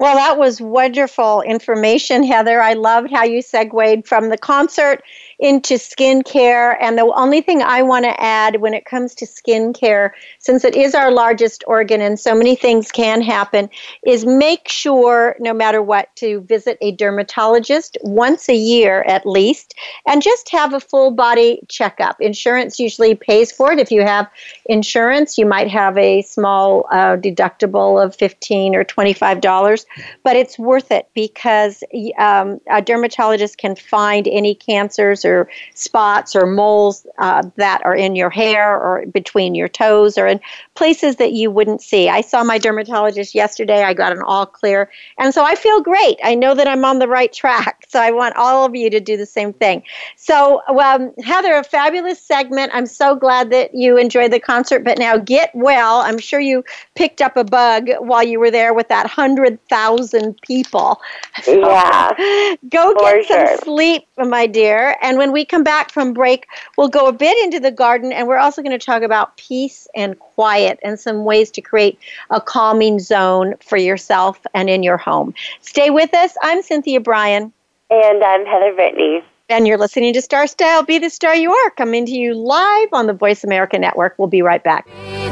Well, 0.00 0.16
that 0.16 0.38
was 0.38 0.62
wonderful 0.62 1.42
information, 1.42 2.24
Heather. 2.24 2.60
I 2.62 2.72
loved 2.72 3.10
how 3.12 3.24
you 3.24 3.42
segued 3.42 4.08
from 4.08 4.30
the 4.30 4.38
concert 4.38 5.02
into 5.40 5.74
skincare. 5.74 6.76
And 6.80 6.98
the 6.98 7.10
only 7.16 7.40
thing 7.40 7.62
I 7.62 7.82
want 7.82 8.04
to 8.04 8.20
add 8.20 8.60
when 8.60 8.74
it 8.74 8.84
comes 8.84 9.14
to 9.16 9.26
skincare, 9.26 10.10
since 10.38 10.64
it 10.64 10.76
is 10.76 10.94
our 10.94 11.10
largest 11.10 11.64
organ 11.66 12.02
and 12.02 12.20
so 12.20 12.34
many 12.34 12.54
things 12.54 12.92
can 12.92 13.22
happen, 13.22 13.70
is 14.06 14.26
make 14.26 14.68
sure, 14.68 15.36
no 15.40 15.54
matter 15.54 15.82
what, 15.82 16.14
to 16.16 16.40
visit 16.42 16.76
a 16.82 16.92
dermatologist 16.92 17.96
once 18.02 18.48
a 18.50 18.54
year 18.54 19.02
at 19.08 19.24
least 19.24 19.74
and 20.06 20.22
just 20.22 20.50
have 20.50 20.74
a 20.74 20.80
full 20.80 21.10
body 21.10 21.60
checkup. 21.68 22.20
Insurance 22.20 22.78
usually 22.78 23.14
pays 23.14 23.50
for 23.50 23.72
it. 23.72 23.78
If 23.78 23.90
you 23.90 24.02
have 24.02 24.28
insurance, 24.66 25.38
you 25.38 25.46
might 25.46 25.68
have 25.68 25.96
a 25.96 26.20
small 26.22 26.86
uh, 26.90 27.16
deductible 27.16 28.04
of 28.04 28.14
15 28.14 28.74
or 28.74 28.84
$25, 28.84 29.86
but 30.22 30.36
it's 30.36 30.58
worth 30.58 30.90
it 30.90 31.08
because 31.14 31.82
um, 32.18 32.60
a 32.70 32.82
dermatologist 32.82 33.56
can 33.56 33.74
find 33.74 34.28
any 34.28 34.54
cancers 34.54 35.24
or 35.24 35.29
spots 35.74 36.36
or 36.36 36.46
moles 36.46 37.06
uh, 37.18 37.42
that 37.56 37.80
are 37.84 37.94
in 37.94 38.16
your 38.16 38.30
hair 38.30 38.74
or 38.74 39.06
between 39.06 39.54
your 39.54 39.68
toes 39.68 40.18
or 40.18 40.26
in 40.26 40.40
places 40.74 41.16
that 41.16 41.32
you 41.32 41.50
wouldn't 41.50 41.82
see. 41.82 42.08
I 42.08 42.20
saw 42.20 42.42
my 42.42 42.58
dermatologist 42.58 43.34
yesterday. 43.34 43.82
I 43.82 43.94
got 43.94 44.12
an 44.12 44.22
all 44.22 44.46
clear. 44.46 44.90
And 45.18 45.34
so 45.34 45.44
I 45.44 45.54
feel 45.54 45.80
great. 45.80 46.18
I 46.24 46.34
know 46.34 46.54
that 46.54 46.66
I'm 46.66 46.84
on 46.84 46.98
the 46.98 47.08
right 47.08 47.32
track. 47.32 47.76
So 47.90 47.98
I 48.00 48.12
want 48.12 48.36
all 48.36 48.64
of 48.64 48.76
you 48.76 48.88
to 48.88 49.00
do 49.00 49.16
the 49.16 49.26
same 49.26 49.52
thing. 49.52 49.82
So, 50.14 50.62
um, 50.68 51.12
Heather, 51.24 51.56
a 51.56 51.64
fabulous 51.64 52.22
segment. 52.22 52.70
I'm 52.72 52.86
so 52.86 53.16
glad 53.16 53.50
that 53.50 53.74
you 53.74 53.96
enjoyed 53.96 54.32
the 54.32 54.38
concert. 54.38 54.84
But 54.84 54.96
now 54.96 55.16
get 55.16 55.50
well. 55.54 55.98
I'm 56.02 56.18
sure 56.18 56.38
you 56.38 56.62
picked 56.94 57.20
up 57.20 57.36
a 57.36 57.42
bug 57.42 57.88
while 57.98 58.22
you 58.22 58.38
were 58.38 58.52
there 58.52 58.72
with 58.72 58.86
that 58.88 59.06
100,000 59.06 60.40
people. 60.42 61.00
So 61.42 61.58
yeah. 61.58 62.10
Go 62.68 62.94
get 62.94 63.26
some 63.26 63.58
sleep, 63.64 64.06
my 64.24 64.46
dear. 64.46 64.96
And 65.02 65.18
when 65.18 65.32
we 65.32 65.44
come 65.44 65.64
back 65.64 65.90
from 65.90 66.12
break, 66.12 66.46
we'll 66.76 66.88
go 66.88 67.06
a 67.06 67.12
bit 67.12 67.36
into 67.44 67.60
the 67.60 67.70
garden 67.70 68.12
and 68.12 68.28
we're 68.28 68.38
also 68.38 68.62
going 68.62 68.78
to 68.78 68.84
talk 68.84 69.02
about 69.02 69.36
peace 69.36 69.88
and 69.94 70.18
quiet 70.18 70.78
and 70.82 70.98
some 70.98 71.24
ways 71.24 71.50
to 71.52 71.60
create 71.60 71.98
a 72.30 72.40
calming 72.40 72.98
zone 72.98 73.54
for 73.60 73.76
yourself 73.76 74.44
and 74.54 74.68
in 74.68 74.82
your 74.82 74.96
home. 74.96 75.34
Stay 75.60 75.90
with 75.90 76.12
us. 76.14 76.36
I'm 76.42 76.62
Cynthia 76.62 77.00
Brian. 77.00 77.52
And 77.90 78.22
I'm 78.22 78.46
Heather 78.46 78.74
Brittany. 78.74 79.22
And 79.48 79.66
you're 79.66 79.78
listening 79.78 80.12
to 80.12 80.22
Star 80.22 80.46
Style 80.46 80.84
Be 80.84 80.98
the 80.98 81.10
Star 81.10 81.34
You 81.34 81.52
Are, 81.52 81.70
coming 81.70 82.06
to 82.06 82.12
you 82.12 82.34
live 82.34 82.88
on 82.92 83.08
the 83.08 83.12
Voice 83.12 83.42
America 83.42 83.78
Network. 83.78 84.14
We'll 84.16 84.28
be 84.28 84.42
right 84.42 84.62
back. 84.62 84.86
Be 84.86 85.30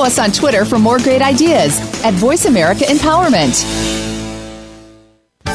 Follow 0.00 0.08
us 0.08 0.18
on 0.18 0.32
Twitter 0.32 0.64
for 0.64 0.78
more 0.78 0.96
great 0.96 1.20
ideas 1.20 1.78
at 2.06 2.14
Voice 2.14 2.46
America 2.46 2.84
Empowerment. 2.84 3.60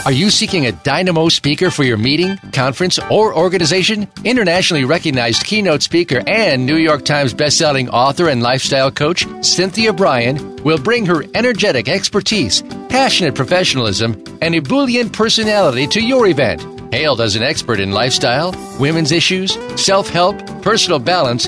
Are 0.06 0.12
you 0.12 0.30
seeking 0.30 0.68
a 0.68 0.72
dynamo 0.72 1.30
speaker 1.30 1.72
for 1.72 1.84
your 1.84 1.98
meeting, 1.98 2.38
conference, 2.54 3.00
or 3.10 3.36
organization? 3.36 4.08
Internationally 4.24 4.86
recognized 4.86 5.44
keynote 5.46 5.82
speaker 5.82 6.22
and 6.28 6.64
New 6.64 6.76
York 6.76 7.06
Times 7.06 7.34
bestselling 7.34 7.90
author 7.90 8.30
and 8.30 8.44
lifestyle 8.44 8.92
coach 8.92 9.26
Cynthia 9.44 9.92
Brian 9.92 10.58
will 10.58 10.78
bring 10.78 11.08
her 11.08 11.24
energetic 11.34 11.90
expertise, 11.90 12.62
passionate 12.88 13.34
professionalism, 13.34 14.24
and 14.44 14.54
ebullient 14.54 15.12
personality 15.12 15.88
to 15.88 16.00
your 16.00 16.28
event. 16.28 16.62
Hailed 16.94 17.20
as 17.20 17.36
an 17.36 17.42
expert 17.42 17.80
in 17.80 17.90
lifestyle, 17.90 18.54
women's 18.80 19.12
issues, 19.12 19.58
self 19.76 20.08
help, 20.08 20.38
personal 20.62 21.00
balance, 21.00 21.48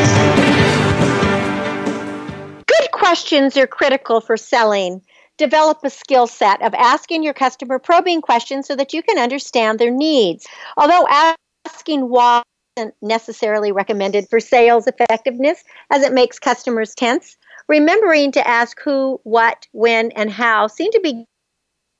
questions 3.31 3.55
are 3.55 3.65
critical 3.65 4.19
for 4.19 4.35
selling. 4.35 5.01
develop 5.37 5.79
a 5.85 5.89
skill 5.89 6.27
set 6.27 6.61
of 6.61 6.73
asking 6.73 7.23
your 7.23 7.33
customer 7.33 7.79
probing 7.79 8.21
questions 8.21 8.67
so 8.67 8.75
that 8.75 8.91
you 8.91 9.01
can 9.01 9.17
understand 9.17 9.79
their 9.79 9.89
needs. 9.89 10.45
Although 10.75 11.07
asking 11.65 12.09
why 12.09 12.43
isn't 12.75 12.93
necessarily 13.01 13.71
recommended 13.71 14.27
for 14.29 14.41
sales 14.41 14.85
effectiveness 14.85 15.63
as 15.89 16.03
it 16.03 16.11
makes 16.11 16.39
customers 16.39 16.93
tense, 16.93 17.37
remembering 17.69 18.33
to 18.33 18.45
ask 18.45 18.81
who, 18.81 19.21
what, 19.23 19.65
when, 19.71 20.11
and 20.11 20.29
how 20.29 20.67
seem 20.67 20.91
to 20.91 20.99
be 20.99 21.25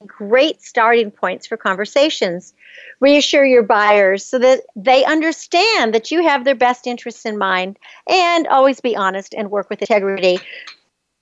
great 0.05 0.61
starting 0.61 1.11
points 1.11 1.47
for 1.47 1.55
conversations. 1.55 2.53
Reassure 2.99 3.45
your 3.45 3.63
buyers 3.63 4.25
so 4.25 4.37
that 4.37 4.63
they 4.75 5.05
understand 5.05 5.95
that 5.95 6.11
you 6.11 6.23
have 6.23 6.43
their 6.43 6.55
best 6.55 6.87
interests 6.87 7.25
in 7.25 7.37
mind 7.37 7.79
and 8.07 8.47
always 8.47 8.81
be 8.81 8.97
honest 8.97 9.33
and 9.33 9.49
work 9.49 9.69
with 9.69 9.81
integrity. 9.81 10.37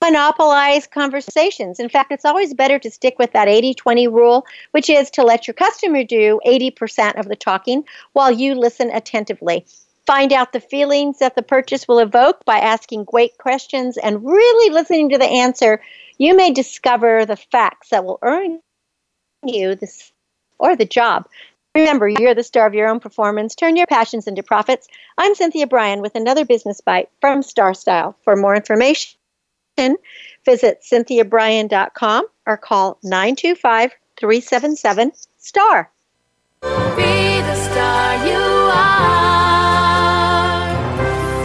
Monopolize 0.02 0.86
conversations. 0.86 1.78
In 1.78 1.90
fact, 1.90 2.10
it's 2.10 2.24
always 2.24 2.54
better 2.54 2.78
to 2.78 2.90
stick 2.90 3.18
with 3.18 3.32
that 3.32 3.48
80 3.48 3.74
20 3.74 4.08
rule, 4.08 4.46
which 4.70 4.88
is 4.88 5.10
to 5.10 5.22
let 5.22 5.46
your 5.46 5.54
customer 5.54 6.04
do 6.04 6.40
80% 6.46 7.18
of 7.18 7.28
the 7.28 7.36
talking 7.36 7.84
while 8.14 8.32
you 8.32 8.54
listen 8.54 8.90
attentively. 8.90 9.66
Find 10.06 10.32
out 10.32 10.52
the 10.52 10.60
feelings 10.60 11.18
that 11.18 11.36
the 11.36 11.42
purchase 11.42 11.86
will 11.86 11.98
evoke 11.98 12.44
by 12.46 12.58
asking 12.58 13.04
great 13.04 13.36
questions 13.36 13.98
and 13.98 14.24
really 14.24 14.72
listening 14.72 15.10
to 15.10 15.18
the 15.18 15.26
answer. 15.26 15.82
You 16.16 16.34
may 16.34 16.50
discover 16.50 17.26
the 17.26 17.36
facts 17.36 17.90
that 17.90 18.04
will 18.04 18.18
earn 18.22 18.60
you 19.44 19.74
this 19.74 20.12
or 20.58 20.76
the 20.76 20.86
job. 20.86 21.28
Remember, 21.74 22.08
you're 22.08 22.34
the 22.34 22.42
star 22.42 22.66
of 22.66 22.74
your 22.74 22.88
own 22.88 23.00
performance. 23.00 23.54
Turn 23.54 23.76
your 23.76 23.86
passions 23.86 24.26
into 24.26 24.42
profits. 24.42 24.88
I'm 25.16 25.34
Cynthia 25.34 25.66
Brian 25.66 26.00
with 26.00 26.16
another 26.16 26.44
business 26.44 26.80
bite 26.80 27.10
from 27.20 27.42
Star 27.42 27.74
Style. 27.74 28.16
For 28.24 28.34
more 28.34 28.56
information, 28.56 29.19
visit 30.44 30.82
cynthiabrian.com 30.82 32.26
or 32.46 32.56
call 32.56 32.98
925 33.02 33.92
377 34.18 35.12
STAR. 35.38 35.90
Be 36.62 36.68
the 36.68 37.54
star 37.54 38.26
you 38.26 38.34
are. 38.72 39.50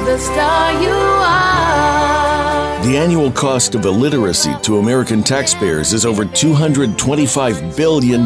The 0.06 0.18
star 0.18 0.82
you 0.82 0.90
are. 0.90 2.84
The 2.86 2.98
annual 2.98 3.32
cost 3.32 3.74
of 3.76 3.86
illiteracy 3.86 4.54
to 4.64 4.78
American 4.78 5.24
taxpayers 5.24 5.94
is 5.94 6.06
over 6.06 6.24
$225 6.26 7.76
billion. 7.76 8.26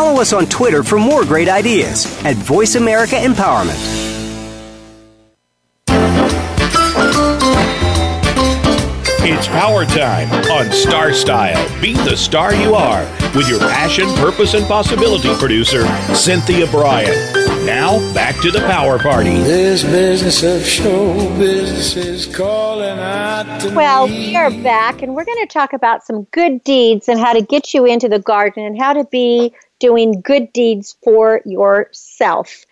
Follow 0.00 0.18
us 0.22 0.32
on 0.32 0.46
Twitter 0.46 0.82
for 0.82 0.98
more 0.98 1.26
great 1.26 1.46
ideas 1.46 2.06
at 2.24 2.34
Voice 2.34 2.74
America 2.74 3.16
Empowerment. 3.16 3.76
It's 9.22 9.46
power 9.48 9.84
time 9.84 10.32
on 10.50 10.72
Star 10.72 11.12
Style. 11.12 11.82
Be 11.82 11.92
the 11.92 12.16
star 12.16 12.54
you 12.54 12.74
are 12.74 13.02
with 13.36 13.46
your 13.46 13.58
passion, 13.58 14.06
purpose, 14.14 14.54
and 14.54 14.66
possibility 14.66 15.34
producer, 15.34 15.86
Cynthia 16.14 16.66
Brian. 16.70 17.12
Now, 17.66 17.98
back 18.14 18.40
to 18.40 18.50
the 18.50 18.60
power 18.60 18.98
party. 18.98 19.28
This 19.42 19.84
business 19.84 20.42
of 20.42 20.64
show 20.64 21.12
business 21.38 21.94
is 21.96 22.34
calling 22.34 22.98
out 22.98 23.60
to 23.60 23.74
Well, 23.74 24.08
me. 24.08 24.30
we 24.30 24.36
are 24.36 24.50
back 24.50 25.02
and 25.02 25.14
we're 25.14 25.26
going 25.26 25.46
to 25.46 25.52
talk 25.52 25.74
about 25.74 26.06
some 26.06 26.22
good 26.32 26.64
deeds 26.64 27.06
and 27.06 27.20
how 27.20 27.34
to 27.34 27.42
get 27.42 27.74
you 27.74 27.84
into 27.84 28.08
the 28.08 28.18
garden 28.18 28.64
and 28.64 28.80
how 28.80 28.94
to 28.94 29.04
be 29.04 29.52
doing 29.80 30.20
good 30.20 30.52
deeds 30.52 30.96
for 31.02 31.40
yourself. 31.44 32.64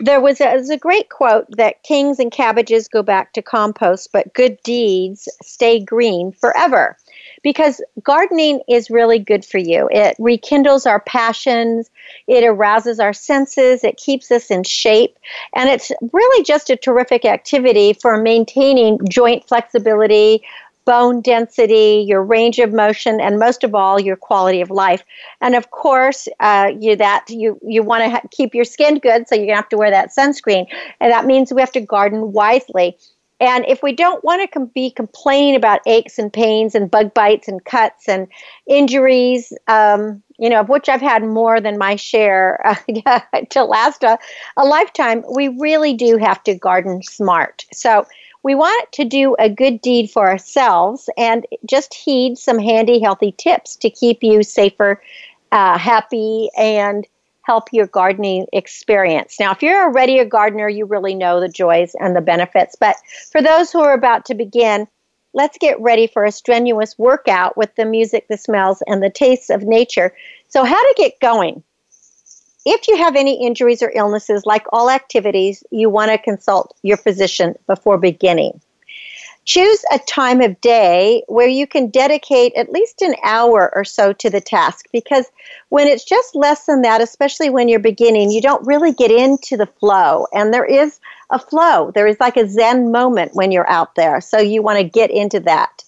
There 0.00 0.20
was 0.20 0.40
a, 0.40 0.56
was 0.56 0.68
a 0.68 0.76
great 0.76 1.08
quote 1.08 1.46
that 1.56 1.82
kings 1.82 2.18
and 2.18 2.30
cabbages 2.30 2.88
go 2.88 3.02
back 3.02 3.32
to 3.32 3.42
compost, 3.42 4.10
but 4.12 4.34
good 4.34 4.62
deeds 4.62 5.28
stay 5.42 5.80
green 5.80 6.32
forever. 6.32 6.98
Because 7.42 7.80
gardening 8.02 8.60
is 8.68 8.90
really 8.90 9.20
good 9.20 9.44
for 9.44 9.58
you. 9.58 9.88
It 9.92 10.16
rekindles 10.18 10.84
our 10.84 11.00
passions, 11.00 11.88
it 12.26 12.42
arouses 12.42 12.98
our 12.98 13.12
senses, 13.12 13.84
it 13.84 13.96
keeps 13.96 14.30
us 14.32 14.50
in 14.50 14.64
shape, 14.64 15.16
and 15.54 15.70
it's 15.70 15.92
really 16.12 16.44
just 16.44 16.70
a 16.70 16.76
terrific 16.76 17.24
activity 17.24 17.92
for 17.92 18.20
maintaining 18.20 18.98
joint 19.08 19.46
flexibility, 19.46 20.42
bone 20.86 21.20
density, 21.20 22.04
your 22.08 22.22
range 22.22 22.58
of 22.58 22.72
motion, 22.72 23.20
and 23.20 23.38
most 23.38 23.64
of 23.64 23.74
all, 23.74 24.00
your 24.00 24.16
quality 24.16 24.62
of 24.62 24.70
life. 24.70 25.04
And 25.42 25.54
of 25.54 25.70
course, 25.70 26.28
uh, 26.40 26.72
you 26.78 26.96
that 26.96 27.26
you 27.28 27.58
you 27.62 27.82
want 27.82 28.04
to 28.04 28.10
ha- 28.10 28.22
keep 28.30 28.54
your 28.54 28.64
skin 28.64 28.98
good, 28.98 29.28
so 29.28 29.34
you're 29.34 29.46
gonna 29.46 29.56
have 29.56 29.68
to 29.70 29.76
wear 29.76 29.90
that 29.90 30.10
sunscreen, 30.16 30.66
and 31.00 31.12
that 31.12 31.26
means 31.26 31.52
we 31.52 31.60
have 31.60 31.72
to 31.72 31.80
garden 31.80 32.32
wisely. 32.32 32.96
And 33.38 33.66
if 33.68 33.82
we 33.82 33.92
don't 33.92 34.24
want 34.24 34.40
to 34.40 34.48
com- 34.48 34.70
be 34.74 34.90
complaining 34.90 35.56
about 35.56 35.80
aches 35.86 36.18
and 36.18 36.32
pains 36.32 36.74
and 36.74 36.90
bug 36.90 37.12
bites 37.12 37.48
and 37.48 37.62
cuts 37.64 38.08
and 38.08 38.28
injuries, 38.66 39.52
um, 39.68 40.22
you 40.38 40.48
know, 40.48 40.60
of 40.60 40.70
which 40.70 40.88
I've 40.88 41.02
had 41.02 41.22
more 41.22 41.60
than 41.60 41.76
my 41.76 41.96
share 41.96 42.60
uh, 43.06 43.20
to 43.50 43.64
last 43.64 44.02
a, 44.04 44.18
a 44.56 44.64
lifetime, 44.64 45.22
we 45.34 45.48
really 45.48 45.92
do 45.92 46.16
have 46.16 46.42
to 46.44 46.54
garden 46.54 47.02
smart. 47.02 47.66
So 47.72 48.06
we 48.46 48.54
want 48.54 48.92
to 48.92 49.04
do 49.04 49.34
a 49.40 49.50
good 49.50 49.80
deed 49.80 50.08
for 50.08 50.28
ourselves 50.28 51.10
and 51.18 51.44
just 51.68 51.92
heed 51.92 52.38
some 52.38 52.60
handy, 52.60 53.00
healthy 53.00 53.32
tips 53.32 53.74
to 53.74 53.90
keep 53.90 54.22
you 54.22 54.44
safer, 54.44 55.02
uh, 55.50 55.76
happy, 55.76 56.48
and 56.56 57.08
help 57.42 57.64
your 57.72 57.88
gardening 57.88 58.46
experience. 58.52 59.40
Now, 59.40 59.50
if 59.50 59.64
you're 59.64 59.82
already 59.82 60.20
a 60.20 60.24
gardener, 60.24 60.68
you 60.68 60.84
really 60.84 61.16
know 61.16 61.40
the 61.40 61.48
joys 61.48 61.96
and 61.98 62.14
the 62.14 62.20
benefits. 62.20 62.76
But 62.78 62.94
for 63.32 63.42
those 63.42 63.72
who 63.72 63.80
are 63.80 63.94
about 63.94 64.26
to 64.26 64.34
begin, 64.34 64.86
let's 65.34 65.58
get 65.58 65.80
ready 65.80 66.06
for 66.06 66.24
a 66.24 66.30
strenuous 66.30 66.96
workout 66.96 67.56
with 67.56 67.74
the 67.74 67.84
music, 67.84 68.28
the 68.28 68.38
smells, 68.38 68.80
and 68.86 69.02
the 69.02 69.10
tastes 69.10 69.50
of 69.50 69.64
nature. 69.64 70.14
So, 70.46 70.62
how 70.62 70.80
to 70.80 70.94
get 70.96 71.18
going? 71.18 71.64
If 72.68 72.88
you 72.88 72.96
have 72.96 73.14
any 73.14 73.46
injuries 73.46 73.80
or 73.80 73.92
illnesses, 73.94 74.44
like 74.44 74.66
all 74.72 74.90
activities, 74.90 75.62
you 75.70 75.88
want 75.88 76.10
to 76.10 76.18
consult 76.18 76.76
your 76.82 76.96
physician 76.96 77.54
before 77.68 77.96
beginning. 77.96 78.60
Choose 79.44 79.84
a 79.92 80.00
time 80.00 80.40
of 80.40 80.60
day 80.60 81.22
where 81.28 81.46
you 81.46 81.68
can 81.68 81.90
dedicate 81.90 82.52
at 82.56 82.72
least 82.72 83.02
an 83.02 83.14
hour 83.22 83.70
or 83.72 83.84
so 83.84 84.12
to 84.14 84.28
the 84.28 84.40
task 84.40 84.86
because 84.92 85.26
when 85.68 85.86
it's 85.86 86.02
just 86.02 86.34
less 86.34 86.66
than 86.66 86.82
that, 86.82 87.00
especially 87.00 87.50
when 87.50 87.68
you're 87.68 87.78
beginning, 87.78 88.32
you 88.32 88.42
don't 88.42 88.66
really 88.66 88.92
get 88.92 89.12
into 89.12 89.56
the 89.56 89.66
flow. 89.66 90.26
And 90.32 90.52
there 90.52 90.64
is 90.64 90.98
a 91.30 91.38
flow, 91.38 91.92
there 91.92 92.08
is 92.08 92.18
like 92.18 92.36
a 92.36 92.48
Zen 92.48 92.90
moment 92.90 93.36
when 93.36 93.52
you're 93.52 93.70
out 93.70 93.94
there. 93.94 94.20
So 94.20 94.40
you 94.40 94.60
want 94.62 94.78
to 94.78 94.84
get 94.84 95.12
into 95.12 95.38
that. 95.40 95.84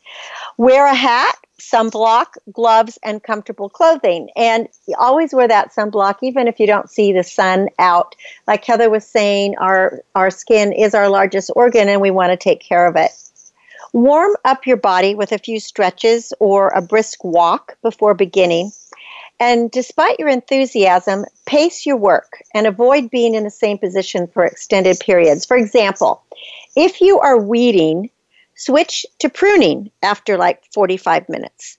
Wear 0.57 0.87
a 0.87 0.95
hat, 0.95 1.37
sunblock, 1.59 2.37
gloves, 2.53 2.99
and 3.03 3.23
comfortable 3.23 3.69
clothing. 3.69 4.31
And 4.37 4.69
always 4.99 5.35
wear 5.35 5.49
that 5.49 5.75
sunblock 5.75 6.19
even 6.23 6.49
if 6.49 6.61
you 6.61 6.67
don't 6.67 6.91
see 6.91 7.13
the 7.13 7.25
sun 7.25 7.69
out. 7.79 8.15
Like 8.47 8.65
Heather 8.65 8.91
was 8.91 9.07
saying, 9.07 9.57
our, 9.59 10.03
our 10.15 10.31
skin 10.31 10.73
is 10.73 10.95
our 10.95 11.09
largest 11.09 11.51
organ 11.55 11.89
and 11.89 12.01
we 12.01 12.11
want 12.11 12.31
to 12.31 12.37
take 12.37 12.61
care 12.61 12.87
of 12.87 12.97
it. 12.97 13.11
Warm 13.93 14.37
up 14.45 14.67
your 14.67 14.77
body 14.77 15.15
with 15.15 15.33
a 15.33 15.39
few 15.39 15.61
stretches 15.61 16.33
or 16.39 16.69
a 16.69 16.83
brisk 16.83 17.25
walk 17.25 17.77
before 17.83 18.15
beginning. 18.15 18.73
And 19.41 19.71
despite 19.71 20.19
your 20.19 20.29
enthusiasm, 20.29 21.25
pace 21.47 21.87
your 21.87 21.97
work 21.97 22.43
and 22.55 22.67
avoid 22.67 23.11
being 23.11 23.35
in 23.35 23.45
the 23.45 23.51
same 23.51 23.79
position 23.79 24.27
for 24.27 24.45
extended 24.45 24.99
periods. 25.01 25.47
For 25.47 25.57
example, 25.57 26.23
if 26.77 27.01
you 27.01 27.21
are 27.21 27.41
weeding, 27.41 28.11
switch 28.59 29.07
to 29.21 29.31
pruning 29.31 29.91
after 30.03 30.37
like 30.37 30.63
45 30.75 31.29
minutes. 31.29 31.79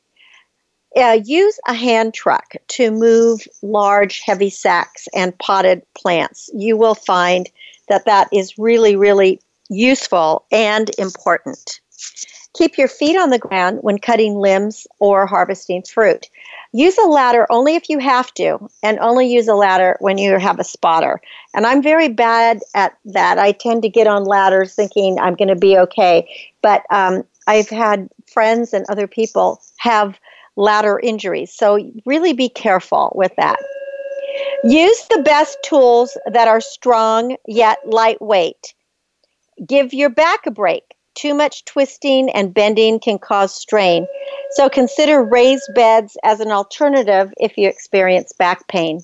Uh, 0.95 1.19
use 1.23 1.59
a 1.67 1.73
hand 1.73 2.15
truck 2.15 2.55
to 2.67 2.89
move 2.89 3.47
large, 3.61 4.21
heavy 4.21 4.49
sacks 4.49 5.07
and 5.13 5.37
potted 5.37 5.83
plants. 5.93 6.49
You 6.55 6.77
will 6.77 6.95
find 6.95 7.47
that 7.89 8.05
that 8.05 8.27
is 8.33 8.57
really, 8.57 8.95
really 8.95 9.39
useful 9.69 10.45
and 10.51 10.89
important. 10.97 11.79
Keep 12.55 12.77
your 12.77 12.87
feet 12.87 13.17
on 13.17 13.29
the 13.29 13.37
ground 13.37 13.79
when 13.81 13.99
cutting 13.99 14.35
limbs 14.35 14.87
or 14.97 15.27
harvesting 15.27 15.83
fruit. 15.83 16.27
Use 16.71 16.97
a 16.99 17.07
ladder 17.07 17.47
only 17.49 17.75
if 17.75 17.89
you 17.89 17.97
have 17.97 18.31
to, 18.35 18.69
and 18.83 18.99
only 18.99 19.27
use 19.27 19.47
a 19.47 19.55
ladder 19.55 19.97
when 19.99 20.19
you 20.19 20.37
have 20.37 20.59
a 20.59 20.63
spotter. 20.63 21.19
And 21.53 21.65
I'm 21.65 21.81
very 21.81 22.09
bad 22.09 22.61
at 22.75 22.95
that. 23.05 23.39
I 23.39 23.53
tend 23.53 23.81
to 23.81 23.89
get 23.89 24.05
on 24.05 24.25
ladders 24.25 24.75
thinking 24.75 25.19
I'm 25.19 25.33
going 25.33 25.47
to 25.47 25.55
be 25.55 25.77
okay. 25.77 26.27
But 26.61 26.83
um, 26.91 27.23
I've 27.47 27.69
had 27.69 28.09
friends 28.31 28.73
and 28.73 28.85
other 28.87 29.07
people 29.07 29.61
have 29.77 30.19
ladder 30.55 30.99
injuries. 30.99 31.51
So 31.51 31.91
really 32.05 32.33
be 32.33 32.49
careful 32.49 33.13
with 33.15 33.31
that. 33.37 33.57
Use 34.63 35.07
the 35.09 35.23
best 35.23 35.57
tools 35.63 36.17
that 36.31 36.47
are 36.47 36.61
strong 36.61 37.35
yet 37.47 37.79
lightweight. 37.85 38.75
Give 39.65 39.93
your 39.93 40.09
back 40.09 40.45
a 40.45 40.51
break. 40.51 40.83
Too 41.19 41.33
much 41.33 41.65
twisting 41.65 42.29
and 42.29 42.53
bending 42.53 42.97
can 42.97 43.19
cause 43.19 43.53
strain. 43.53 44.07
So 44.51 44.69
consider 44.69 45.21
raised 45.21 45.69
beds 45.75 46.15
as 46.23 46.39
an 46.39 46.49
alternative 46.49 47.33
if 47.35 47.57
you 47.57 47.67
experience 47.67 48.31
back 48.31 48.69
pain. 48.69 49.01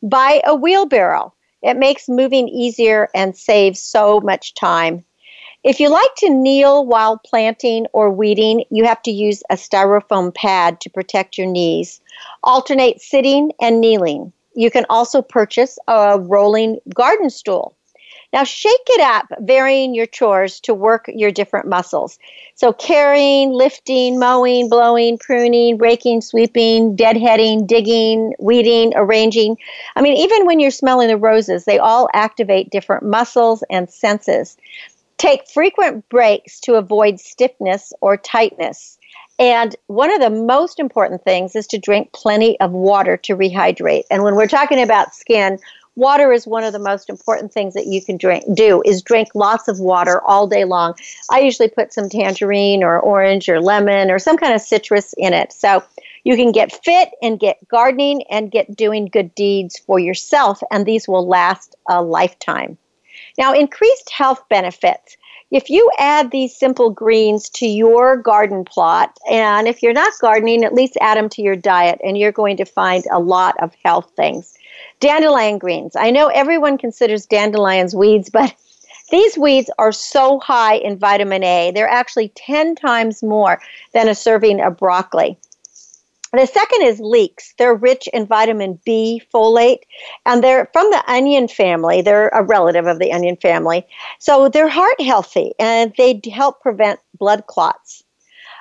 Buy 0.00 0.42
a 0.46 0.54
wheelbarrow. 0.54 1.34
It 1.60 1.76
makes 1.76 2.08
moving 2.08 2.46
easier 2.46 3.08
and 3.16 3.36
saves 3.36 3.82
so 3.82 4.20
much 4.20 4.54
time. 4.54 5.04
If 5.64 5.80
you 5.80 5.88
like 5.88 6.14
to 6.18 6.30
kneel 6.30 6.86
while 6.86 7.18
planting 7.18 7.88
or 7.92 8.12
weeding, 8.12 8.62
you 8.70 8.84
have 8.84 9.02
to 9.02 9.10
use 9.10 9.42
a 9.50 9.56
styrofoam 9.56 10.32
pad 10.32 10.80
to 10.82 10.90
protect 10.90 11.36
your 11.36 11.48
knees. 11.48 12.00
Alternate 12.44 13.00
sitting 13.00 13.50
and 13.60 13.80
kneeling. 13.80 14.32
You 14.54 14.70
can 14.70 14.86
also 14.88 15.20
purchase 15.20 15.80
a 15.88 16.20
rolling 16.20 16.78
garden 16.94 17.28
stool. 17.28 17.74
Now, 18.32 18.44
shake 18.44 18.72
it 18.88 19.00
up, 19.00 19.26
varying 19.40 19.92
your 19.92 20.06
chores 20.06 20.60
to 20.60 20.74
work 20.74 21.06
your 21.08 21.32
different 21.32 21.66
muscles. 21.66 22.18
So, 22.54 22.72
carrying, 22.72 23.50
lifting, 23.50 24.20
mowing, 24.20 24.68
blowing, 24.68 25.18
pruning, 25.18 25.78
raking, 25.78 26.20
sweeping, 26.20 26.96
deadheading, 26.96 27.66
digging, 27.66 28.34
weeding, 28.38 28.92
arranging. 28.94 29.56
I 29.96 30.02
mean, 30.02 30.16
even 30.16 30.46
when 30.46 30.60
you're 30.60 30.70
smelling 30.70 31.08
the 31.08 31.16
roses, 31.16 31.64
they 31.64 31.78
all 31.78 32.08
activate 32.14 32.70
different 32.70 33.04
muscles 33.04 33.64
and 33.68 33.90
senses. 33.90 34.56
Take 35.18 35.48
frequent 35.48 36.08
breaks 36.08 36.60
to 36.60 36.74
avoid 36.74 37.18
stiffness 37.18 37.92
or 38.00 38.16
tightness. 38.16 38.96
And 39.40 39.74
one 39.86 40.12
of 40.12 40.20
the 40.20 40.28
most 40.28 40.78
important 40.78 41.24
things 41.24 41.56
is 41.56 41.66
to 41.68 41.78
drink 41.78 42.12
plenty 42.12 42.60
of 42.60 42.72
water 42.72 43.16
to 43.16 43.34
rehydrate. 43.34 44.04
And 44.10 44.22
when 44.22 44.34
we're 44.36 44.46
talking 44.46 44.82
about 44.82 45.14
skin, 45.14 45.58
water 45.96 46.32
is 46.32 46.46
one 46.46 46.64
of 46.64 46.72
the 46.72 46.78
most 46.78 47.10
important 47.10 47.52
things 47.52 47.74
that 47.74 47.86
you 47.86 48.02
can 48.02 48.16
drink 48.16 48.44
do 48.54 48.82
is 48.84 49.02
drink 49.02 49.28
lots 49.34 49.68
of 49.68 49.80
water 49.80 50.20
all 50.22 50.46
day 50.46 50.64
long. 50.64 50.94
I 51.30 51.40
usually 51.40 51.68
put 51.68 51.92
some 51.92 52.08
tangerine 52.08 52.82
or 52.82 52.98
orange 52.98 53.48
or 53.48 53.60
lemon 53.60 54.10
or 54.10 54.18
some 54.18 54.36
kind 54.36 54.54
of 54.54 54.60
citrus 54.60 55.14
in 55.18 55.32
it. 55.32 55.52
So 55.52 55.82
you 56.24 56.36
can 56.36 56.52
get 56.52 56.84
fit 56.84 57.10
and 57.22 57.40
get 57.40 57.66
gardening 57.68 58.22
and 58.30 58.50
get 58.50 58.76
doing 58.76 59.06
good 59.06 59.34
deeds 59.34 59.78
for 59.78 59.98
yourself 59.98 60.62
and 60.70 60.86
these 60.86 61.08
will 61.08 61.26
last 61.26 61.74
a 61.88 62.02
lifetime. 62.02 62.78
Now, 63.38 63.54
increased 63.54 64.10
health 64.10 64.42
benefits. 64.48 65.16
If 65.50 65.68
you 65.68 65.90
add 65.98 66.30
these 66.30 66.56
simple 66.56 66.90
greens 66.90 67.48
to 67.50 67.66
your 67.66 68.16
garden 68.16 68.64
plot, 68.64 69.18
and 69.28 69.66
if 69.66 69.82
you're 69.82 69.92
not 69.92 70.12
gardening, 70.20 70.64
at 70.64 70.74
least 70.74 70.96
add 71.00 71.16
them 71.16 71.28
to 71.30 71.42
your 71.42 71.56
diet, 71.56 72.00
and 72.04 72.16
you're 72.16 72.30
going 72.30 72.56
to 72.58 72.64
find 72.64 73.04
a 73.10 73.18
lot 73.18 73.56
of 73.60 73.74
health 73.84 74.12
things. 74.14 74.56
Dandelion 75.00 75.58
greens. 75.58 75.96
I 75.96 76.10
know 76.10 76.28
everyone 76.28 76.78
considers 76.78 77.26
dandelions 77.26 77.94
weeds, 77.94 78.30
but 78.30 78.54
these 79.10 79.36
weeds 79.36 79.70
are 79.78 79.92
so 79.92 80.38
high 80.40 80.76
in 80.76 80.98
vitamin 80.98 81.42
A. 81.42 81.72
They're 81.74 81.88
actually 81.88 82.28
10 82.36 82.76
times 82.76 83.22
more 83.22 83.60
than 83.92 84.08
a 84.08 84.14
serving 84.14 84.60
of 84.60 84.76
broccoli. 84.76 85.38
The 86.32 86.46
second 86.46 86.82
is 86.82 87.00
leeks. 87.00 87.54
They're 87.58 87.74
rich 87.74 88.08
in 88.12 88.24
vitamin 88.24 88.78
B, 88.84 89.20
folate, 89.34 89.80
and 90.24 90.44
they're 90.44 90.70
from 90.72 90.88
the 90.90 91.02
onion 91.08 91.48
family. 91.48 92.02
They're 92.02 92.28
a 92.28 92.44
relative 92.44 92.86
of 92.86 93.00
the 93.00 93.12
onion 93.12 93.36
family. 93.36 93.84
So 94.20 94.48
they're 94.48 94.68
heart 94.68 95.00
healthy 95.00 95.54
and 95.58 95.92
they 95.98 96.20
help 96.30 96.60
prevent 96.60 97.00
blood 97.18 97.48
clots. 97.48 98.04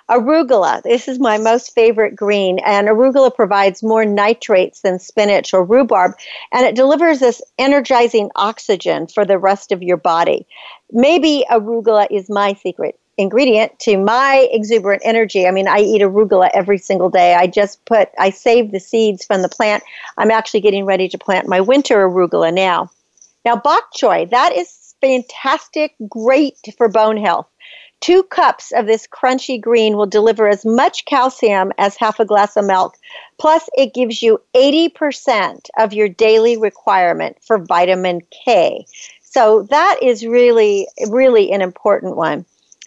Arugula, 0.10 0.82
this 0.82 1.08
is 1.08 1.20
my 1.20 1.38
most 1.38 1.76
favorite 1.76 2.16
green, 2.16 2.58
and 2.66 2.88
arugula 2.88 3.34
provides 3.34 3.84
more 3.84 4.06
nitrates 4.06 4.82
than 4.82 4.98
spinach 4.98 5.54
or 5.54 5.64
rhubarb, 5.64 6.14
and 6.52 6.66
it 6.66 6.76
delivers 6.76 7.20
this 7.20 7.44
energizing 7.60 8.32
oxygen 8.36 9.06
for 9.06 9.24
the 9.24 9.38
rest 9.38 9.72
of 9.72 9.84
your 9.84 9.98
body. 9.98 10.48
Maybe 10.92 11.46
arugula 11.50 12.08
is 12.10 12.30
my 12.30 12.54
secret 12.54 13.00
ingredient 13.20 13.78
to 13.80 13.98
my 13.98 14.48
exuberant 14.52 15.02
energy. 15.06 15.46
I 15.46 15.52
mean, 15.52 15.68
I 15.68 15.80
eat 15.80 16.02
arugula 16.02 16.50
every 16.54 16.78
single 16.78 17.10
day. 17.10 17.36
I 17.36 17.48
just 17.48 17.84
put, 17.86 18.10
I 18.18 18.30
save 18.30 18.72
the 18.72 18.80
seeds 18.80 19.26
from 19.26 19.42
the 19.42 19.50
plant. 19.50 19.84
I'm 20.18 20.32
actually 20.32 20.62
getting 20.62 20.86
ready 20.86 21.10
to 21.10 21.18
plant 21.18 21.48
my 21.48 21.60
winter 21.60 22.08
arugula 22.08 22.54
now. 22.54 22.90
Now, 23.44 23.58
bok 23.58 23.94
choy, 23.94 24.30
that 24.32 24.56
is 24.56 24.96
fantastic, 25.02 25.96
great 26.08 26.58
for 26.78 26.88
bone 26.88 27.18
health. 27.18 27.48
Two 28.02 28.24
cups 28.24 28.72
of 28.72 28.86
this 28.86 29.08
crunchy 29.08 29.60
green 29.60 29.98
will 29.98 30.06
deliver 30.06 30.48
as 30.48 30.64
much 30.66 31.06
calcium 31.06 31.74
as 31.78 31.98
half 31.98 32.20
a 32.20 32.26
glass 32.26 32.56
of 32.56 32.66
milk. 32.66 32.96
Plus, 33.38 33.70
it 33.78 33.94
gives 33.94 34.22
you 34.22 34.42
80% 34.56 35.68
of 35.78 35.94
your 35.94 36.08
daily 36.08 36.56
requirement 36.56 37.38
for 37.42 37.58
vitamin 37.58 38.22
K. 38.46 38.86
So, 39.22 39.64
that 39.64 40.00
is 40.02 40.26
really, 40.26 40.88
really 41.10 41.52
an 41.52 41.62
important 41.62 42.16
one. 42.16 42.46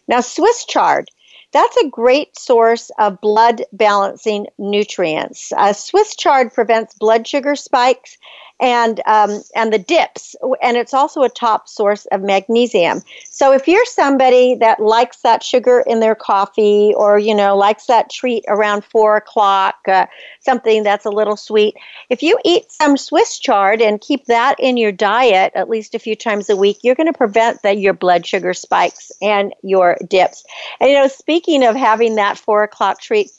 Now, 0.08 0.20
Swiss 0.20 0.64
chard, 0.64 1.08
that's 1.52 1.76
a 1.76 1.88
great 1.88 2.36
source 2.36 2.90
of 2.98 3.20
blood 3.20 3.62
balancing 3.72 4.46
nutrients. 4.58 5.52
Uh, 5.54 5.74
Swiss 5.74 6.16
chard 6.16 6.52
prevents 6.54 6.94
blood 6.94 7.26
sugar 7.26 7.54
spikes 7.54 8.16
and 8.62 9.00
um, 9.06 9.42
and 9.56 9.72
the 9.72 9.78
dips, 9.78 10.36
and 10.62 10.76
it's 10.76 10.94
also 10.94 11.22
a 11.22 11.28
top 11.28 11.68
source 11.68 12.06
of 12.06 12.22
magnesium. 12.22 13.02
So 13.28 13.52
if 13.52 13.66
you're 13.66 13.84
somebody 13.84 14.54
that 14.54 14.78
likes 14.78 15.18
that 15.22 15.42
sugar 15.42 15.82
in 15.84 15.98
their 15.98 16.14
coffee, 16.14 16.94
or 16.96 17.18
you 17.18 17.34
know 17.34 17.56
likes 17.56 17.86
that 17.86 18.08
treat 18.08 18.44
around 18.46 18.84
four 18.84 19.16
o'clock, 19.16 19.76
uh, 19.88 20.06
something 20.40 20.84
that's 20.84 21.04
a 21.04 21.10
little 21.10 21.36
sweet, 21.36 21.74
if 22.08 22.22
you 22.22 22.38
eat 22.44 22.70
some 22.70 22.96
Swiss 22.96 23.38
chard 23.38 23.82
and 23.82 24.00
keep 24.00 24.26
that 24.26 24.54
in 24.60 24.76
your 24.76 24.92
diet 24.92 25.52
at 25.56 25.68
least 25.68 25.96
a 25.96 25.98
few 25.98 26.14
times 26.14 26.48
a 26.48 26.56
week, 26.56 26.78
you're 26.82 26.94
going 26.94 27.12
to 27.12 27.18
prevent 27.18 27.62
that 27.62 27.78
your 27.78 27.92
blood 27.92 28.24
sugar 28.24 28.54
spikes 28.54 29.10
and 29.20 29.52
your 29.62 29.96
dips. 30.08 30.44
And 30.80 30.88
you 30.88 30.96
know, 30.96 31.08
speaking 31.08 31.64
of 31.64 31.74
having 31.74 32.14
that 32.14 32.38
four 32.38 32.62
o'clock 32.62 33.00
treat 33.00 33.30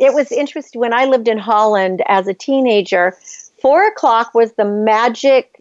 it 0.00 0.14
was 0.14 0.32
interesting 0.32 0.80
when 0.80 0.94
I 0.94 1.04
lived 1.04 1.28
in 1.28 1.36
Holland 1.36 2.02
as 2.06 2.26
a 2.26 2.32
teenager 2.32 3.18
four 3.60 3.86
o'clock 3.86 4.34
was 4.34 4.52
the 4.52 4.64
magic 4.64 5.60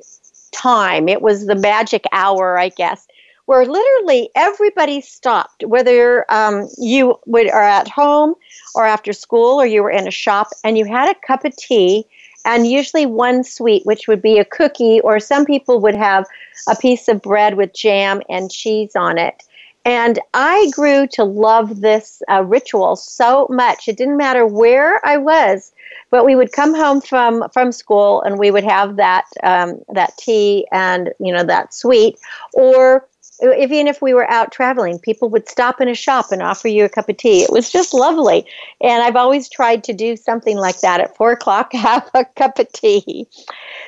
time. 0.52 1.08
It 1.08 1.22
was 1.22 1.45
the 1.45 1.56
magic 1.56 2.06
hour, 2.12 2.58
I 2.58 2.70
guess, 2.70 3.08
where 3.45 3.66
literally 3.66 4.30
everybody 4.36 5.02
stopped, 5.02 5.64
whether 5.66 6.26
um, 6.32 6.68
you 6.78 7.20
would, 7.26 7.50
are 7.50 7.64
at 7.64 7.88
home 7.88 8.36
or 8.76 8.86
after 8.86 9.14
school 9.14 9.60
or 9.60 9.66
you 9.66 9.84
were 9.84 9.91
in 9.91 10.08
a 10.08 10.12
shop, 10.12 10.50
and 10.64 10.78
you 10.78 10.86
had 10.86 11.10
a 11.10 11.28
cup 11.28 11.45
of 11.45 11.56
tea 11.56 12.06
and 12.45 12.68
usually 12.68 13.06
one 13.06 13.43
sweet, 13.43 13.86
which 13.86 14.08
would 14.08 14.22
be 14.22 14.38
a 14.38 14.45
cookie, 14.45 15.02
or 15.02 15.20
some 15.20 15.45
people 15.45 15.80
would 15.82 15.95
have 15.95 16.26
a 16.68 16.76
piece 16.76 17.08
of 17.08 17.22
bread 17.22 17.56
with 17.56 17.74
jam 17.74 18.22
and 18.30 18.52
cheese 18.52 18.95
on 18.95 19.18
it. 19.18 19.43
And 19.86 20.19
I 20.34 20.69
grew 20.73 21.07
to 21.13 21.23
love 21.23 21.82
this 21.82 22.21
uh, 22.30 22.43
ritual 22.43 22.95
so 22.95 23.47
much. 23.49 23.88
It 23.88 23.97
didn't 23.97 24.17
matter 24.17 24.45
where 24.45 25.05
I 25.05 25.17
was, 25.17 25.71
but 26.11 26.25
we 26.25 26.36
would 26.36 26.51
come 26.51 26.75
home 26.75 27.01
from 27.01 27.47
from 27.53 27.71
school 27.71 28.21
and 28.21 28.38
we 28.38 28.51
would 28.51 28.63
have 28.63 28.97
that 28.97 29.25
um, 29.41 29.80
that 29.93 30.17
tea 30.17 30.67
and 30.71 31.11
you 31.19 31.34
know 31.34 31.43
that 31.43 31.73
sweet, 31.73 32.19
or 32.53 33.07
even 33.41 33.88
if 33.88 34.01
we 34.01 34.13
were 34.13 34.30
out 34.30 34.51
traveling, 34.51 34.99
people 34.99 35.30
would 35.30 35.47
stop 35.47 35.80
in 35.80 35.88
a 35.88 35.95
shop 35.95 36.32
and 36.32 36.41
offer 36.41 36.67
you 36.67 36.84
a 36.84 36.89
cup 36.89 37.07
of 37.07 37.17
tea. 37.17 37.41
It 37.41 37.51
was 37.51 37.69
just 37.69 37.93
lovely. 37.93 38.45
And 38.82 39.01
I've 39.01 39.15
always 39.15 39.49
tried 39.49 39.84
to 39.86 39.93
do 39.93 40.17
something 40.17 40.57
like 40.57 40.82
that 40.82 40.99
at 40.99 41.15
four 41.15 41.32
o'clock, 41.32 41.71
have 41.73 42.09
a 42.13 42.25
cup 42.25 42.59
of 42.59 42.71
tea. 42.71 43.27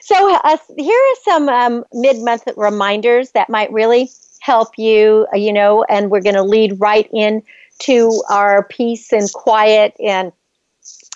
So, 0.01 0.35
uh, 0.35 0.57
here 0.77 0.95
are 0.95 1.15
some 1.23 1.49
um, 1.49 1.85
mid 1.93 2.23
month 2.23 2.43
reminders 2.55 3.31
that 3.31 3.49
might 3.49 3.71
really 3.71 4.09
help 4.41 4.77
you, 4.77 5.25
uh, 5.33 5.37
you 5.37 5.53
know, 5.53 5.85
and 5.87 6.11
we're 6.11 6.21
going 6.21 6.35
to 6.35 6.43
lead 6.43 6.79
right 6.79 7.09
in 7.13 7.41
to 7.79 8.21
our 8.29 8.63
peace 8.65 9.13
and 9.13 9.31
quiet 9.33 9.95
and 10.03 10.31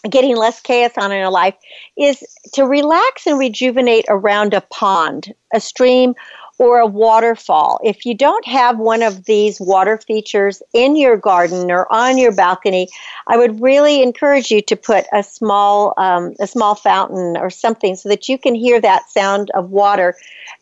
getting 0.10 0.36
less 0.36 0.62
chaos 0.62 0.92
on 0.98 1.12
in 1.12 1.22
our 1.22 1.32
life 1.32 1.56
is 1.98 2.24
to 2.54 2.64
relax 2.64 3.26
and 3.26 3.40
rejuvenate 3.40 4.06
around 4.08 4.54
a 4.54 4.62
pond, 4.62 5.34
a 5.54 5.60
stream, 5.60 6.14
or 6.58 6.80
a 6.80 6.86
waterfall. 6.86 7.80
If 7.84 8.06
you 8.06 8.14
don't 8.14 8.46
have 8.48 8.78
one 8.78 9.04
of 9.04 9.26
these 9.26 9.60
water 9.60 9.98
features 9.98 10.64
in 10.74 10.96
your 10.96 11.18
garden 11.18 11.70
or 11.70 11.92
on 11.92 12.18
your 12.18 12.34
balcony, 12.34 12.88
I 13.28 13.38
would 13.38 13.62
really 13.62 14.02
encourage 14.02 14.52
you 14.52 14.62
to 14.64 14.76
put 14.76 15.06
a 15.12 15.22
small 15.22 15.94
um, 15.98 16.34
a 16.40 16.48
small 16.48 16.76
fountain 16.76 17.36
or 17.38 17.50
something 17.50 17.96
so 17.96 18.10
that 18.10 18.30
you 18.30 18.38
can 18.38 18.56
hear 18.56 18.80
that 18.80 19.10
sound 19.10 19.52
of 19.52 19.70
water. 19.70 20.16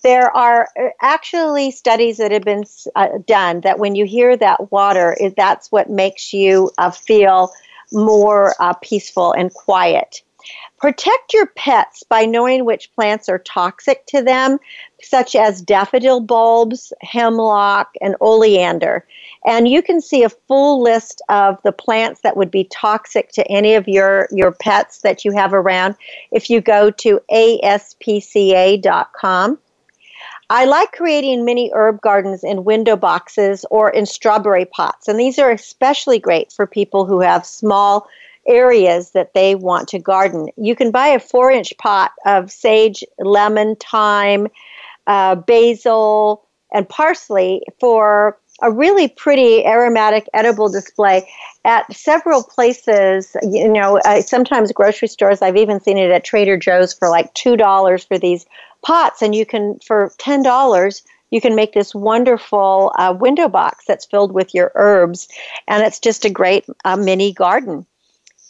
There 0.03 0.35
are 0.35 0.69
uh, 0.79 0.89
actually 1.01 1.71
studies 1.71 2.17
that 2.17 2.31
have 2.31 2.43
been 2.43 2.63
uh, 2.95 3.19
done 3.27 3.61
that 3.61 3.77
when 3.77 3.95
you 3.95 4.05
hear 4.05 4.35
that 4.35 4.71
water, 4.71 5.15
that's 5.37 5.71
what 5.71 5.89
makes 5.89 6.33
you 6.33 6.71
uh, 6.77 6.91
feel 6.91 7.51
more 7.91 8.55
uh, 8.59 8.73
peaceful 8.73 9.31
and 9.31 9.53
quiet. 9.53 10.23
Protect 10.79 11.33
your 11.33 11.47
pets 11.47 12.03
by 12.03 12.25
knowing 12.25 12.65
which 12.65 12.93
plants 12.93 13.29
are 13.29 13.39
toxic 13.39 14.05
to 14.07 14.21
them, 14.21 14.59
such 15.01 15.35
as 15.35 15.61
daffodil 15.61 16.19
bulbs, 16.19 16.91
hemlock, 17.01 17.93
and 18.01 18.15
oleander. 18.19 19.05
And 19.45 19.67
you 19.67 19.81
can 19.81 20.01
see 20.01 20.23
a 20.23 20.29
full 20.29 20.81
list 20.81 21.21
of 21.29 21.57
the 21.63 21.71
plants 21.71 22.21
that 22.21 22.35
would 22.37 22.51
be 22.51 22.65
toxic 22.65 23.31
to 23.33 23.47
any 23.49 23.75
of 23.75 23.87
your, 23.87 24.27
your 24.31 24.51
pets 24.51 24.99
that 24.99 25.23
you 25.23 25.31
have 25.31 25.53
around 25.53 25.95
if 26.31 26.49
you 26.49 26.59
go 26.61 26.91
to 26.91 27.21
aspca.com. 27.31 27.59
I 30.49 30.65
like 30.65 30.91
creating 30.91 31.45
mini 31.45 31.71
herb 31.73 32.01
gardens 32.01 32.43
in 32.43 32.65
window 32.65 32.95
boxes 32.95 33.65
or 33.71 33.89
in 33.89 34.05
strawberry 34.05 34.65
pots, 34.65 35.07
and 35.07 35.19
these 35.19 35.39
are 35.39 35.49
especially 35.49 36.19
great 36.19 36.51
for 36.51 36.67
people 36.67 37.05
who 37.05 37.21
have 37.21 37.45
small 37.45 38.07
areas 38.47 39.11
that 39.11 39.33
they 39.33 39.55
want 39.55 39.87
to 39.89 39.99
garden. 39.99 40.49
You 40.57 40.75
can 40.75 40.91
buy 40.91 41.07
a 41.07 41.19
four 41.19 41.51
inch 41.51 41.73
pot 41.77 42.11
of 42.25 42.51
sage, 42.51 43.03
lemon, 43.19 43.75
thyme, 43.75 44.47
uh, 45.07 45.35
basil, 45.35 46.45
and 46.73 46.87
parsley 46.87 47.61
for 47.79 48.37
a 48.61 48.71
really 48.71 49.07
pretty 49.07 49.65
aromatic 49.65 50.27
edible 50.33 50.69
display 50.69 51.27
at 51.65 51.91
several 51.93 52.43
places. 52.43 53.35
You 53.43 53.69
know, 53.69 53.99
uh, 54.05 54.21
sometimes 54.21 54.71
grocery 54.71 55.07
stores, 55.07 55.41
I've 55.41 55.57
even 55.57 55.79
seen 55.79 55.97
it 55.97 56.11
at 56.11 56.23
Trader 56.23 56.57
Joe's 56.57 56.93
for 56.93 57.09
like 57.09 57.33
$2 57.33 58.07
for 58.07 58.17
these 58.17 58.45
pots, 58.83 59.21
and 59.21 59.33
you 59.33 59.45
can, 59.45 59.79
for 59.79 60.11
$10, 60.19 61.01
you 61.31 61.41
can 61.41 61.55
make 61.55 61.73
this 61.73 61.95
wonderful 61.95 62.93
uh, 62.97 63.15
window 63.19 63.49
box 63.49 63.85
that's 63.87 64.05
filled 64.05 64.33
with 64.33 64.53
your 64.53 64.71
herbs, 64.75 65.27
and 65.67 65.83
it's 65.83 65.99
just 65.99 66.25
a 66.25 66.29
great 66.29 66.65
uh, 66.85 66.95
mini 66.95 67.33
garden 67.33 67.85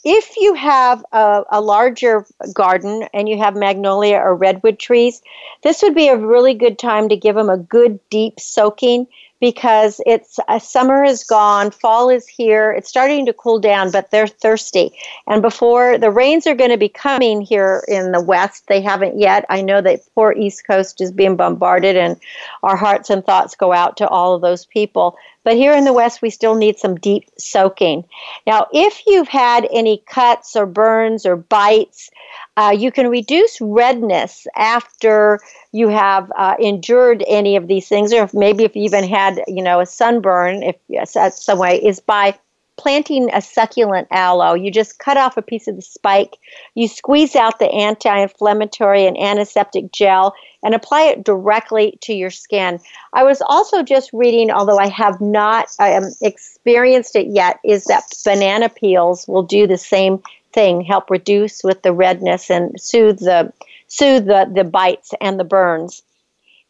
if 0.04 0.36
you 0.38 0.54
have 0.54 1.04
a, 1.12 1.44
a, 1.52 1.62
larger 1.62 2.26
garden 2.54 3.08
and 3.14 3.30
you 3.30 3.38
have 3.38 3.56
magnolia 3.56 4.18
or 4.18 4.36
redwood 4.36 4.78
trees, 4.78 5.22
this 5.64 5.82
would 5.82 5.96
be 5.96 6.10
a 6.10 6.18
really 6.18 6.54
good 6.54 6.78
time 6.78 7.10
to 7.10 7.16
give 7.16 7.36
them 7.36 7.50
a 7.50 7.58
good 7.58 8.00
deep 8.10 8.40
soaking 8.40 9.08
because 9.44 10.00
it's 10.06 10.40
uh, 10.48 10.58
summer 10.58 11.04
is 11.04 11.26
gone, 11.26 11.70
fall 11.70 12.10
is 12.10 12.26
here. 12.28 12.72
It's 12.72 12.88
starting 12.88 13.26
to 13.26 13.34
cool 13.34 13.60
down, 13.60 13.92
but 13.92 14.10
they're 14.10 14.26
thirsty. 14.26 14.94
And 15.28 15.42
before 15.42 15.98
the 15.98 16.12
rains 16.12 16.48
are 16.48 16.56
going 16.56 16.70
to 16.70 16.78
be 16.78 16.88
coming 16.88 17.42
here 17.42 17.84
in 17.90 18.14
the 18.14 18.22
west, 18.22 18.68
they 18.68 18.80
haven't 18.80 19.20
yet. 19.20 19.46
I 19.50 19.62
know 19.62 19.82
that 19.82 20.00
poor 20.16 20.32
East 20.32 20.66
Coast 20.66 21.02
is 21.02 21.12
being 21.12 21.36
bombarded, 21.36 21.98
and 21.98 22.18
our 22.64 22.78
hearts 22.78 23.10
and 23.10 23.26
thoughts 23.26 23.56
go 23.56 23.74
out 23.74 23.98
to 23.98 24.08
all 24.08 24.34
of 24.34 24.42
those 24.42 24.66
people. 24.66 25.18
But 25.44 25.56
here 25.56 25.74
in 25.74 25.84
the 25.86 25.94
West, 25.94 26.22
we 26.22 26.30
still 26.30 26.56
need 26.56 26.80
some 26.80 26.96
deep 26.96 27.30
soaking. 27.38 28.06
Now, 28.48 28.68
if 28.72 29.04
you've 29.08 29.28
had 29.28 29.68
any 29.72 30.04
cuts 30.08 30.56
or 30.56 30.66
burns 30.66 31.26
or 31.26 31.36
bites, 31.36 32.10
uh, 32.56 32.74
you 32.78 32.92
can 32.92 33.10
reduce 33.10 33.60
redness 33.60 34.48
after 34.56 35.40
you 35.72 35.88
have 35.90 36.32
uh, 36.38 36.56
endured 36.60 37.24
any 37.28 37.56
of 37.56 37.68
these 37.68 37.88
things, 37.88 38.14
or 38.14 38.24
if 38.24 38.34
maybe 38.34 38.64
if 38.64 38.76
you 38.76 38.84
even 38.84 39.04
had, 39.04 39.42
you 39.48 39.64
know, 39.64 39.80
a 39.80 39.86
sunburn, 39.86 40.64
if 40.64 40.76
yes, 40.88 41.14
that's 41.14 41.44
some 41.44 41.60
way, 41.60 41.84
is 41.84 42.00
by 42.00 42.38
planting 42.78 43.30
a 43.34 43.42
succulent 43.42 44.08
aloe. 44.12 44.54
You 44.54 44.72
just 44.72 45.00
cut 45.00 45.18
off 45.18 45.38
a 45.38 45.42
piece 45.42 45.68
of 45.68 45.76
the 45.76 45.82
spike, 45.82 46.38
you 46.76 46.88
squeeze 46.88 47.36
out 47.36 47.60
the 47.60 47.72
anti 47.72 48.18
inflammatory 48.18 49.06
and 49.06 49.18
antiseptic 49.18 49.92
gel, 49.92 50.34
and 50.64 50.74
apply 50.74 51.04
it 51.04 51.24
directly 51.24 51.98
to 52.02 52.14
your 52.14 52.32
skin. 52.32 52.80
I 53.14 53.24
was 53.24 53.42
also 53.42 53.84
just 53.84 54.12
reading, 54.14 54.52
although 54.52 54.80
I 54.80 54.90
have 54.90 55.22
not 55.22 55.68
um, 55.80 56.12
experienced 56.22 57.16
it 57.16 57.28
yet, 57.28 57.60
is 57.64 57.86
that 57.86 58.04
banana 58.26 58.70
peels 58.70 59.28
will 59.28 59.44
do 59.44 59.68
the 59.68 59.78
same 59.78 60.22
thing, 60.54 60.82
help 60.82 61.10
reduce 61.10 61.64
with 61.64 61.82
the 61.82 61.94
redness 61.94 62.50
and 62.50 62.80
soothe 62.80 63.20
the 63.20 63.52
soothe 63.88 64.26
the, 64.26 64.50
the 64.54 64.64
bites 64.64 65.14
and 65.22 65.40
the 65.40 65.44
burns. 65.44 66.02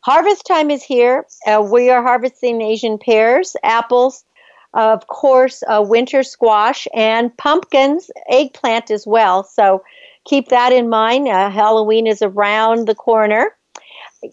Harvest 0.01 0.45
time 0.45 0.69
is 0.69 0.83
here. 0.83 1.25
Uh, 1.47 1.61
we 1.61 1.89
are 1.89 2.03
harvesting 2.03 2.61
Asian 2.61 2.97
pears, 2.97 3.55
apples, 3.63 4.25
of 4.73 5.07
course, 5.07 5.63
uh, 5.67 5.83
winter 5.87 6.23
squash 6.23 6.87
and 6.93 7.35
pumpkins, 7.37 8.09
eggplant 8.29 8.91
as 8.91 9.05
well. 9.05 9.43
So 9.43 9.83
keep 10.25 10.49
that 10.49 10.73
in 10.73 10.89
mind. 10.89 11.27
Uh, 11.27 11.49
Halloween 11.49 12.07
is 12.07 12.21
around 12.21 12.87
the 12.87 12.95
corner. 12.95 13.55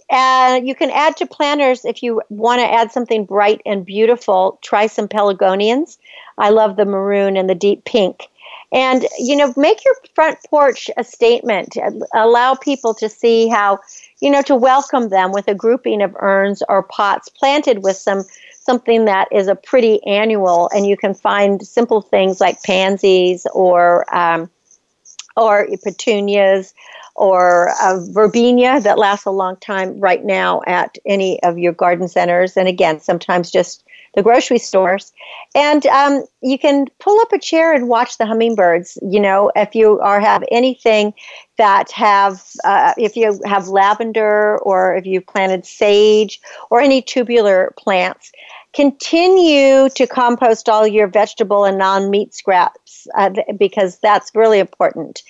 Uh, 0.09 0.61
you 0.63 0.75
can 0.75 0.91
add 0.91 1.17
to 1.17 1.27
planters 1.27 1.85
if 1.85 2.03
you 2.03 2.23
want 2.29 2.61
to 2.61 2.73
add 2.73 2.93
something 2.93 3.25
bright 3.25 3.61
and 3.67 3.85
beautiful. 3.85 4.59
Try 4.63 4.87
some 4.87 5.09
pelargoniums. 5.09 5.99
I 6.39 6.51
love 6.51 6.77
the 6.77 6.85
maroon 6.85 7.37
and 7.37 7.51
the 7.51 7.55
deep 7.55 7.85
pink. 7.85 8.29
And, 8.73 9.05
you 9.19 9.35
know, 9.35 9.53
make 9.57 9.85
your 9.85 9.95
front 10.15 10.39
porch 10.49 10.89
a 10.97 11.03
statement. 11.03 11.77
Allow 12.15 12.55
people 12.55 12.95
to 12.95 13.09
see 13.09 13.49
how, 13.49 13.81
you 14.21 14.31
know, 14.31 14.43
to 14.43 14.55
welcome 14.55 15.09
them 15.09 15.33
with 15.33 15.49
a 15.49 15.57
grouping 15.57 16.03
of 16.03 16.15
urns 16.21 16.63
or 16.69 16.85
pots 16.85 17.29
planted 17.29 17.83
with 17.83 17.97
some 17.97 18.23
something 18.61 19.07
that 19.07 19.29
is 19.33 19.49
a 19.49 19.55
pretty 19.55 20.05
annual, 20.07 20.71
and 20.75 20.87
you 20.87 20.97
can 20.97 21.15
find 21.15 21.67
simple 21.67 22.01
things 22.01 22.41
like 22.41 22.63
pansies 22.63 23.47
or 23.53 24.13
um, 24.15 24.51
or 25.37 25.67
petunias 25.83 26.75
or 27.17 27.73
a 27.83 28.01
verbena 28.11 28.81
that 28.81 28.99
lasts 28.99 29.27
a 29.27 29.31
long 29.31 29.57
time 29.57 29.99
right 30.01 30.25
now 30.25 30.63
at 30.67 30.97
any 31.05 31.43
of 31.43 31.59
your 31.59 31.73
garden 31.73 32.09
centers, 32.09 32.57
and 32.57 32.69
again, 32.69 33.01
sometimes 33.01 33.51
just 33.51 33.85
the 34.15 34.23
grocery 34.23 34.59
stores. 34.59 35.13
And 35.55 35.87
um, 35.87 36.25
you 36.43 36.59
can 36.59 36.87
pull 36.99 37.21
up 37.21 37.33
a 37.33 37.39
chair 37.39 37.73
and 37.73 37.89
watch 37.89 38.19
the 38.19 38.27
hummingbirds. 38.27 38.99
You 39.03 39.21
know, 39.21 39.53
if 39.55 39.75
you 39.75 40.01
are 40.01 40.21
have 40.21 40.45
anything 40.51 41.15
that 41.59 41.91
have, 41.93 42.43
uh, 42.65 42.95
if 42.97 43.17
you 43.17 43.41
have 43.45 43.69
lavender 43.69 44.59
or 44.59 44.97
if 44.97 45.07
you've 45.07 45.27
planted 45.27 45.67
sage 45.67 46.41
or 46.71 46.81
any 46.81 47.03
tubular 47.03 47.73
plants, 47.79 48.33
continue 48.73 49.89
to 49.91 50.07
compost 50.07 50.69
all 50.69 50.87
your 50.87 51.09
vegetable 51.09 51.65
and 51.65 51.77
non-meat 51.79 52.35
scraps 52.35 53.07
uh, 53.17 53.31
because 53.59 53.99
that's 53.99 54.31
really 54.35 54.59
important. 54.59 55.23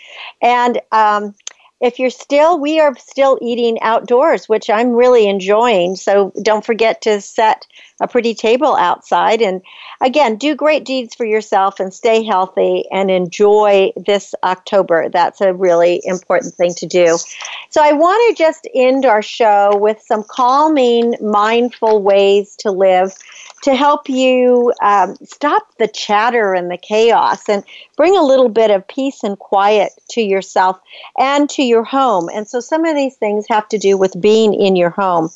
And 0.43 0.81
um, 0.93 1.35
if 1.81 1.99
you're 1.99 2.11
still, 2.11 2.59
we 2.59 2.79
are 2.79 2.95
still 2.97 3.39
eating 3.41 3.81
outdoors, 3.81 4.49
which 4.49 4.69
I'm 4.69 4.91
really 4.91 5.27
enjoying. 5.27 5.97
So 5.97 6.33
don't 6.43 6.65
forget 6.65 7.03
to 7.03 7.21
set 7.21 7.67
a 8.01 8.09
pretty 8.09 8.35
table 8.35 8.77
outside. 8.77 9.41
And 9.41 9.63
again, 10.01 10.37
do 10.37 10.55
great 10.55 10.85
deeds 10.85 11.15
for 11.15 11.25
yourself 11.25 11.81
and 11.81 11.93
stay 11.93 12.23
healthy 12.23 12.85
and 12.91 13.11
enjoy 13.11 13.93
this 13.97 14.35
October. 14.43 15.09
That's 15.09 15.41
a 15.41 15.55
really 15.55 16.03
important 16.05 16.55
thing 16.55 16.75
to 16.75 16.87
do. 16.87 17.17
So 17.71 17.83
I 17.83 17.93
want 17.93 18.37
to 18.37 18.43
just 18.43 18.69
end 18.75 19.07
our 19.07 19.23
show 19.23 19.77
with 19.77 20.03
some 20.03 20.25
calming, 20.25 21.15
mindful 21.21 22.03
ways 22.03 22.57
to 22.57 22.71
live 22.71 23.15
to 23.63 23.75
help 23.75 24.09
you 24.09 24.73
um, 24.83 25.17
stop 25.23 25.63
the 25.79 25.89
chatter 25.89 26.55
and 26.55 26.71
the 26.71 26.79
chaos 26.79 27.49
and 27.49 27.63
bring 27.97 28.17
a 28.17 28.23
little 28.23 28.49
bit 28.49 28.71
of 28.71 28.87
peace 28.89 29.23
and 29.23 29.39
quiet 29.39 29.93
to 30.11 30.23
yourself 30.23 30.81
and 31.19 31.49
to 31.51 31.63
your 31.63 31.85
home. 31.85 32.29
And 32.33 32.49
so 32.49 32.61
some 32.61 32.85
of 32.85 32.97
these 32.97 33.17
things 33.17 33.47
have 33.49 33.69
to 33.69 33.79
do 33.79 33.97
with 33.97 34.21
being 34.21 34.55
in 34.55 34.77
your 34.77 34.91
home. 34.91 35.31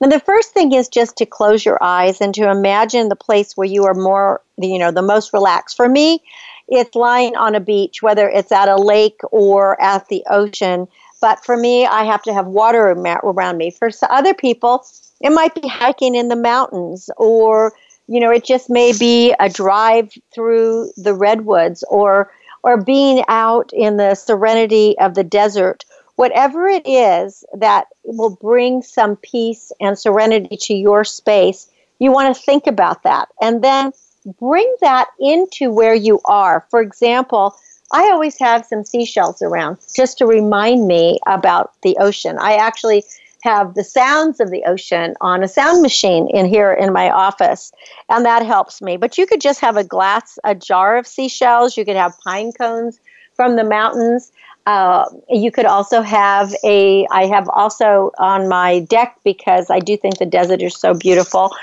Now, 0.00 0.08
the 0.08 0.20
first 0.20 0.52
thing 0.52 0.72
is 0.72 0.88
just 0.88 1.16
to 1.18 1.26
close 1.26 1.64
your 1.64 1.82
eyes 1.82 2.20
and 2.20 2.34
to 2.34 2.50
imagine 2.50 3.08
the 3.08 3.16
place 3.16 3.56
where 3.56 3.66
you 3.66 3.84
are 3.84 3.94
more, 3.94 4.40
you 4.56 4.78
know, 4.78 4.90
the 4.90 5.02
most 5.02 5.32
relaxed. 5.32 5.76
For 5.76 5.88
me, 5.88 6.22
it's 6.68 6.94
lying 6.94 7.36
on 7.36 7.54
a 7.54 7.60
beach, 7.60 8.02
whether 8.02 8.28
it's 8.28 8.52
at 8.52 8.68
a 8.68 8.76
lake 8.76 9.20
or 9.30 9.80
at 9.80 10.08
the 10.08 10.24
ocean. 10.30 10.88
But 11.20 11.44
for 11.44 11.56
me, 11.56 11.86
I 11.86 12.04
have 12.04 12.22
to 12.24 12.34
have 12.34 12.46
water 12.46 12.88
around 12.88 13.56
me. 13.56 13.70
For 13.70 13.90
other 14.10 14.34
people, 14.34 14.84
it 15.24 15.30
might 15.30 15.54
be 15.60 15.66
hiking 15.66 16.14
in 16.14 16.28
the 16.28 16.36
mountains 16.36 17.10
or 17.16 17.72
you 18.06 18.20
know 18.20 18.30
it 18.30 18.44
just 18.44 18.70
may 18.70 18.92
be 18.96 19.34
a 19.40 19.48
drive 19.48 20.12
through 20.32 20.90
the 20.96 21.14
redwoods 21.14 21.82
or 21.88 22.30
or 22.62 22.80
being 22.82 23.24
out 23.28 23.70
in 23.72 23.96
the 23.96 24.14
serenity 24.14 24.96
of 25.00 25.14
the 25.14 25.24
desert. 25.24 25.84
Whatever 26.16 26.68
it 26.68 26.86
is 26.86 27.44
that 27.58 27.88
will 28.04 28.36
bring 28.36 28.82
some 28.82 29.16
peace 29.16 29.72
and 29.80 29.98
serenity 29.98 30.56
to 30.56 30.74
your 30.74 31.04
space 31.04 31.68
you 31.98 32.12
want 32.12 32.34
to 32.36 32.42
think 32.42 32.66
about 32.66 33.02
that. 33.04 33.28
And 33.40 33.62
then 33.62 33.92
bring 34.40 34.74
that 34.80 35.08
into 35.20 35.70
where 35.70 35.94
you 35.94 36.20
are. 36.26 36.66
For 36.70 36.80
example 36.80 37.56
I 37.92 38.10
always 38.10 38.38
have 38.40 38.66
some 38.66 38.84
seashells 38.84 39.42
around 39.42 39.78
just 39.94 40.18
to 40.18 40.26
remind 40.26 40.88
me 40.88 41.20
about 41.26 41.72
the 41.82 41.96
ocean. 42.00 42.38
I 42.40 42.54
actually 42.56 43.04
have 43.44 43.74
the 43.74 43.84
sounds 43.84 44.40
of 44.40 44.50
the 44.50 44.64
ocean 44.64 45.14
on 45.20 45.44
a 45.44 45.48
sound 45.48 45.82
machine 45.82 46.28
in 46.30 46.46
here 46.46 46.72
in 46.72 46.94
my 46.94 47.10
office, 47.10 47.72
and 48.08 48.24
that 48.24 48.44
helps 48.44 48.80
me. 48.80 48.96
But 48.96 49.18
you 49.18 49.26
could 49.26 49.42
just 49.42 49.60
have 49.60 49.76
a 49.76 49.84
glass, 49.84 50.38
a 50.44 50.54
jar 50.54 50.96
of 50.96 51.06
seashells. 51.06 51.76
You 51.76 51.84
could 51.84 51.94
have 51.96 52.18
pine 52.20 52.52
cones 52.52 52.98
from 53.34 53.56
the 53.56 53.64
mountains. 53.64 54.32
Uh, 54.64 55.04
you 55.28 55.52
could 55.52 55.66
also 55.66 56.00
have 56.00 56.54
a, 56.64 57.06
I 57.10 57.26
have 57.26 57.46
also 57.50 58.12
on 58.18 58.48
my 58.48 58.80
deck 58.80 59.18
because 59.24 59.68
I 59.68 59.78
do 59.78 59.94
think 59.98 60.16
the 60.16 60.24
desert 60.24 60.62
is 60.62 60.74
so 60.74 60.94
beautiful, 60.94 61.54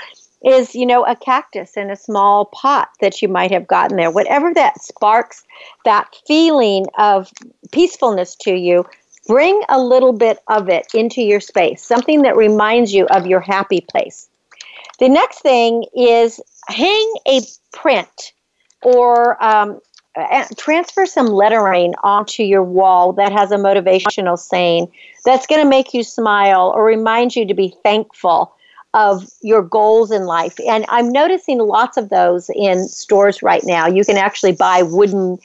is, 0.44 0.76
you 0.76 0.86
know, 0.86 1.04
a 1.04 1.16
cactus 1.16 1.76
in 1.76 1.90
a 1.90 1.96
small 1.96 2.44
pot 2.44 2.90
that 3.00 3.22
you 3.22 3.28
might 3.28 3.50
have 3.50 3.66
gotten 3.66 3.96
there. 3.96 4.12
Whatever 4.12 4.54
that 4.54 4.80
sparks 4.80 5.42
that 5.84 6.14
feeling 6.28 6.86
of 6.96 7.32
peacefulness 7.72 8.36
to 8.36 8.54
you, 8.54 8.86
bring 9.26 9.62
a 9.68 9.80
little 9.80 10.12
bit 10.12 10.38
of 10.48 10.68
it 10.68 10.86
into 10.94 11.22
your 11.22 11.40
space, 11.40 11.84
something 11.84 12.22
that 12.22 12.36
reminds 12.36 12.92
you 12.92 13.06
of 13.06 13.26
your 13.26 13.40
happy 13.40 13.80
place. 13.80 14.28
The 14.98 15.08
next 15.08 15.40
thing 15.40 15.84
is 15.96 16.40
hang 16.68 17.14
a 17.26 17.40
print 17.72 18.32
or 18.82 19.42
um, 19.42 19.80
transfer 20.56 21.06
some 21.06 21.26
lettering 21.26 21.94
onto 22.02 22.42
your 22.42 22.62
wall 22.62 23.12
that 23.14 23.32
has 23.32 23.50
a 23.50 23.56
motivational 23.56 24.38
saying 24.38 24.92
that's 25.24 25.46
going 25.46 25.62
to 25.62 25.68
make 25.68 25.94
you 25.94 26.02
smile 26.02 26.72
or 26.74 26.84
remind 26.84 27.34
you 27.34 27.46
to 27.46 27.54
be 27.54 27.74
thankful 27.82 28.54
of 28.94 29.26
your 29.40 29.62
goals 29.62 30.10
in 30.10 30.26
life. 30.26 30.58
And 30.68 30.84
I'm 30.88 31.10
noticing 31.10 31.58
lots 31.58 31.96
of 31.96 32.10
those 32.10 32.50
in 32.54 32.86
stores 32.88 33.42
right 33.42 33.62
now. 33.64 33.86
You 33.86 34.04
can 34.04 34.18
actually 34.18 34.52
buy 34.52 34.82
wooden 34.82 35.38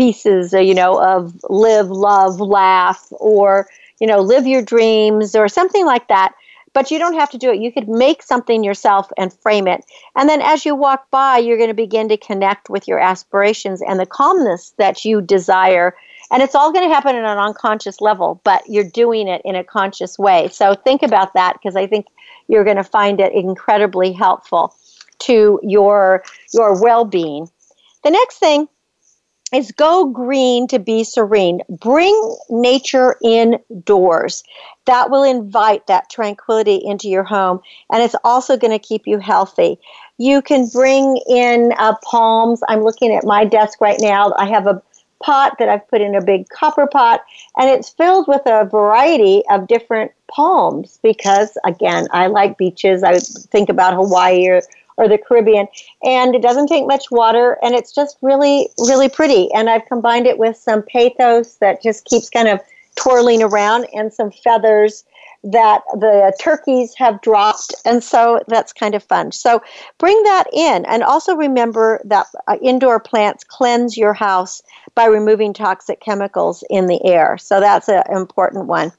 pieces, 0.00 0.54
uh, 0.54 0.58
you 0.58 0.74
know, 0.74 0.98
of 0.98 1.44
live, 1.50 1.90
love, 1.90 2.40
laugh, 2.40 3.06
or, 3.10 3.68
you 4.00 4.06
know, 4.06 4.20
live 4.20 4.46
your 4.46 4.62
dreams 4.62 5.34
or 5.34 5.46
something 5.46 5.84
like 5.84 6.08
that 6.08 6.32
but 6.72 6.90
you 6.90 6.98
don't 6.98 7.14
have 7.14 7.30
to 7.30 7.38
do 7.38 7.50
it. 7.50 7.60
You 7.60 7.72
could 7.72 7.88
make 7.88 8.22
something 8.22 8.62
yourself 8.62 9.10
and 9.18 9.32
frame 9.32 9.66
it. 9.66 9.84
And 10.14 10.28
then 10.28 10.40
as 10.40 10.64
you 10.64 10.74
walk 10.74 11.10
by, 11.10 11.38
you're 11.38 11.56
going 11.56 11.68
to 11.70 11.74
begin 11.74 12.08
to 12.10 12.16
connect 12.16 12.70
with 12.70 12.86
your 12.86 13.00
aspirations 13.00 13.82
and 13.82 13.98
the 13.98 14.06
calmness 14.06 14.72
that 14.78 15.04
you 15.04 15.20
desire. 15.20 15.96
And 16.30 16.42
it's 16.42 16.54
all 16.54 16.72
going 16.72 16.88
to 16.88 16.94
happen 16.94 17.16
at 17.16 17.24
an 17.24 17.38
unconscious 17.38 18.00
level, 18.00 18.40
but 18.44 18.62
you're 18.68 18.88
doing 18.88 19.26
it 19.26 19.42
in 19.44 19.56
a 19.56 19.64
conscious 19.64 20.16
way. 20.16 20.48
So 20.52 20.74
think 20.74 21.02
about 21.02 21.34
that 21.34 21.54
because 21.54 21.74
I 21.74 21.88
think 21.88 22.06
you're 22.46 22.64
going 22.64 22.76
to 22.76 22.84
find 22.84 23.20
it 23.20 23.32
incredibly 23.32 24.12
helpful 24.12 24.74
to 25.20 25.60
your 25.62 26.22
your 26.54 26.80
well-being. 26.80 27.50
The 28.04 28.10
next 28.10 28.38
thing 28.38 28.68
is 29.52 29.72
go 29.72 30.06
green 30.06 30.66
to 30.68 30.78
be 30.78 31.04
serene. 31.04 31.60
Bring 31.68 32.36
nature 32.48 33.16
indoors. 33.22 34.44
That 34.86 35.10
will 35.10 35.24
invite 35.24 35.86
that 35.86 36.10
tranquility 36.10 36.76
into 36.76 37.08
your 37.08 37.24
home, 37.24 37.60
and 37.92 38.02
it's 38.02 38.16
also 38.24 38.56
going 38.56 38.72
to 38.72 38.78
keep 38.78 39.06
you 39.06 39.18
healthy. 39.18 39.78
You 40.18 40.42
can 40.42 40.68
bring 40.68 41.20
in 41.28 41.72
uh, 41.78 41.94
palms. 42.02 42.62
I'm 42.68 42.82
looking 42.82 43.14
at 43.14 43.24
my 43.24 43.44
desk 43.44 43.80
right 43.80 43.98
now. 44.00 44.32
I 44.36 44.48
have 44.48 44.66
a 44.66 44.82
pot 45.22 45.56
that 45.58 45.68
I've 45.68 45.86
put 45.88 46.00
in 46.00 46.14
a 46.14 46.24
big 46.24 46.48
copper 46.48 46.86
pot, 46.86 47.22
and 47.56 47.68
it's 47.68 47.90
filled 47.90 48.26
with 48.26 48.42
a 48.46 48.64
variety 48.64 49.42
of 49.50 49.66
different 49.68 50.12
palms 50.28 50.98
because, 51.02 51.56
again, 51.64 52.08
I 52.12 52.28
like 52.28 52.56
beaches. 52.56 53.02
I 53.02 53.18
think 53.18 53.68
about 53.68 53.94
Hawaii 53.94 54.48
or 54.48 54.62
or 55.00 55.08
the 55.08 55.18
Caribbean. 55.18 55.66
And 56.04 56.34
it 56.34 56.42
doesn't 56.42 56.66
take 56.66 56.86
much 56.86 57.10
water 57.10 57.58
and 57.62 57.74
it's 57.74 57.92
just 57.92 58.18
really, 58.20 58.68
really 58.78 59.08
pretty. 59.08 59.50
And 59.52 59.70
I've 59.70 59.86
combined 59.86 60.26
it 60.26 60.38
with 60.38 60.56
some 60.56 60.82
pothos 60.82 61.58
that 61.58 61.82
just 61.82 62.04
keeps 62.04 62.28
kind 62.28 62.48
of 62.48 62.60
twirling 62.96 63.42
around 63.42 63.86
and 63.94 64.12
some 64.12 64.30
feathers 64.30 65.04
that 65.42 65.82
the 65.94 66.36
turkeys 66.40 66.94
have 66.96 67.20
dropped. 67.22 67.74
And 67.84 68.02
so 68.04 68.40
that's 68.48 68.72
kind 68.72 68.94
of 68.94 69.02
fun. 69.02 69.32
So 69.32 69.62
bring 69.98 70.22
that 70.24 70.44
in. 70.52 70.84
And 70.86 71.02
also 71.02 71.34
remember 71.34 72.00
that 72.04 72.26
uh, 72.46 72.58
indoor 72.60 73.00
plants 73.00 73.44
cleanse 73.44 73.96
your 73.96 74.12
house 74.12 74.62
by 74.94 75.06
removing 75.06 75.54
toxic 75.54 76.00
chemicals 76.00 76.62
in 76.68 76.86
the 76.86 77.04
air. 77.04 77.38
So 77.38 77.60
that's 77.60 77.88
an 77.88 78.02
important 78.10 78.66
one 78.66 78.92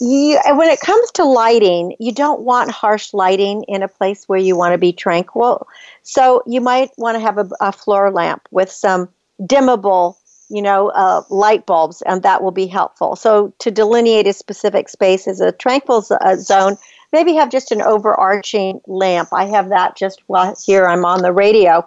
you, 0.00 0.40
when 0.54 0.70
it 0.70 0.80
comes 0.80 1.10
to 1.12 1.24
lighting, 1.24 1.94
you 1.98 2.12
don't 2.12 2.40
want 2.40 2.70
harsh 2.70 3.12
lighting 3.12 3.64
in 3.64 3.82
a 3.82 3.88
place 3.88 4.24
where 4.28 4.38
you 4.38 4.56
want 4.56 4.72
to 4.72 4.78
be 4.78 4.92
tranquil. 4.92 5.68
So 6.02 6.42
you 6.46 6.60
might 6.60 6.90
want 6.96 7.16
to 7.16 7.20
have 7.20 7.38
a, 7.38 7.48
a 7.60 7.72
floor 7.72 8.10
lamp 8.10 8.48
with 8.50 8.70
some 8.70 9.08
dimmable, 9.42 10.16
you 10.50 10.60
know, 10.60 10.88
uh, 10.90 11.22
light 11.30 11.64
bulbs, 11.64 12.02
and 12.02 12.22
that 12.22 12.42
will 12.42 12.50
be 12.50 12.66
helpful. 12.66 13.16
So 13.16 13.52
to 13.60 13.70
delineate 13.70 14.26
a 14.26 14.32
specific 14.32 14.88
space 14.88 15.28
as 15.28 15.40
a 15.40 15.52
tranquil 15.52 16.04
uh, 16.10 16.36
zone, 16.36 16.76
maybe 17.12 17.34
have 17.34 17.50
just 17.50 17.72
an 17.72 17.80
overarching 17.80 18.80
lamp. 18.86 19.28
I 19.32 19.46
have 19.46 19.68
that 19.68 19.96
just 19.96 20.22
while 20.26 20.54
here 20.64 20.86
I'm 20.86 21.04
on 21.04 21.22
the 21.22 21.32
radio. 21.32 21.86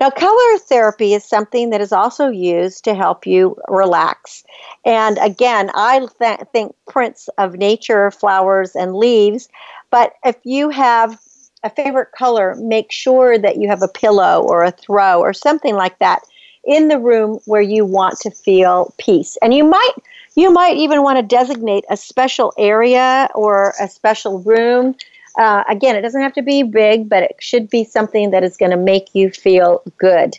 Now, 0.00 0.10
color 0.10 0.58
therapy 0.58 1.12
is 1.14 1.24
something 1.24 1.70
that 1.70 1.80
is 1.80 1.92
also 1.92 2.28
used 2.28 2.84
to 2.84 2.94
help 2.94 3.26
you 3.26 3.56
relax. 3.68 4.44
And 4.84 5.18
again, 5.18 5.70
I 5.74 6.06
th- 6.18 6.40
think 6.52 6.74
prints 6.88 7.28
of 7.36 7.54
nature, 7.54 8.10
flowers, 8.10 8.74
and 8.74 8.94
leaves. 8.94 9.48
But 9.90 10.14
if 10.24 10.36
you 10.44 10.70
have 10.70 11.18
a 11.62 11.70
favorite 11.70 12.12
color, 12.12 12.54
make 12.56 12.92
sure 12.92 13.38
that 13.38 13.56
you 13.56 13.68
have 13.68 13.82
a 13.82 13.88
pillow 13.88 14.42
or 14.42 14.64
a 14.64 14.70
throw 14.70 15.20
or 15.20 15.32
something 15.32 15.74
like 15.74 15.98
that 15.98 16.22
in 16.68 16.88
the 16.88 16.98
room 16.98 17.40
where 17.46 17.62
you 17.62 17.84
want 17.84 18.18
to 18.20 18.30
feel 18.30 18.94
peace. 18.98 19.36
And 19.42 19.52
you 19.54 19.64
might 19.64 19.92
you 20.36 20.52
might 20.52 20.76
even 20.76 21.02
want 21.02 21.18
to 21.18 21.22
designate 21.22 21.84
a 21.90 21.96
special 21.96 22.52
area 22.56 23.28
or 23.34 23.74
a 23.80 23.88
special 23.88 24.40
room 24.42 24.94
uh, 25.38 25.62
again, 25.68 25.94
it 25.94 26.02
doesn't 26.02 26.20
have 26.20 26.32
to 26.32 26.42
be 26.42 26.64
big, 26.64 27.08
but 27.08 27.22
it 27.22 27.36
should 27.38 27.70
be 27.70 27.84
something 27.84 28.30
that 28.32 28.42
is 28.42 28.56
going 28.56 28.72
to 28.72 28.76
make 28.76 29.14
you 29.14 29.30
feel 29.30 29.82
good. 29.96 30.36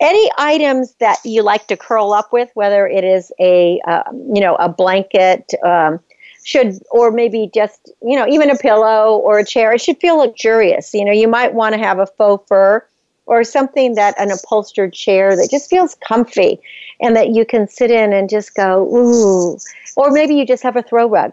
Any 0.00 0.30
items 0.38 0.94
that 1.00 1.18
you 1.24 1.42
like 1.42 1.66
to 1.66 1.76
curl 1.76 2.12
up 2.12 2.32
with, 2.32 2.48
whether 2.54 2.86
it 2.86 3.04
is 3.04 3.32
a 3.40 3.80
uh, 3.86 4.02
you 4.12 4.40
know 4.40 4.56
a 4.56 4.68
blanket, 4.68 5.52
um, 5.64 6.00
should 6.44 6.80
or 6.90 7.10
maybe 7.12 7.50
just 7.52 7.90
you 8.02 8.16
know 8.16 8.26
even 8.26 8.50
a 8.50 8.56
pillow 8.56 9.16
or 9.16 9.38
a 9.38 9.44
chair, 9.44 9.72
it 9.72 9.80
should 9.80 9.98
feel 9.98 10.16
luxurious. 10.16 10.94
You 10.94 11.04
know, 11.04 11.12
you 11.12 11.28
might 11.28 11.54
want 11.54 11.74
to 11.74 11.80
have 11.80 11.98
a 11.98 12.06
faux 12.06 12.48
fur 12.48 12.84
or 13.32 13.44
something 13.44 13.94
that 13.94 14.14
an 14.18 14.30
upholstered 14.30 14.92
chair 14.92 15.34
that 15.36 15.50
just 15.50 15.70
feels 15.70 15.94
comfy 15.96 16.60
and 17.00 17.16
that 17.16 17.30
you 17.30 17.44
can 17.44 17.66
sit 17.66 17.90
in 17.90 18.12
and 18.12 18.28
just 18.28 18.54
go 18.54 18.86
ooh 18.94 19.58
or 19.96 20.10
maybe 20.10 20.34
you 20.34 20.46
just 20.46 20.62
have 20.62 20.76
a 20.76 20.82
throw 20.82 21.08
rug 21.08 21.32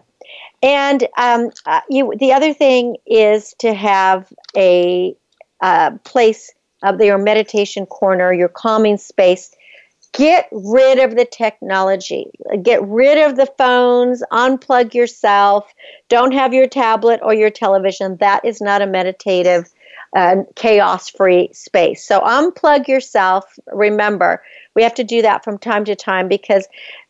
and 0.62 1.06
um, 1.16 1.50
uh, 1.66 1.80
you, 1.88 2.12
the 2.18 2.32
other 2.32 2.52
thing 2.52 2.96
is 3.06 3.54
to 3.60 3.72
have 3.72 4.32
a 4.56 5.16
uh, 5.60 5.92
place 6.04 6.52
of 6.82 7.00
your 7.00 7.18
meditation 7.18 7.86
corner, 7.86 8.32
your 8.32 8.48
calming 8.48 8.98
space. 8.98 9.54
Get 10.12 10.48
rid 10.50 10.98
of 10.98 11.14
the 11.14 11.24
technology. 11.24 12.30
Get 12.62 12.82
rid 12.82 13.18
of 13.18 13.36
the 13.36 13.46
phones. 13.46 14.22
Unplug 14.32 14.92
yourself. 14.92 15.72
Don't 16.08 16.32
have 16.32 16.52
your 16.52 16.66
tablet 16.66 17.20
or 17.22 17.32
your 17.32 17.50
television. 17.50 18.16
That 18.16 18.44
is 18.44 18.60
not 18.60 18.82
a 18.82 18.86
meditative, 18.86 19.70
uh, 20.16 20.36
chaos 20.56 21.08
free 21.08 21.50
space. 21.52 22.04
So 22.04 22.20
unplug 22.20 22.88
yourself. 22.88 23.58
Remember, 23.72 24.42
we 24.74 24.82
have 24.82 24.94
to 24.94 25.04
do 25.04 25.22
that 25.22 25.44
from 25.44 25.58
time 25.58 25.84
to 25.84 25.94
time 25.94 26.28
because 26.28 26.66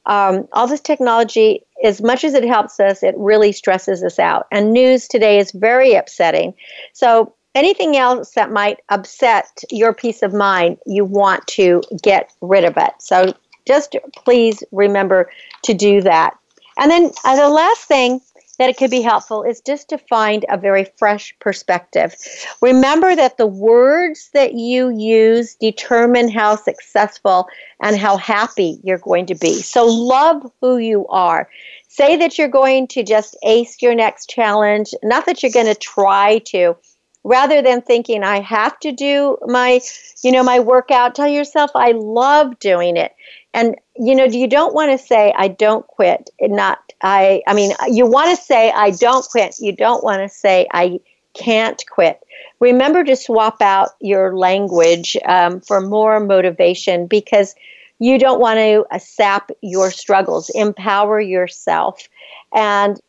um, 0.07 0.48
all 0.53 0.66
this 0.66 0.80
technology, 0.80 1.62
as 1.84 2.03
much 2.03 2.24
as 2.24 2.34
it 2.34 2.44
helps 2.44 2.80
us, 2.80 3.03
it 3.03 3.14
really 3.16 3.53
stresses 3.53 4.03
us 4.03 4.18
out. 4.18 4.46
And 4.51 4.72
news 4.72 5.09
today 5.09 5.38
is 5.38 5.53
very 5.53 5.94
upsetting. 5.94 6.55
So, 6.92 7.34
anything 7.55 7.96
else 7.96 8.32
that 8.32 8.51
might 8.51 8.78
upset 8.88 9.62
your 9.70 9.92
peace 9.92 10.22
of 10.22 10.32
mind, 10.32 10.78
you 10.86 11.05
want 11.05 11.46
to 11.48 11.82
get 12.03 12.32
rid 12.40 12.64
of 12.64 12.76
it. 12.76 12.92
So, 12.98 13.34
just 13.66 13.96
please 14.24 14.62
remember 14.72 15.30
to 15.64 15.74
do 15.74 16.01
that. 16.03 16.36
And 16.78 16.90
then 16.90 17.11
uh, 17.24 17.36
the 17.36 17.48
last 17.48 17.84
thing 17.84 18.20
that 18.61 18.68
it 18.68 18.76
could 18.76 18.90
be 18.90 19.00
helpful 19.00 19.42
is 19.42 19.62
just 19.62 19.88
to 19.88 19.96
find 19.96 20.44
a 20.50 20.58
very 20.58 20.84
fresh 20.98 21.34
perspective. 21.38 22.14
Remember 22.61 23.16
that 23.16 23.38
the 23.38 23.46
words 23.46 24.28
that 24.34 24.52
you 24.52 24.90
use 24.90 25.54
determine 25.54 26.28
how 26.28 26.56
successful 26.56 27.48
and 27.82 27.96
how 27.96 28.18
happy 28.18 28.78
you're 28.84 28.98
going 28.98 29.24
to 29.24 29.34
be. 29.34 29.62
So 29.62 29.86
love 29.86 30.52
who 30.61 30.76
you 30.76 31.06
are. 31.06 31.48
Say 31.88 32.16
that 32.18 32.36
you're 32.36 32.48
going 32.48 32.86
to 32.88 33.02
just 33.02 33.34
ace 33.42 33.80
your 33.80 33.94
next 33.94 34.28
challenge, 34.28 34.92
not 35.02 35.24
that 35.24 35.42
you're 35.42 35.52
going 35.52 35.64
to 35.64 35.74
try 35.74 36.40
to 36.48 36.76
rather 37.24 37.62
than 37.62 37.80
thinking 37.80 38.22
I 38.22 38.40
have 38.40 38.78
to 38.80 38.92
do 38.92 39.38
my, 39.46 39.80
you 40.22 40.32
know, 40.32 40.42
my 40.42 40.61
workout, 40.61 41.14
tell 41.14 41.28
yourself 41.28 41.70
I 41.74 41.92
love 41.92 42.58
doing 42.58 42.96
it. 42.96 43.14
And 43.53 43.76
you 43.96 44.14
know, 44.14 44.24
you 44.24 44.46
don't 44.48 44.74
want 44.74 44.92
to 44.92 44.98
say 44.98 45.32
I 45.36 45.48
don't 45.48 45.86
quit. 45.86 46.30
Not 46.40 46.92
I 47.03 47.42
I 47.46 47.55
mean, 47.55 47.72
you 47.88 48.07
want 48.07 48.36
to 48.36 48.42
say 48.42 48.70
I 48.70 48.90
don't 48.90 49.26
quit. 49.26 49.57
You 49.61 49.72
don't 49.72 50.05
want 50.05 50.22
to 50.22 50.28
say 50.28 50.66
I 50.72 51.01
can't 51.34 51.82
quit. 51.90 52.20
Remember 52.61 53.05
to 53.05 53.16
swap 53.16 53.61
out 53.62 53.90
your 54.01 54.36
language 54.36 55.16
um, 55.26 55.61
for 55.61 55.80
more 55.80 56.20
motivation 56.20 57.07
because 57.07 57.55
you 57.98 58.18
don't 58.18 58.40
want 58.40 58.59
to 58.59 58.84
uh, 58.90 58.98
sap 58.98 59.51
your 59.62 59.90
struggles. 59.90 60.51
Empower 60.55 61.20
yourself. 61.20 62.09
And 62.55 63.01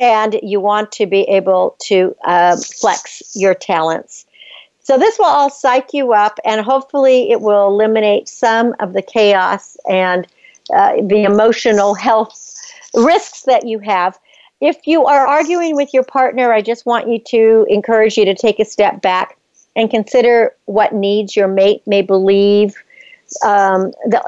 and 0.00 0.38
you 0.42 0.60
want 0.60 0.92
to 0.92 1.06
be 1.06 1.22
able 1.22 1.76
to 1.82 2.14
uh, 2.24 2.56
flex 2.56 3.22
your 3.34 3.54
talents. 3.54 4.26
So, 4.88 4.96
this 4.96 5.18
will 5.18 5.26
all 5.26 5.50
psych 5.50 5.92
you 5.92 6.14
up, 6.14 6.40
and 6.46 6.62
hopefully, 6.62 7.30
it 7.30 7.42
will 7.42 7.66
eliminate 7.66 8.26
some 8.26 8.74
of 8.80 8.94
the 8.94 9.02
chaos 9.02 9.76
and 9.86 10.26
uh, 10.74 11.02
the 11.02 11.24
emotional 11.24 11.92
health 11.92 12.56
risks 12.94 13.42
that 13.42 13.66
you 13.66 13.80
have. 13.80 14.18
If 14.62 14.86
you 14.86 15.04
are 15.04 15.26
arguing 15.26 15.76
with 15.76 15.92
your 15.92 16.04
partner, 16.04 16.54
I 16.54 16.62
just 16.62 16.86
want 16.86 17.06
you 17.06 17.18
to 17.18 17.66
encourage 17.68 18.16
you 18.16 18.24
to 18.24 18.34
take 18.34 18.58
a 18.60 18.64
step 18.64 19.02
back 19.02 19.36
and 19.76 19.90
consider 19.90 20.54
what 20.64 20.94
needs 20.94 21.36
your 21.36 21.48
mate 21.48 21.82
may 21.86 22.00
believe 22.00 22.74
um, 23.44 23.92
that, 24.06 24.24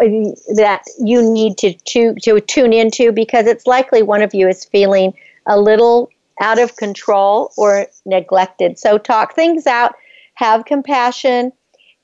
that 0.56 0.82
you 0.98 1.22
need 1.22 1.56
to, 1.56 1.72
to, 1.72 2.14
to 2.16 2.38
tune 2.38 2.74
into 2.74 3.12
because 3.12 3.46
it's 3.46 3.66
likely 3.66 4.02
one 4.02 4.20
of 4.20 4.34
you 4.34 4.46
is 4.46 4.66
feeling 4.66 5.14
a 5.46 5.58
little 5.58 6.10
out 6.38 6.58
of 6.58 6.76
control 6.76 7.50
or 7.56 7.86
neglected. 8.04 8.78
So 8.78 8.98
talk 8.98 9.34
things 9.34 9.66
out, 9.66 9.94
have 10.40 10.64
compassion, 10.64 11.52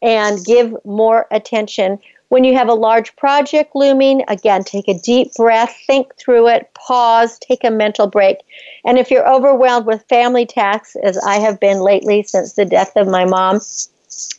and 0.03 0.45
give 0.45 0.74
more 0.84 1.26
attention. 1.30 1.99
When 2.28 2.45
you 2.45 2.55
have 2.55 2.68
a 2.68 2.74
large 2.74 3.16
project 3.16 3.74
looming, 3.74 4.24
again, 4.28 4.62
take 4.62 4.89
a 4.89 4.99
deep 4.99 5.32
breath, 5.34 5.74
think 5.87 6.14
through 6.16 6.49
it, 6.49 6.70
pause, 6.74 7.39
take 7.39 7.64
a 7.64 7.70
mental 7.70 8.07
break. 8.07 8.39
And 8.84 8.99
if 8.99 9.11
you're 9.11 9.28
overwhelmed 9.28 9.87
with 9.87 10.05
family 10.09 10.45
tasks, 10.45 10.97
as 11.03 11.16
I 11.18 11.37
have 11.37 11.59
been 11.61 11.80
lately 11.80 12.24
since 12.24 12.53
the 12.53 12.66
death 12.66 12.93
of 12.97 13.09
my 13.09 13.24
mom, 13.24 13.61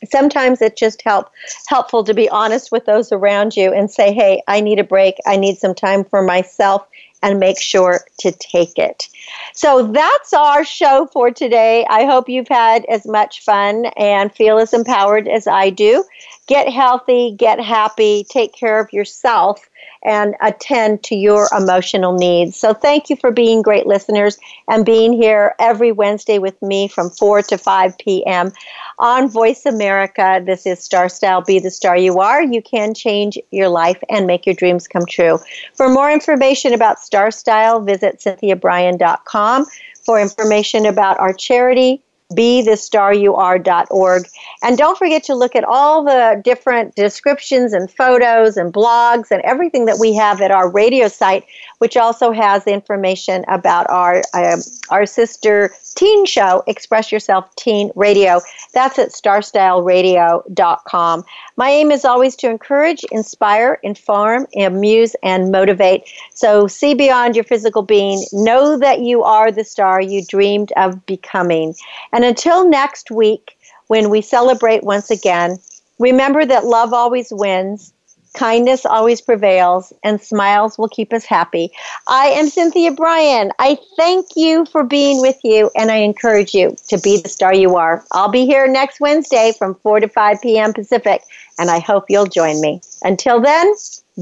sometimes 0.10 0.62
it's 0.62 0.80
just 0.80 1.02
help 1.02 1.30
helpful 1.68 2.04
to 2.04 2.14
be 2.14 2.30
honest 2.30 2.72
with 2.72 2.86
those 2.86 3.12
around 3.12 3.56
you 3.56 3.72
and 3.72 3.92
say 3.92 4.12
hey 4.12 4.42
i 4.48 4.60
need 4.60 4.80
a 4.80 4.84
break 4.84 5.16
i 5.28 5.36
need 5.36 5.58
some 5.58 5.76
time 5.76 6.04
for 6.04 6.24
myself 6.24 6.88
and 7.24 7.40
make 7.40 7.60
sure 7.60 8.02
to 8.20 8.32
take 8.32 8.78
it. 8.78 9.10
So 9.54 9.88
that's 9.92 10.34
our 10.34 10.64
show 10.64 11.10
for 11.12 11.32
today. 11.32 11.86
I 11.90 12.06
hope 12.06 12.30
you've 12.30 12.48
had 12.48 12.86
as 12.86 13.06
much 13.06 13.42
fun 13.42 13.86
and 13.98 14.34
feel 14.34 14.60
as 14.60 14.74
empowered 14.74 15.28
as 15.28 15.48
i 15.48 15.70
do 15.70 16.04
get 16.48 16.68
healthy 16.70 17.32
get 17.38 17.60
happy 17.60 18.26
take 18.30 18.54
care 18.54 18.80
of 18.80 18.92
yourself 18.92 19.70
and 20.04 20.36
attend 20.42 21.04
to 21.04 21.16
your 21.16 21.48
emotional 21.56 22.14
needs. 22.14 22.58
So 22.58 22.74
thank 22.74 23.10
you 23.10 23.16
for 23.16 23.32
being 23.32 23.62
great 23.62 23.86
listeners 23.86 24.38
and 24.70 24.86
being 24.86 25.14
here 25.14 25.56
every 25.60 25.92
Wednesday 25.92 26.40
with 26.40 26.60
me 26.62 26.88
from 26.88 27.10
4 27.10 27.42
to 27.44 27.58
5 27.58 27.98
p.m. 27.98 28.52
on 29.00 29.30
Voice 29.30 29.66
America. 29.66 30.42
This 30.46 30.66
is 30.66 30.84
Star 30.84 31.10
Style 31.10 31.42
Be 31.42 31.60
the 31.60 31.72
Star 31.72 31.98
You 31.98 32.20
Are. 32.20 32.44
You 32.44 32.62
can 32.62 32.94
change 32.94 33.38
your 33.52 33.70
life 33.70 34.02
and 34.10 34.28
make 34.28 34.46
your 34.46 34.56
dreams 34.56 34.88
come 34.88 35.06
true. 35.06 35.40
For 35.74 35.90
more 35.90 36.12
information 36.12 36.74
about 36.74 37.00
Star 37.00 37.32
Style, 37.32 37.82
visit 37.82 38.20
cynthiabrian.com. 38.20 39.66
For 40.06 40.22
information 40.22 40.86
about 40.86 41.20
our 41.20 41.34
charity, 41.34 42.02
be 42.34 42.62
the 42.62 42.76
star. 42.76 43.14
And 43.14 44.78
don't 44.78 44.98
forget 44.98 45.24
to 45.24 45.36
look 45.36 45.56
at 45.56 45.64
all 45.64 46.04
the 46.04 46.42
different 46.44 46.96
descriptions 46.96 47.74
and 47.74 47.90
photos 47.90 48.58
and 48.58 48.74
blogs 48.74 49.32
and 49.32 49.42
everything 49.44 49.86
that 49.86 49.98
we 50.00 50.14
have 50.16 50.42
at 50.42 50.52
our 50.52 50.70
radio 50.70 51.08
site, 51.08 51.46
which 51.80 51.98
also 51.98 52.32
has 52.32 52.66
information 52.66 53.44
about 53.48 53.88
our, 53.90 54.22
uh, 54.34 54.58
our 54.90 55.06
sister 55.06 55.74
teen 55.96 56.26
show, 56.26 56.64
Express 56.68 57.12
Yourself 57.12 57.54
Teen 57.56 57.92
Radio. 57.96 58.40
That's 58.74 59.00
at 59.00 59.10
starstyleradio.com. 59.10 61.24
My 61.56 61.70
aim 61.70 61.92
is 61.92 62.04
always 62.06 62.36
to 62.38 62.50
encourage, 62.50 63.04
inspire, 63.12 63.80
inform, 63.84 64.48
amuse, 64.56 65.16
and 65.24 65.52
motivate. 65.52 66.04
So 66.34 66.68
see 66.68 66.94
beyond 66.94 67.36
your 67.36 67.44
physical 67.44 67.82
being. 67.82 68.24
Know 68.32 68.78
that 68.78 69.02
you 69.02 69.24
are 69.24 69.52
the 69.52 69.64
star 69.64 70.00
you 70.02 70.24
dreamed 70.26 70.72
of 70.78 71.04
becoming. 71.06 71.76
And 72.14 72.24
until 72.24 72.70
next 72.70 73.12
week, 73.12 73.58
when 73.88 74.10
we 74.10 74.22
celebrate 74.22 74.84
once 74.84 75.10
again, 75.10 75.58
remember 76.00 76.46
that 76.46 76.66
love 76.66 76.94
always 76.94 77.30
wins 77.32 77.94
Kindness 78.38 78.86
always 78.86 79.20
prevails, 79.20 79.92
and 80.04 80.22
smiles 80.22 80.78
will 80.78 80.90
keep 80.90 81.12
us 81.12 81.26
happy. 81.26 81.72
I 82.08 82.28
am 82.28 82.50
Cynthia 82.50 82.92
Brian. 82.92 83.52
I 83.58 83.80
thank 83.98 84.28
you 84.36 84.68
for 84.68 84.84
being 84.84 85.22
with 85.22 85.38
you, 85.44 85.72
and 85.76 85.90
I 85.90 85.96
encourage 85.96 86.54
you 86.54 86.76
to 86.90 87.00
be 87.00 87.20
the 87.20 87.30
star 87.30 87.52
you 87.52 87.78
are. 87.78 88.06
I'll 88.12 88.30
be 88.30 88.46
here 88.46 88.68
next 88.68 89.00
Wednesday 89.00 89.54
from 89.58 89.74
4 89.74 90.02
to 90.02 90.08
5 90.08 90.40
p.m. 90.44 90.72
Pacific, 90.72 91.24
and 91.58 91.72
I 91.72 91.80
hope 91.80 92.06
you'll 92.10 92.28
join 92.28 92.62
me. 92.62 92.80
Until 93.02 93.42
then, 93.42 93.74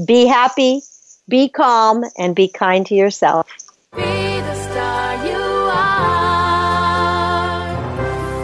be 0.06 0.24
happy, 0.24 0.80
be 1.28 1.50
calm, 1.50 2.02
and 2.16 2.34
be 2.34 2.48
kind 2.48 2.86
to 2.86 2.94
yourself. 2.94 3.46
Be 3.94 4.00
the 4.00 4.54
star 4.54 5.26
you 5.26 5.36
are. 5.74 6.08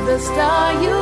The 0.05 0.19
star 0.19 0.83
you 0.83 0.91
are. 0.91 1.02